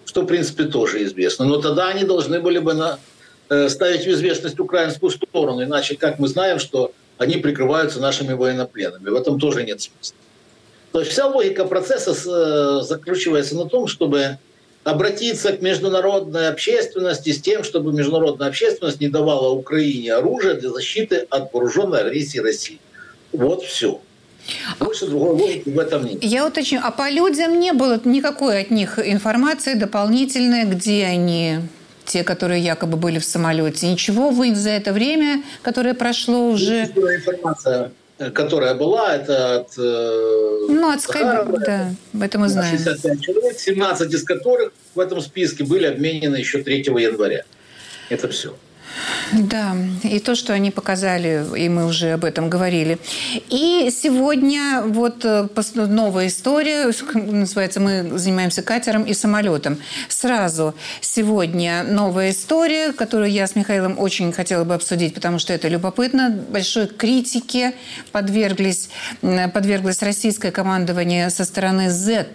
что, 0.05 0.21
в 0.21 0.25
принципе, 0.25 0.65
тоже 0.65 1.03
известно. 1.03 1.45
Но 1.45 1.61
тогда 1.61 1.87
они 1.87 2.03
должны 2.03 2.39
были 2.39 2.59
бы 2.59 2.73
на, 2.73 2.99
э, 3.49 3.69
ставить 3.69 4.05
в 4.05 4.09
известность 4.09 4.59
украинскую 4.59 5.09
сторону, 5.09 5.63
иначе, 5.63 5.95
как 5.95 6.19
мы 6.19 6.27
знаем, 6.27 6.59
что 6.59 6.91
они 7.17 7.37
прикрываются 7.37 7.99
нашими 7.99 8.33
военнопленными. 8.33 9.09
В 9.09 9.15
этом 9.15 9.39
тоже 9.39 9.63
нет 9.63 9.81
смысла. 9.81 10.15
То 10.91 10.99
есть 10.99 11.11
вся 11.11 11.27
логика 11.27 11.65
процесса 11.65 12.11
э, 12.11 12.81
заключается 12.83 13.55
на 13.55 13.65
том, 13.65 13.87
чтобы 13.87 14.37
обратиться 14.83 15.53
к 15.53 15.61
международной 15.61 16.49
общественности 16.49 17.31
с 17.31 17.41
тем, 17.41 17.63
чтобы 17.63 17.93
международная 17.93 18.47
общественность 18.47 18.99
не 18.99 19.07
давала 19.07 19.49
Украине 19.49 20.13
оружие 20.13 20.55
для 20.55 20.69
защиты 20.69 21.27
от 21.29 21.53
вооруженной 21.53 22.01
агрессии 22.01 22.39
России. 22.39 22.79
Вот 23.31 23.63
все. 23.63 24.01
Больше 24.79 25.05
другой 25.05 25.31
логики 25.31 25.69
в 25.69 25.79
этом 25.79 26.03
нет. 26.05 26.23
Я 26.23 26.47
уточню, 26.47 26.79
а 26.83 26.91
по 26.91 27.09
людям 27.09 27.59
не 27.59 27.73
было 27.73 27.99
никакой 28.03 28.61
от 28.61 28.71
них 28.71 28.97
информации 28.97 29.75
дополнительной, 29.75 30.65
где 30.65 31.05
они 31.05 31.59
те, 32.05 32.23
которые 32.23 32.61
якобы 32.61 32.97
были 32.97 33.19
в 33.19 33.23
самолете. 33.23 33.87
Ничего 33.87 34.31
вы 34.31 34.55
за 34.55 34.71
это 34.71 34.91
время, 34.91 35.43
которое 35.61 35.93
прошло 35.93 36.47
уже... 36.47 36.85
Информация, 36.85 37.91
которая 38.29 38.75
была, 38.75 39.15
это 39.15 39.61
от... 39.61 39.77
Э, 39.77 40.65
ну, 40.69 40.89
от 40.91 41.01
Захарова, 41.01 41.59
да, 41.59 41.93
это 42.19 42.39
мы 42.39 42.49
знаем. 42.49 42.77
65 42.77 43.21
человек, 43.21 43.59
17 43.59 44.13
из 44.13 44.23
которых 44.23 44.73
в 44.93 44.99
этом 44.99 45.21
списке 45.21 45.63
были 45.63 45.85
обменены 45.85 46.35
еще 46.35 46.61
3 46.61 46.77
января. 46.77 47.43
Это 48.09 48.27
все. 48.27 48.55
Да, 49.33 49.75
и 50.03 50.19
то, 50.19 50.35
что 50.35 50.53
они 50.53 50.71
показали, 50.71 51.45
и 51.57 51.69
мы 51.69 51.85
уже 51.85 52.11
об 52.13 52.25
этом 52.25 52.49
говорили. 52.49 52.97
И 53.49 53.89
сегодня 53.91 54.83
вот 54.85 55.23
э, 55.23 55.47
новая 55.75 56.27
история, 56.27 56.85
называется 57.13 57.79
«Мы 57.79 58.17
занимаемся 58.17 58.61
катером 58.61 59.03
и 59.03 59.13
самолетом». 59.13 59.77
Сразу 60.09 60.75
сегодня 60.99 61.83
новая 61.83 62.31
история, 62.31 62.91
которую 62.91 63.31
я 63.31 63.47
с 63.47 63.55
Михаилом 63.55 63.97
очень 63.97 64.33
хотела 64.33 64.63
бы 64.65 64.73
обсудить, 64.73 65.13
потому 65.13 65.39
что 65.39 65.53
это 65.53 65.67
любопытно. 65.67 66.29
Большой 66.49 66.87
критике 66.87 67.73
подверглись, 68.11 68.89
подверглось 69.21 70.01
российское 70.01 70.51
командование 70.51 71.29
со 71.29 71.45
стороны 71.45 71.89
Z, 71.89 72.27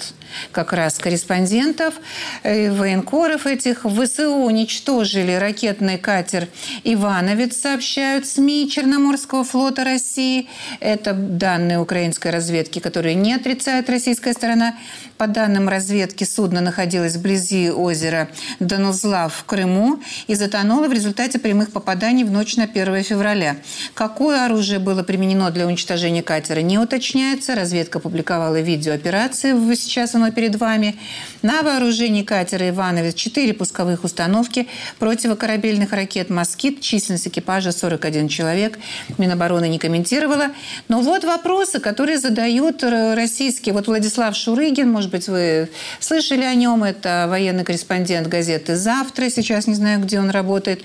как 0.53 0.73
раз 0.73 0.99
корреспондентов, 0.99 1.95
э, 2.43 2.71
военкоров 2.71 3.47
этих. 3.47 3.85
ВСУ 3.85 4.33
уничтожили 4.33 5.33
ракетный 5.33 5.99
катер 5.99 6.46
«Ивановец», 6.85 7.57
сообщают 7.57 8.27
СМИ 8.27 8.71
Черноморского 8.71 9.45
флота 9.45 9.85
России. 9.85 10.49
Это 10.81 11.13
данные 11.13 11.79
украинской 11.79 12.29
разведки, 12.29 12.79
которые 12.79 13.15
не 13.15 13.35
отрицает 13.35 13.89
российская 13.89 14.33
сторона. 14.33 14.75
По 15.17 15.27
данным 15.27 15.69
разведки, 15.69 16.25
судно 16.25 16.61
находилось 16.61 17.17
вблизи 17.17 17.71
озера 17.71 18.29
Данузлав 18.61 19.35
в 19.35 19.45
Крыму 19.45 20.01
и 20.27 20.35
затонуло 20.35 20.89
в 20.89 20.93
результате 20.93 21.39
прямых 21.39 21.73
попаданий 21.73 22.25
в 22.25 22.31
ночь 22.31 22.57
на 22.57 22.65
1 22.65 23.03
февраля. 23.03 23.57
Какое 23.95 24.45
оружие 24.45 24.79
было 24.79 25.03
применено 25.03 25.51
для 25.51 25.67
уничтожения 25.67 26.23
катера, 26.23 26.61
не 26.61 26.79
уточняется. 26.79 27.55
Разведка 27.55 27.99
публиковала 27.99 28.61
видео 28.61 28.93
операции, 28.93 29.53
сейчас 29.75 30.15
оно 30.15 30.31
перед 30.31 30.57
вами. 30.57 30.97
На 31.43 31.63
вооружении 31.63 32.23
катера 32.23 32.69
«Ивановец» 32.69 33.15
4 33.15 33.55
пусковых 33.55 34.05
установки 34.05 34.67
противокорабельных 34.99 35.93
ракет 35.93 36.29
«Москит». 36.37 36.81
Численность 36.81 37.27
экипажа 37.27 37.73
41 37.73 38.29
человек. 38.29 38.79
Минобороны 39.19 39.69
не 39.69 39.79
комментировала. 39.79 40.49
Но 40.89 41.01
вот 41.01 41.25
вопросы, 41.25 41.81
которые 41.81 42.19
задают 42.19 42.85
российские. 42.85 43.73
Вот 43.73 43.87
Владислав 43.87 44.37
Шурыгин, 44.37 44.89
может 44.89 45.11
быть, 45.11 45.29
вы 45.29 45.71
слышали 45.99 46.45
о 46.45 46.55
нем. 46.55 46.85
Это 46.85 47.27
военный 47.29 47.65
корреспондент 47.65 48.29
газеты 48.29 48.77
«Завтра». 48.77 49.31
Сейчас 49.31 49.67
не 49.67 49.75
знаю, 49.75 50.01
где 50.01 50.21
он 50.21 50.31
работает. 50.31 50.83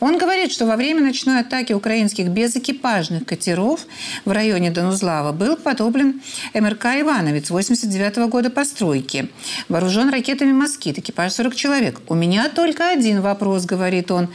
Он 0.00 0.18
говорит, 0.18 0.50
что 0.50 0.66
во 0.66 0.76
время 0.76 1.02
ночной 1.02 1.40
атаки 1.40 1.72
украинских 1.72 2.28
безэкипажных 2.28 3.26
катеров 3.26 3.86
в 4.24 4.30
районе 4.30 4.70
Донузлава 4.70 5.32
был 5.32 5.56
потоплен 5.56 6.22
МРК 6.54 6.86
«Ивановец» 7.00 7.50
89 7.50 8.16
-го 8.18 8.28
года 8.28 8.50
постройки. 8.50 9.28
Вооружен 9.68 10.08
ракетами 10.08 10.52
«Москит». 10.52 10.98
Экипаж 10.98 11.32
40 11.32 11.54
человек. 11.54 12.00
У 12.08 12.14
меня 12.14 12.48
только 12.48 12.88
один 12.88 13.20
вопрос, 13.20 13.66
говорит 13.66 14.10
он, 14.10 14.28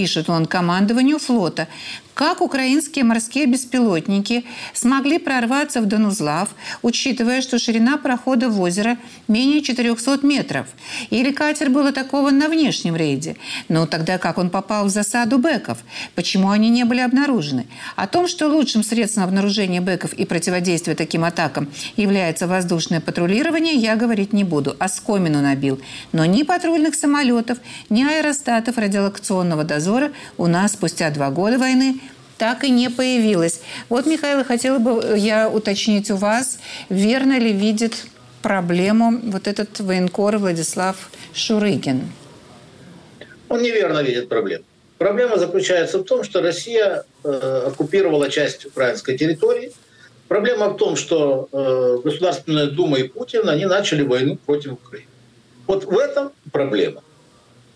пишет 0.00 0.30
он, 0.30 0.46
командованию 0.46 1.18
флота. 1.18 1.68
Как 2.20 2.42
украинские 2.42 3.06
морские 3.06 3.46
беспилотники 3.46 4.44
смогли 4.74 5.18
прорваться 5.18 5.80
в 5.80 5.86
Донузлав, 5.86 6.50
учитывая, 6.82 7.40
что 7.40 7.58
ширина 7.58 7.96
прохода 7.96 8.50
в 8.50 8.60
озеро 8.60 8.98
менее 9.26 9.62
400 9.62 10.18
метров? 10.26 10.66
Или 11.08 11.32
катер 11.32 11.70
был 11.70 11.86
атакован 11.86 12.36
на 12.36 12.50
внешнем 12.50 12.94
рейде? 12.94 13.38
Но 13.70 13.86
тогда 13.86 14.18
как 14.18 14.36
он 14.36 14.50
попал 14.50 14.84
в 14.84 14.90
засаду 14.90 15.38
бэков? 15.38 15.78
Почему 16.14 16.50
они 16.50 16.68
не 16.68 16.84
были 16.84 17.00
обнаружены? 17.00 17.66
О 17.96 18.06
том, 18.06 18.28
что 18.28 18.48
лучшим 18.48 18.84
средством 18.84 19.24
обнаружения 19.24 19.80
бэков 19.80 20.12
и 20.12 20.26
противодействия 20.26 20.94
таким 20.94 21.24
атакам 21.24 21.70
является 21.96 22.46
воздушное 22.46 23.00
патрулирование, 23.00 23.76
я 23.76 23.96
говорить 23.96 24.34
не 24.34 24.44
буду. 24.44 24.76
Оскомину 24.78 25.40
набил. 25.40 25.80
Но 26.12 26.26
ни 26.26 26.42
патрульных 26.42 26.96
самолетов, 26.96 27.56
ни 27.88 28.02
аэростатов 28.02 28.76
радиолокационного 28.76 29.64
дозора 29.64 30.12
у 30.36 30.48
нас 30.48 30.72
спустя 30.74 31.08
два 31.08 31.30
года 31.30 31.58
войны 31.58 31.98
так 32.40 32.64
и 32.64 32.70
не 32.70 32.88
появилась. 32.88 33.60
Вот, 33.90 34.06
Михаил, 34.06 34.44
хотела 34.44 34.78
бы 34.78 35.18
я 35.18 35.50
уточнить 35.50 36.10
у 36.10 36.16
вас, 36.16 36.58
верно 36.88 37.38
ли 37.38 37.52
видит 37.52 37.92
проблему 38.40 39.20
вот 39.24 39.46
этот 39.46 39.78
военкор 39.80 40.38
Владислав 40.38 40.96
Шурыгин? 41.34 42.00
Он 43.50 43.62
неверно 43.62 44.02
видит 44.02 44.30
проблему. 44.30 44.64
Проблема 44.96 45.36
заключается 45.38 45.98
в 45.98 46.04
том, 46.04 46.24
что 46.24 46.40
Россия 46.40 47.04
э, 47.24 47.64
оккупировала 47.66 48.30
часть 48.30 48.64
украинской 48.64 49.18
территории. 49.18 49.72
Проблема 50.28 50.68
в 50.68 50.76
том, 50.78 50.96
что 50.96 51.48
э, 51.52 51.98
Государственная 52.02 52.66
Дума 52.66 52.98
и 52.98 53.08
Путин, 53.08 53.50
они 53.50 53.66
начали 53.66 54.02
войну 54.02 54.38
против 54.46 54.72
Украины. 54.72 55.08
Вот 55.66 55.84
в 55.84 55.98
этом 55.98 56.32
проблема. 56.52 57.02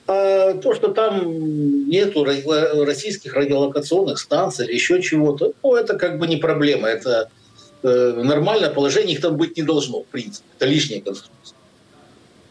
А 0.07 0.55
то, 0.55 0.75
что 0.75 0.89
там 0.89 1.89
нету 1.89 2.25
российских 2.25 3.35
радиолокационных 3.35 4.19
станций 4.19 4.67
или 4.67 4.75
еще 4.75 5.01
чего-то, 5.01 5.53
ну, 5.63 5.75
это 5.75 5.97
как 5.97 6.19
бы 6.19 6.27
не 6.27 6.37
проблема. 6.37 6.89
Это 6.89 7.31
э, 7.83 8.13
нормальное 8.23 8.71
положение, 8.71 9.15
их 9.15 9.23
там 9.23 9.37
быть 9.37 9.57
не 9.57 9.63
должно, 9.63 10.03
в 10.03 10.07
принципе. 10.07 10.47
Это 10.59 10.67
лишняя 10.67 11.01
конструкция. 11.01 11.57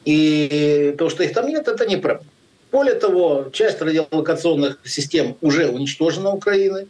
И 0.06 0.96
то, 0.98 1.10
что 1.10 1.24
их 1.24 1.34
там 1.34 1.48
нет, 1.48 1.68
это 1.68 1.86
не 1.86 1.98
проблема. 1.98 2.30
Более 2.72 2.96
того, 2.96 3.50
часть 3.54 3.80
радиолокационных 3.82 4.80
систем 4.84 5.38
уже 5.42 5.68
уничтожена 5.68 6.32
Украиной 6.32 6.88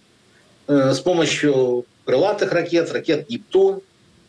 э, 0.68 0.94
с 0.94 1.00
помощью 1.02 1.86
крылатых 2.06 2.54
ракет, 2.54 2.90
ракет 2.94 3.30
«Нептун», 3.30 3.82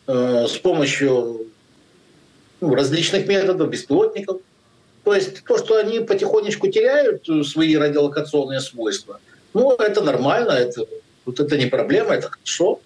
э, 0.07 0.47
с 0.49 0.57
помощью 0.57 1.47
ну, 2.59 2.75
различных 2.75 3.25
методов, 3.25 3.69
беспилотников– 3.69 4.41
то 5.05 5.13
есть 5.13 5.43
то, 5.43 5.57
что 5.59 5.77
они 5.77 5.99
потихонечку 5.99 6.67
теряют 6.67 7.27
свои 7.47 7.77
радиолокационные 7.77 8.59
свойства, 8.59 9.19
ну, 9.53 9.71
это 9.71 10.01
нормально, 10.01 10.51
это, 10.51 10.87
вот 11.25 11.39
это 11.39 11.57
не 11.57 11.67
проблема, 11.67 12.15
это 12.15 12.31
хорошо. 12.31 12.81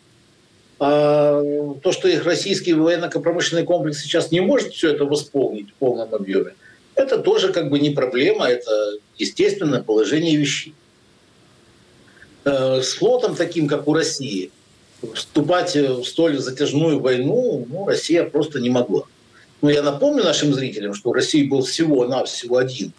А 0.79 1.41
то, 1.81 1.91
что 1.93 2.09
их 2.09 2.25
российский 2.25 2.73
военно-промышленный 2.73 3.63
комплекс 3.63 3.99
сейчас 3.99 4.31
не 4.31 4.41
может 4.41 4.73
все 4.73 4.91
это 4.91 5.05
восполнить 5.05 5.69
в 5.69 5.73
полном 5.75 6.13
объеме, 6.13 6.55
это 6.95 7.19
тоже 7.19 7.53
как 7.53 7.69
бы 7.69 7.79
не 7.79 7.91
проблема, 7.91 8.49
это 8.49 8.97
естественное 9.17 9.81
положение 9.81 10.35
вещей. 10.35 10.73
Э, 12.43 12.81
с 12.81 12.95
флотом 12.95 13.35
таким, 13.35 13.67
как 13.69 13.87
у 13.87 13.93
России, 13.93 14.51
вступать 15.13 15.73
в 15.75 16.03
столь 16.03 16.37
затяжную 16.39 16.99
войну 16.99 17.65
ну, 17.69 17.87
Россия 17.87 18.25
просто 18.25 18.59
не 18.59 18.69
могла. 18.69 19.03
Но 19.61 19.69
я 19.69 19.81
напомню 19.81 20.23
нашим 20.23 20.53
зрителям, 20.53 20.93
что 20.93 21.09
у 21.09 21.13
России 21.13 21.47
был 21.47 21.63
всего-навсего 21.63 22.57
один 22.57 22.93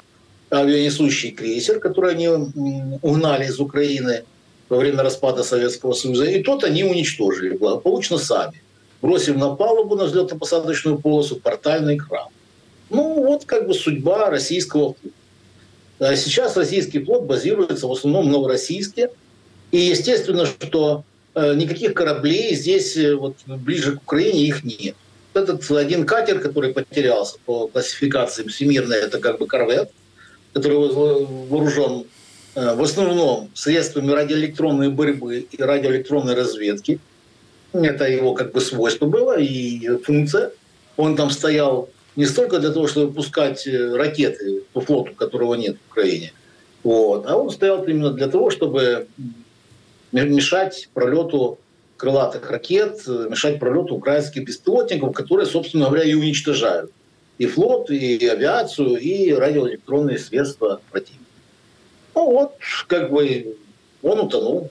авианесущий 0.51 1.31
крейсер, 1.31 1.79
который 1.79 2.13
они 2.13 2.29
угнали 2.29 3.47
из 3.47 3.61
Украины 3.61 4.25
во 4.69 4.79
время 4.79 5.03
распада 5.03 5.43
Советского 5.43 5.93
Союза. 5.93 6.25
И 6.25 6.43
тот 6.43 6.65
они 6.65 6.85
уничтожили 6.85 7.57
благополучно 7.57 8.19
сами, 8.19 8.61
бросив 9.01 9.37
на 9.37 9.55
палубу 9.55 9.97
на 9.97 10.05
взлетно-посадочную 10.05 10.99
полосу 10.99 11.37
портальный 11.37 11.97
кран. 11.97 12.29
Ну, 12.91 13.25
вот 13.25 13.45
как 13.45 13.67
бы 13.67 13.75
судьба 13.75 14.29
российского 14.31 14.95
флота. 14.95 15.17
А 16.01 16.17
сейчас 16.17 16.57
российский 16.57 16.99
флот 16.99 17.25
базируется 17.25 17.87
в 17.87 17.93
основном 17.93 18.29
в 18.29 18.33
Новороссийске. 18.33 19.11
И 19.71 19.79
естественно, 19.79 20.47
что 20.47 21.05
э, 21.35 21.55
никаких 21.55 21.95
кораблей 21.95 22.55
здесь 22.57 22.97
э, 22.97 23.15
вот, 23.15 23.37
ближе 23.47 23.97
к 23.97 24.03
Украине 24.03 24.47
их 24.47 24.65
нет 24.65 24.97
этот 25.35 25.71
один 25.71 26.07
катер, 26.07 26.41
который 26.41 26.73
потерялся 26.73 27.37
по 27.45 27.69
классификации 27.69 28.45
всемирной, 28.45 28.99
это 28.99 29.19
как 29.19 29.39
бы 29.39 29.47
корвет, 29.47 29.91
который 30.53 30.77
вооружен 30.77 32.07
э, 32.55 32.75
в 32.75 32.83
основном 32.83 33.51
средствами 33.55 34.11
радиоэлектронной 34.11 34.91
борьбы 34.91 35.47
и 35.51 35.63
радиоэлектронной 35.63 36.35
разведки. 36.35 36.99
Это 37.73 38.09
его 38.09 38.35
как 38.35 38.53
бы 38.53 38.61
свойство 38.61 39.07
было 39.07 39.39
и 39.39 39.89
функция. 39.99 40.51
Он 40.97 41.15
там 41.17 41.31
стоял 41.31 41.89
не 42.17 42.27
столько 42.27 42.59
для 42.59 42.71
того, 42.71 42.87
чтобы 42.89 43.13
пускать 43.13 43.67
э, 43.67 43.95
ракеты 43.95 44.63
по 44.73 44.81
флоту, 44.81 45.15
которого 45.15 45.55
нет 45.55 45.77
в 45.77 45.91
Украине, 45.93 46.33
вот, 46.83 47.27
а 47.27 47.37
он 47.37 47.51
стоял 47.51 47.85
именно 47.85 48.11
для 48.11 48.27
того, 48.29 48.51
чтобы 48.51 49.07
мешать 50.13 50.89
пролету 50.93 51.59
крылатых 52.01 52.51
ракет, 52.51 53.03
э, 53.07 53.27
мешать 53.29 53.59
пролету 53.59 53.95
украинских 53.95 54.45
беспилотников, 54.45 55.13
которые, 55.13 55.47
собственно 55.47 55.87
говоря, 55.87 56.05
и 56.05 56.15
уничтожают 56.15 56.91
и 57.37 57.47
флот, 57.47 57.91
и 57.91 58.27
авиацию, 58.27 58.97
и 58.97 59.33
радиоэлектронные 59.33 60.19
средства 60.19 60.81
противника. 60.91 61.25
Ну 62.15 62.31
вот, 62.31 62.55
как 62.87 63.11
бы 63.11 63.57
он 64.03 64.21
утонул. 64.21 64.71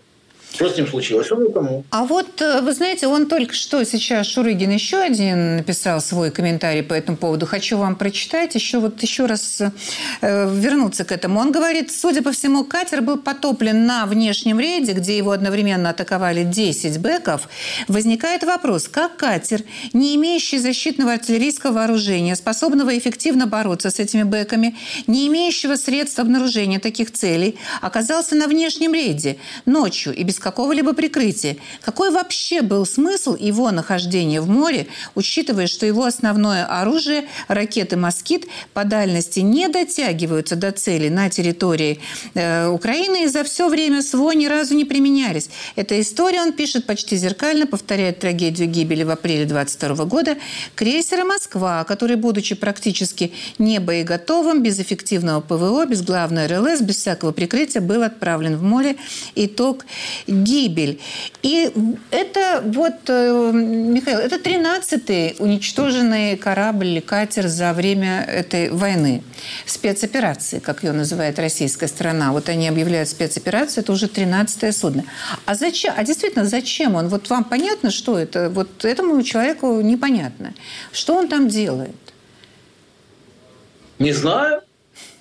Что 0.53 0.67
с 0.67 0.75
ним 0.77 0.87
случилось? 0.87 1.31
Он 1.31 1.43
утонул. 1.43 1.85
А 1.91 2.05
вот, 2.05 2.41
э, 2.41 2.61
вы 2.61 2.73
знаете, 2.73 3.07
он 3.07 3.27
только 3.27 3.53
что 3.53 3.83
сейчас, 3.83 4.27
Шурыгин, 4.27 4.71
еще 4.71 4.97
один 4.97 5.57
написал 5.57 6.01
свой 6.01 6.31
комментарий 6.31 6.81
по 6.81 6.93
этому 6.93 7.17
поводу. 7.17 7.45
Хочу 7.45 7.77
вам 7.77 7.95
прочитать, 7.95 8.55
еще 8.55 8.79
вот 8.79 9.01
еще 9.01 9.27
раз 9.27 9.61
э, 9.61 10.51
вернуться 10.51 11.05
к 11.05 11.11
этому. 11.11 11.39
Он 11.39 11.51
говорит, 11.51 11.91
судя 11.91 12.23
по 12.23 12.31
всему, 12.31 12.63
катер 12.63 13.01
был 13.01 13.17
потоплен 13.17 13.85
на 13.85 14.05
внешнем 14.07 14.59
рейде, 14.59 14.93
где 14.93 15.15
его 15.15 15.31
одновременно 15.31 15.91
атаковали 15.91 16.43
10 16.43 16.99
бэков. 16.99 17.47
Возникает 17.87 18.43
вопрос, 18.43 18.87
как 18.87 19.17
катер, 19.17 19.61
не 19.93 20.15
имеющий 20.15 20.57
защитного 20.57 21.13
артиллерийского 21.13 21.73
вооружения, 21.73 22.35
способного 22.35 22.97
эффективно 22.97 23.45
бороться 23.45 23.91
с 23.91 23.99
этими 23.99 24.23
бэками, 24.23 24.75
не 25.05 25.27
имеющего 25.27 25.75
средств 25.75 26.17
обнаружения 26.17 26.79
таких 26.79 27.13
целей, 27.13 27.57
оказался 27.81 28.35
на 28.35 28.47
внешнем 28.47 28.93
рейде 28.93 29.37
ночью 29.65 30.13
и 30.13 30.23
без 30.23 30.38
без 30.39 30.43
какого-либо 30.43 30.93
прикрытия. 30.93 31.57
Какой 31.81 32.11
вообще 32.11 32.61
был 32.61 32.85
смысл 32.85 33.35
его 33.35 33.71
нахождения 33.71 34.41
в 34.41 34.49
море, 34.49 34.87
учитывая, 35.15 35.67
что 35.67 35.85
его 35.85 36.05
основное 36.05 36.65
оружие– 36.65 37.25
ракеты 37.47 37.97
«Москит» 37.97 38.47
по 38.73 38.85
дальности 38.85 39.41
не 39.41 39.67
дотягиваются 39.67 40.55
до 40.55 40.71
цели 40.71 41.09
на 41.09 41.29
территории 41.29 41.99
э, 42.33 42.67
Украины 42.67 43.25
и 43.25 43.27
за 43.27 43.43
все 43.43 43.67
время 43.67 44.01
СВО 44.01 44.31
ни 44.31 44.45
разу 44.45 44.75
не 44.75 44.85
применялись. 44.85 45.49
Эта 45.75 45.99
история, 45.99 46.41
он 46.41 46.53
пишет, 46.53 46.85
почти 46.85 47.17
зеркально 47.17 47.67
повторяет 47.67 48.19
трагедию 48.19 48.69
гибели 48.69 49.03
в 49.03 49.09
апреле 49.09 49.45
22 49.45 50.05
года 50.05 50.37
крейсера 50.75 51.25
«Москва», 51.25 51.83
который, 51.83 52.15
будучи 52.15 52.55
практически 52.55 53.33
не 53.57 53.79
боеготовым, 53.79 54.63
без 54.63 54.79
эффективного 54.79 55.41
ПВО, 55.41 55.85
без 55.85 56.01
главной 56.01 56.47
РЛС, 56.47 56.81
без 56.81 56.97
всякого 56.97 57.31
прикрытия, 57.31 57.81
был 57.81 58.03
отправлен 58.03 58.57
в 58.57 58.63
море. 58.63 58.95
Итог– 59.35 59.85
гибель. 60.29 60.99
И 61.41 61.71
это 62.11 62.61
вот, 62.65 62.93
э, 63.07 63.51
Михаил, 63.53 64.19
это 64.19 64.35
13-й 64.37 65.35
уничтоженный 65.39 66.37
корабль 66.37 66.87
или 66.87 66.99
катер 66.99 67.47
за 67.47 67.73
время 67.73 68.23
этой 68.23 68.69
войны. 68.69 69.23
Спецоперации, 69.65 70.59
как 70.59 70.83
ее 70.83 70.91
называет 70.91 71.39
российская 71.39 71.87
страна. 71.87 72.31
Вот 72.31 72.49
они 72.49 72.67
объявляют 72.67 73.09
спецоперацию, 73.09 73.83
это 73.83 73.91
уже 73.91 74.07
13-е 74.07 74.71
судно. 74.71 75.03
А 75.45 75.55
зачем? 75.55 75.93
А 75.97 76.03
действительно, 76.03 76.45
зачем 76.45 76.95
он? 76.95 77.07
Вот 77.09 77.29
вам 77.29 77.43
понятно, 77.43 77.91
что 77.91 78.17
это? 78.17 78.49
Вот 78.49 78.85
этому 78.85 79.21
человеку 79.23 79.81
непонятно. 79.81 80.53
Что 80.91 81.15
он 81.15 81.27
там 81.27 81.47
делает? 81.47 81.95
Не 83.99 84.13
знаю. 84.13 84.61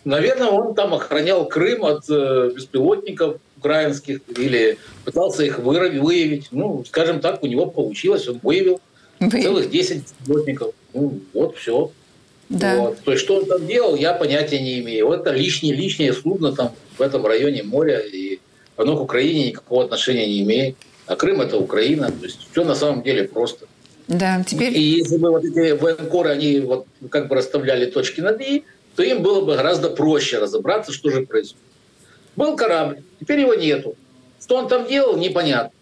Наверное, 0.04 0.48
он 0.48 0.74
там 0.74 0.94
охранял 0.94 1.46
Крым 1.46 1.84
от 1.84 2.08
э, 2.08 2.52
беспилотников 2.54 3.40
украинских 3.58 4.20
или 4.36 4.78
пытался 5.04 5.44
их 5.44 5.58
выявить. 5.58 6.48
Ну, 6.50 6.84
скажем 6.86 7.20
так, 7.20 7.42
у 7.42 7.46
него 7.46 7.66
получилось, 7.66 8.28
он 8.28 8.40
выявил 8.42 8.80
Вы... 9.20 9.42
целых 9.42 9.70
10 9.70 10.02
беспилотников. 10.02 10.74
Ну, 10.94 11.20
вот 11.34 11.56
все. 11.56 11.90
Да. 12.48 12.76
Вот. 12.76 12.98
То 13.00 13.12
есть, 13.12 13.24
что 13.24 13.36
он 13.36 13.46
там 13.46 13.66
делал, 13.66 13.94
я 13.94 14.14
понятия 14.14 14.60
не 14.60 14.80
имею. 14.80 15.06
Вот 15.06 15.20
это 15.20 15.32
лишнее, 15.32 15.74
лишнее 15.74 16.12
судно 16.12 16.52
там 16.52 16.72
в 16.96 17.02
этом 17.02 17.26
районе 17.26 17.62
моря, 17.62 17.98
и 17.98 18.38
оно 18.76 18.96
к 18.96 19.02
Украине 19.02 19.48
никакого 19.48 19.84
отношения 19.84 20.26
не 20.26 20.40
имеет. 20.42 20.76
А 21.06 21.16
Крым– 21.16 21.40
это 21.42 21.58
Украина. 21.58 22.10
То 22.10 22.24
есть, 22.24 22.38
все 22.50 22.64
на 22.64 22.74
самом 22.74 23.02
деле 23.02 23.24
просто. 23.24 23.66
Да, 24.08 24.42
теперь... 24.46 24.76
И 24.76 24.80
если 24.80 25.18
бы 25.18 25.30
вот 25.30 25.44
эти 25.44 25.72
военкоры, 25.72 26.30
они 26.30 26.60
вот 26.60 26.86
как 27.10 27.28
бы 27.28 27.34
расставляли 27.34 27.86
точки 27.86 28.20
над 28.20 28.40
«и», 28.40 28.64
то 28.96 29.02
им 29.02 29.22
было 29.22 29.42
бы 29.42 29.54
гораздо 29.54 29.90
проще 29.90 30.38
разобраться, 30.38 30.92
что 30.92 31.10
же 31.10 31.26
происходит. 31.26 31.62
Был 32.38 32.54
корабль, 32.54 33.02
теперь 33.18 33.40
его 33.40 33.54
нету. 33.54 33.96
Что 34.40 34.58
он 34.58 34.68
там 34.68 34.86
делал, 34.86 35.16
непонятно. 35.16 35.72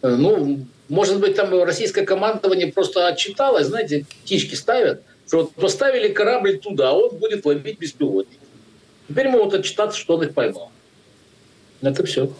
Э, 0.00 0.16
ну, 0.16 0.60
может 0.88 1.20
быть, 1.20 1.36
там 1.36 1.62
российское 1.62 2.06
командование 2.06 2.72
просто 2.72 3.06
отчиталось, 3.06 3.66
знаете, 3.66 4.06
птички 4.24 4.54
ставят, 4.54 5.02
что 5.26 5.42
вот 5.42 5.52
поставили 5.52 6.08
корабль 6.08 6.56
туда, 6.56 6.88
а 6.88 6.92
он 6.94 7.18
будет 7.18 7.44
ловить 7.44 7.78
беспилотник. 7.78 8.38
Теперь 9.10 9.28
могут 9.28 9.52
отчитаться, 9.52 9.98
что 9.98 10.16
он 10.16 10.22
их 10.22 10.32
поймал. 10.32 10.72
Это 11.82 12.02
все. 12.06 12.32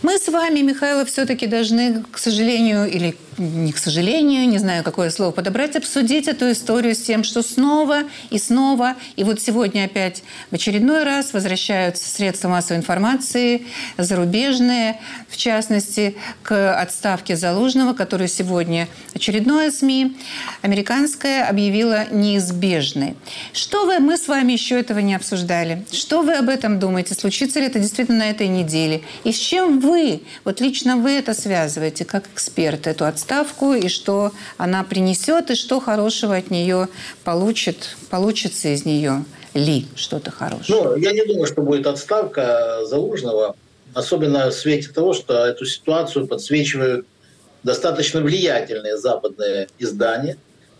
Мы 0.00 0.16
с 0.16 0.26
вами, 0.28 0.60
Михаил, 0.60 1.04
все-таки 1.04 1.46
должны, 1.46 2.02
к 2.10 2.16
сожалению, 2.16 2.90
или 2.90 3.14
не 3.38 3.72
к 3.72 3.78
сожалению, 3.78 4.48
не 4.48 4.58
знаю, 4.58 4.82
какое 4.82 5.10
слово 5.10 5.30
подобрать, 5.30 5.76
обсудить 5.76 6.28
эту 6.28 6.50
историю 6.50 6.94
с 6.94 6.98
тем, 6.98 7.22
что 7.24 7.42
снова 7.42 8.02
и 8.30 8.38
снова, 8.38 8.96
и 9.16 9.24
вот 9.24 9.40
сегодня 9.40 9.84
опять 9.84 10.22
в 10.50 10.54
очередной 10.54 11.04
раз 11.04 11.32
возвращаются 11.32 12.08
средства 12.08 12.48
массовой 12.48 12.78
информации, 12.78 13.66
зарубежные, 13.96 15.00
в 15.28 15.36
частности, 15.36 16.16
к 16.42 16.80
отставке 16.80 17.36
Залужного, 17.36 17.94
которую 17.94 18.28
сегодня 18.28 18.88
очередное 19.14 19.70
СМИ, 19.70 20.16
американское, 20.62 21.46
объявила 21.46 22.06
неизбежной. 22.10 23.14
Что 23.52 23.86
вы, 23.86 24.00
мы 24.00 24.16
с 24.16 24.26
вами 24.28 24.52
еще 24.52 24.78
этого 24.78 24.98
не 24.98 25.14
обсуждали. 25.14 25.84
Что 25.92 26.22
вы 26.22 26.34
об 26.34 26.48
этом 26.48 26.78
думаете? 26.78 27.14
Случится 27.14 27.60
ли 27.60 27.66
это 27.66 27.78
действительно 27.78 28.18
на 28.18 28.30
этой 28.30 28.48
неделе? 28.48 29.02
И 29.24 29.32
с 29.32 29.38
чем 29.38 29.78
вы, 29.80 30.22
вот 30.44 30.60
лично 30.60 30.96
вы 30.96 31.12
это 31.12 31.34
связываете, 31.34 32.04
как 32.04 32.26
эксперт, 32.32 32.86
эту 32.86 33.04
отставку? 33.04 33.27
Отставку, 33.28 33.74
и 33.74 33.88
что 33.88 34.32
она 34.56 34.82
принесет, 34.84 35.50
и 35.50 35.54
что 35.54 35.80
хорошего 35.80 36.36
от 36.36 36.50
нее 36.50 36.88
получит, 37.24 37.96
получится 38.10 38.68
из 38.68 38.84
нее 38.86 39.24
ли 39.54 39.86
что-то 39.96 40.30
хорошее? 40.30 40.82
Ну, 40.82 40.96
я 40.96 41.12
не 41.12 41.24
думаю, 41.26 41.46
что 41.46 41.60
будет 41.62 41.86
отставка 41.86 42.80
Залужного, 42.84 43.54
особенно 43.92 44.50
в 44.50 44.54
свете 44.54 44.88
того, 44.88 45.12
что 45.12 45.44
эту 45.44 45.66
ситуацию 45.66 46.26
подсвечивают 46.26 47.06
достаточно 47.62 48.20
влиятельные 48.22 48.96
западные 48.96 49.68
издания, 49.78 50.38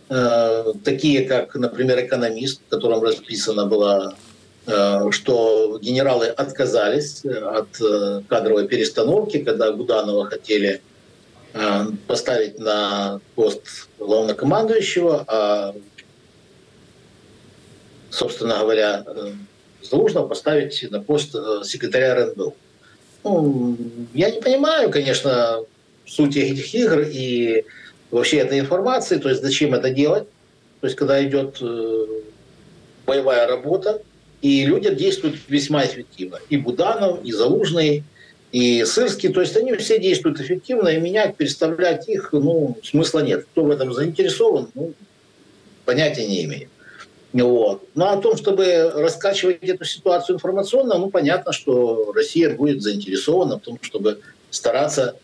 э, 0.09 0.73
такие 0.83 1.27
как, 1.27 1.53
например, 1.55 2.03
«Экономист», 2.03 2.61
в 2.65 2.69
котором 2.69 3.03
расписано 3.03 3.67
было, 3.67 4.15
э, 4.65 5.11
что 5.11 5.77
генералы 5.79 6.27
отказались 6.27 7.23
от 7.25 7.79
э, 7.79 8.21
кадровой 8.27 8.67
перестановки, 8.67 9.43
когда 9.43 9.71
Гуданова 9.71 10.25
хотели 10.25 10.81
поставить 12.07 12.59
на 12.59 13.19
пост 13.35 13.89
главнокомандующего, 13.97 15.25
а, 15.27 15.75
собственно 18.09 18.59
говоря, 18.59 19.03
э, 19.05 19.31
Залужного 19.81 20.27
поставить 20.27 20.85
на 20.91 21.01
пост 21.01 21.33
э, 21.33 21.61
секретаря 21.63 22.13
РНБО. 22.15 22.53
Ну, 23.23 23.77
я 24.13 24.29
не 24.29 24.41
понимаю, 24.41 24.91
конечно, 24.91 25.59
сути 26.05 26.39
этих 26.39 26.73
игр 26.75 26.99
и 26.99 27.65
вообще 28.11 28.37
этой 28.37 28.59
информации, 28.59 29.17
то 29.17 29.29
есть 29.29 29.41
зачем 29.41 29.73
это 29.73 29.89
делать. 29.89 30.27
То 30.81 30.87
есть 30.87 30.97
когда 30.97 31.23
идет 31.25 31.61
боевая 33.05 33.47
работа, 33.47 34.01
и 34.41 34.65
люди 34.65 34.93
действуют 34.93 35.37
весьма 35.47 35.85
эффективно. 35.85 36.39
И 36.49 36.57
Буданов, 36.57 37.23
и 37.23 37.31
Залужный– 37.31 38.03
и 38.51 38.83
Сырский, 38.83 39.29
то 39.29 39.41
есть 39.41 39.55
они 39.55 39.73
все 39.75 39.99
действуют 39.99 40.39
эффективно, 40.39 40.89
и 40.89 40.99
менять, 40.99 41.35
переставлять 41.37 42.09
их, 42.09 42.29
ну, 42.31 42.77
смысла 42.83 43.19
нет. 43.19 43.45
Кто 43.51 43.63
в 43.63 43.69
этом 43.69 43.93
заинтересован, 43.93 44.69
ну, 44.73 44.93
понятия 45.85 46.25
не 46.25 46.45
имею. 46.45 46.69
Вот. 47.31 47.83
Ну, 47.93 48.05
о 48.05 48.17
том, 48.17 48.37
чтобы 48.37 48.91
раскачивать 48.95 49.63
эту 49.63 49.85
ситуацию 49.85 50.35
информационно, 50.35 50.97
ну, 50.97 51.11
понятно, 51.11 51.53
что 51.53 52.11
Россия 52.15 52.55
будет 52.55 52.81
заинтересована 52.81 53.57
в 53.57 53.61
том, 53.61 53.77
чтобы 53.81 54.19
стараться 54.49 55.15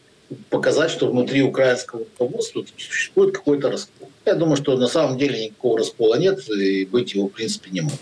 показать, 0.49 0.91
что 0.91 1.07
внутри 1.07 1.41
украинского 1.41 1.99
руководства 1.99 2.63
существует 2.77 3.35
какой-то 3.35 3.71
раскол. 3.71 4.09
Я 4.25 4.35
думаю, 4.35 4.55
что 4.55 4.77
на 4.77 4.87
самом 4.87 5.17
деле 5.17 5.45
никакого 5.45 5.79
раскола 5.79 6.15
нет, 6.15 6.47
и 6.49 6.85
быть 6.85 7.13
его 7.13 7.27
в 7.27 7.31
принципе 7.31 7.71
не 7.71 7.81
может. 7.81 7.99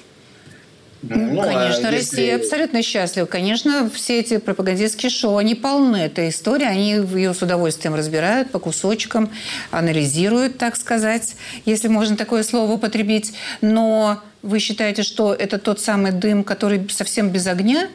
Ну, 1.04 1.42
Конечно, 1.42 1.90
а 1.90 1.92
если... 1.92 2.18
Россия 2.18 2.36
абсолютно 2.38 2.82
счастлива. 2.82 3.26
Конечно, 3.26 3.90
все 3.94 4.22
эти 4.22 4.38
пропагандистские 4.38 5.10
шоу, 5.10 5.36
они 5.36 5.54
полны 5.54 5.98
этой 5.98 6.30
истории. 6.30 6.66
Они 6.66 6.92
ее 6.92 7.34
с 7.34 7.42
удовольствием 7.42 7.94
разбирают 7.94 8.52
по 8.52 8.60
кусочкам, 8.60 9.30
анализируют, 9.70 10.58
так 10.58 10.78
сказать, 10.78 11.36
если 11.66 11.90
можно 11.90 12.16
такое 12.16 12.44
слово 12.44 12.72
употребить. 12.72 13.34
Но 13.60 14.22
вы 14.42 14.60
считаете, 14.60 15.04
что 15.04 15.34
это 15.34 15.60
тот 15.60 15.82
самый 15.82 16.14
дым, 16.14 16.46
который 16.46 16.88
совсем 16.90 17.30
без 17.30 17.48
огня? 17.48 17.90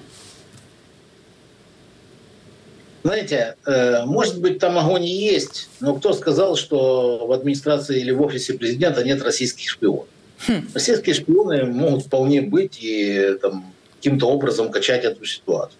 Знаете, 3.05 3.57
э, 3.65 4.05
может 4.05 4.39
быть, 4.39 4.59
там 4.59 4.77
огонь 4.77 5.07
и 5.07 5.17
есть, 5.33 5.71
но 5.81 5.95
кто 5.95 6.13
сказал, 6.13 6.57
что 6.57 7.27
в 7.27 7.33
администрации 7.33 8.01
или 8.01 8.11
в 8.11 8.21
офисе 8.21 8.53
президента 8.53 9.03
нет 9.03 9.23
российских 9.23 9.71
шпионов? 9.71 10.09
Хм. 10.47 10.69
Российские 10.75 11.15
шпионы 11.15 11.65
могут 11.65 12.05
вполне 12.05 12.43
быть 12.43 12.79
и 12.81 13.37
там, 13.43 13.73
каким-то 13.97 14.27
образом 14.27 14.71
качать 14.71 15.05
эту 15.05 15.25
ситуацию. 15.25 15.79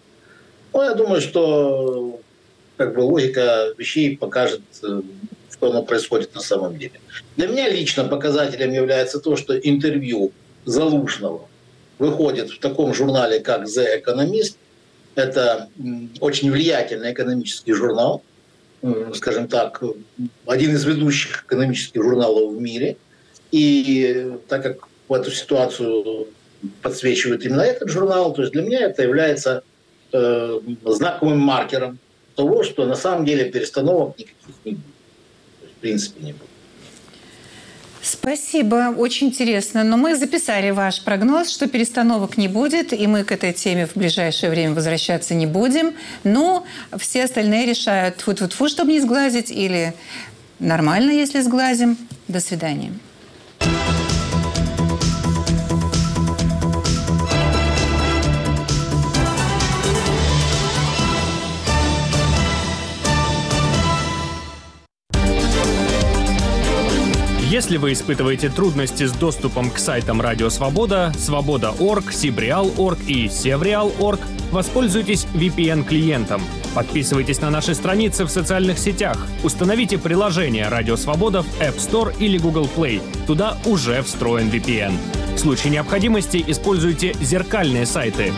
Но 0.73 0.85
я 0.85 0.95
думаю, 0.95 1.21
что 1.21 2.21
как 2.77 2.95
бы 2.95 3.01
логика 3.01 3.73
вещей 3.77 4.17
покажет, 4.17 4.63
э, 4.83 5.03
что 5.53 5.71
оно 5.71 5.83
происходит 5.83 6.35
на 6.35 6.41
самом 6.41 6.77
деле. 6.77 7.01
Для 7.37 7.47
меня 7.47 7.69
лично 7.69 8.05
показателем 8.05 8.73
является 8.73 9.21
то, 9.21 9.37
что 9.37 9.57
интервью 9.57 10.33
Залужного 10.65 11.49
выходит 11.99 12.51
в 12.51 12.59
таком 12.59 12.95
журнале, 12.95 13.41
как 13.41 13.65
The 13.65 14.03
Economist. 14.03 14.57
Это 15.15 15.69
очень 16.21 16.51
влиятельный 16.51 17.13
экономический 17.13 17.73
журнал, 17.73 18.23
скажем 19.15 19.49
так, 19.49 19.83
один 20.47 20.75
из 20.75 20.85
ведущих 20.85 21.45
экономических 21.45 22.03
журналов 22.03 22.53
в 22.53 22.61
мире– 22.61 22.97
и 23.51 24.33
так 24.49 24.63
как 24.63 24.89
в 25.09 25.13
эту 25.13 25.31
ситуацию 25.31 26.29
подсвечивает 26.83 27.45
именно 27.45 27.63
этот 27.63 27.89
журнал, 27.89 28.33
то 28.33 28.43
есть 28.43 28.53
для 28.53 28.63
меня 28.63 28.81
это 28.81 29.03
является 29.03 29.63
э, 30.13 30.61
знаковым 30.85 31.39
маркером 31.39 31.99
того, 32.35 32.63
что 32.63 32.85
на 32.87 32.95
самом 32.95 33.25
деле 33.25 33.51
перестановок 33.51 34.19
никаких 34.19 34.37
не 34.65 34.73
будет. 34.73 34.85
в 35.77 35.81
принципе, 35.81 36.25
не 36.25 36.33
будет. 36.33 36.49
Спасибо, 38.01 38.95
очень 38.97 39.29
интересно. 39.29 39.85
Но 39.85 39.97
мы 39.97 40.17
записали 40.17 40.71
ваш 40.71 41.03
прогноз, 41.03 41.51
что 41.51 41.69
перестановок 41.69 42.37
не 42.37 42.49
будет, 42.49 42.93
и 42.93 43.07
мы 43.07 43.25
к 43.25 43.33
этой 43.33 43.53
теме 43.53 43.87
в 43.87 43.97
ближайшее 43.97 44.51
время 44.51 44.75
возвращаться 44.75 45.35
не 45.35 45.47
будем. 45.47 45.95
Но 46.25 46.65
все 46.97 47.25
остальные 47.25 47.67
решают, 47.67 48.21
фу-фу-фу, 48.21 48.69
чтобы 48.69 48.93
не 48.93 49.01
сглазить, 49.01 49.51
или 49.51 49.95
нормально, 50.59 51.11
если 51.11 51.41
сглазим. 51.41 51.99
До 52.29 52.41
свидания. 52.41 52.93
Если 67.59 67.77
вы 67.77 67.93
испытываете 67.93 68.51
трудности 68.51 69.05
с 69.05 69.11
доступом 69.11 69.73
к 69.73 69.79
сайтам 69.79 70.21
Радио 70.21 70.49
Свобода, 70.49 71.13
Свобода.орг, 71.19 72.13
Сибреал.орг 72.13 73.01
и 73.09 73.29
Севреал.орг, 73.29 74.21
воспользуйтесь 74.53 75.27
VPN-клиентом. 75.35 76.41
Подписывайтесь 76.73 77.41
на 77.41 77.51
наши 77.51 77.75
страницы 77.75 78.27
в 78.27 78.29
социальных 78.29 78.79
сетях. 78.79 79.27
Установите 79.43 79.99
приложение 79.99 80.69
Радио 80.69 80.95
Свобода 80.95 81.43
в 81.43 81.61
App 81.61 81.79
Store 81.79 82.17
или 82.21 82.39
Google 82.39 82.71
Play. 82.77 83.03
Туда 83.27 83.57
уже 83.65 84.03
встроен 84.03 84.51
VPN. 84.51 84.93
В 85.35 85.39
случае 85.39 85.73
необходимости 85.73 86.45
используйте 86.47 87.13
зеркальные 87.21 87.87
сайты. 87.87 88.33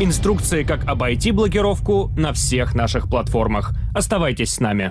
Инструкции, 0.00 0.62
как 0.62 0.88
обойти 0.88 1.30
блокировку 1.30 2.10
на 2.16 2.32
всех 2.32 2.74
наших 2.74 3.10
платформах. 3.10 3.74
Оставайтесь 3.94 4.54
с 4.54 4.60
нами. 4.60 4.90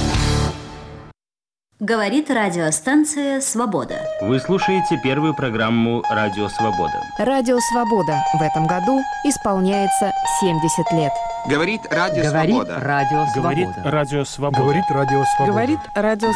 Говорит 1.81 2.29
радиостанция 2.29 3.41
«Свобода». 3.41 4.01
Вы 4.21 4.39
слушаете 4.39 4.99
первую 5.03 5.33
программу 5.33 6.03
«Радио 6.11 6.47
Свобода». 6.47 6.93
Радио 7.17 7.57
«Свобода» 7.71 8.23
в 8.37 8.41
этом 8.43 8.67
году 8.67 9.01
исполняется 9.25 10.11
70 10.41 10.91
лет. 10.91 11.11
Говорит 11.49 11.81
Радио 11.89 12.25
Говорит 12.25 12.51
Свобода. 12.51 12.79
Радио 12.81 13.25
Говорит 13.35 13.67
Свобода. 13.69 13.91
Радио 13.91 14.25
Свобода. 14.25 14.61
Говорит 14.61 14.83
Радио 14.91 15.23
Свобода. 15.25 15.51
Говорит 15.51 15.79
Радио 15.95 16.31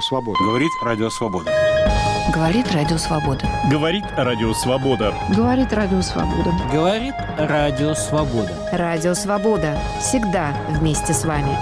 Свобода. 0.00 0.38
Говорит 0.44 0.72
Радио 0.82 1.08
Свобода. 1.08 1.48
Говорит 2.34 2.66
Радио 2.68 2.92
Свобода. 2.98 3.46
Говорит 3.70 4.04
Радио 4.14 4.52
Свобода. 4.52 5.14
Говорит 5.34 5.72
Радио 5.72 6.02
Свобода. 6.02 6.52
Говорит 6.70 7.14
Радио 7.38 7.94
Свобода. 7.94 8.52
Радио 8.72 9.14
Свобода. 9.14 9.78
Всегда 10.00 10.52
вместе 10.68 11.14
с 11.14 11.24
вами. 11.24 11.56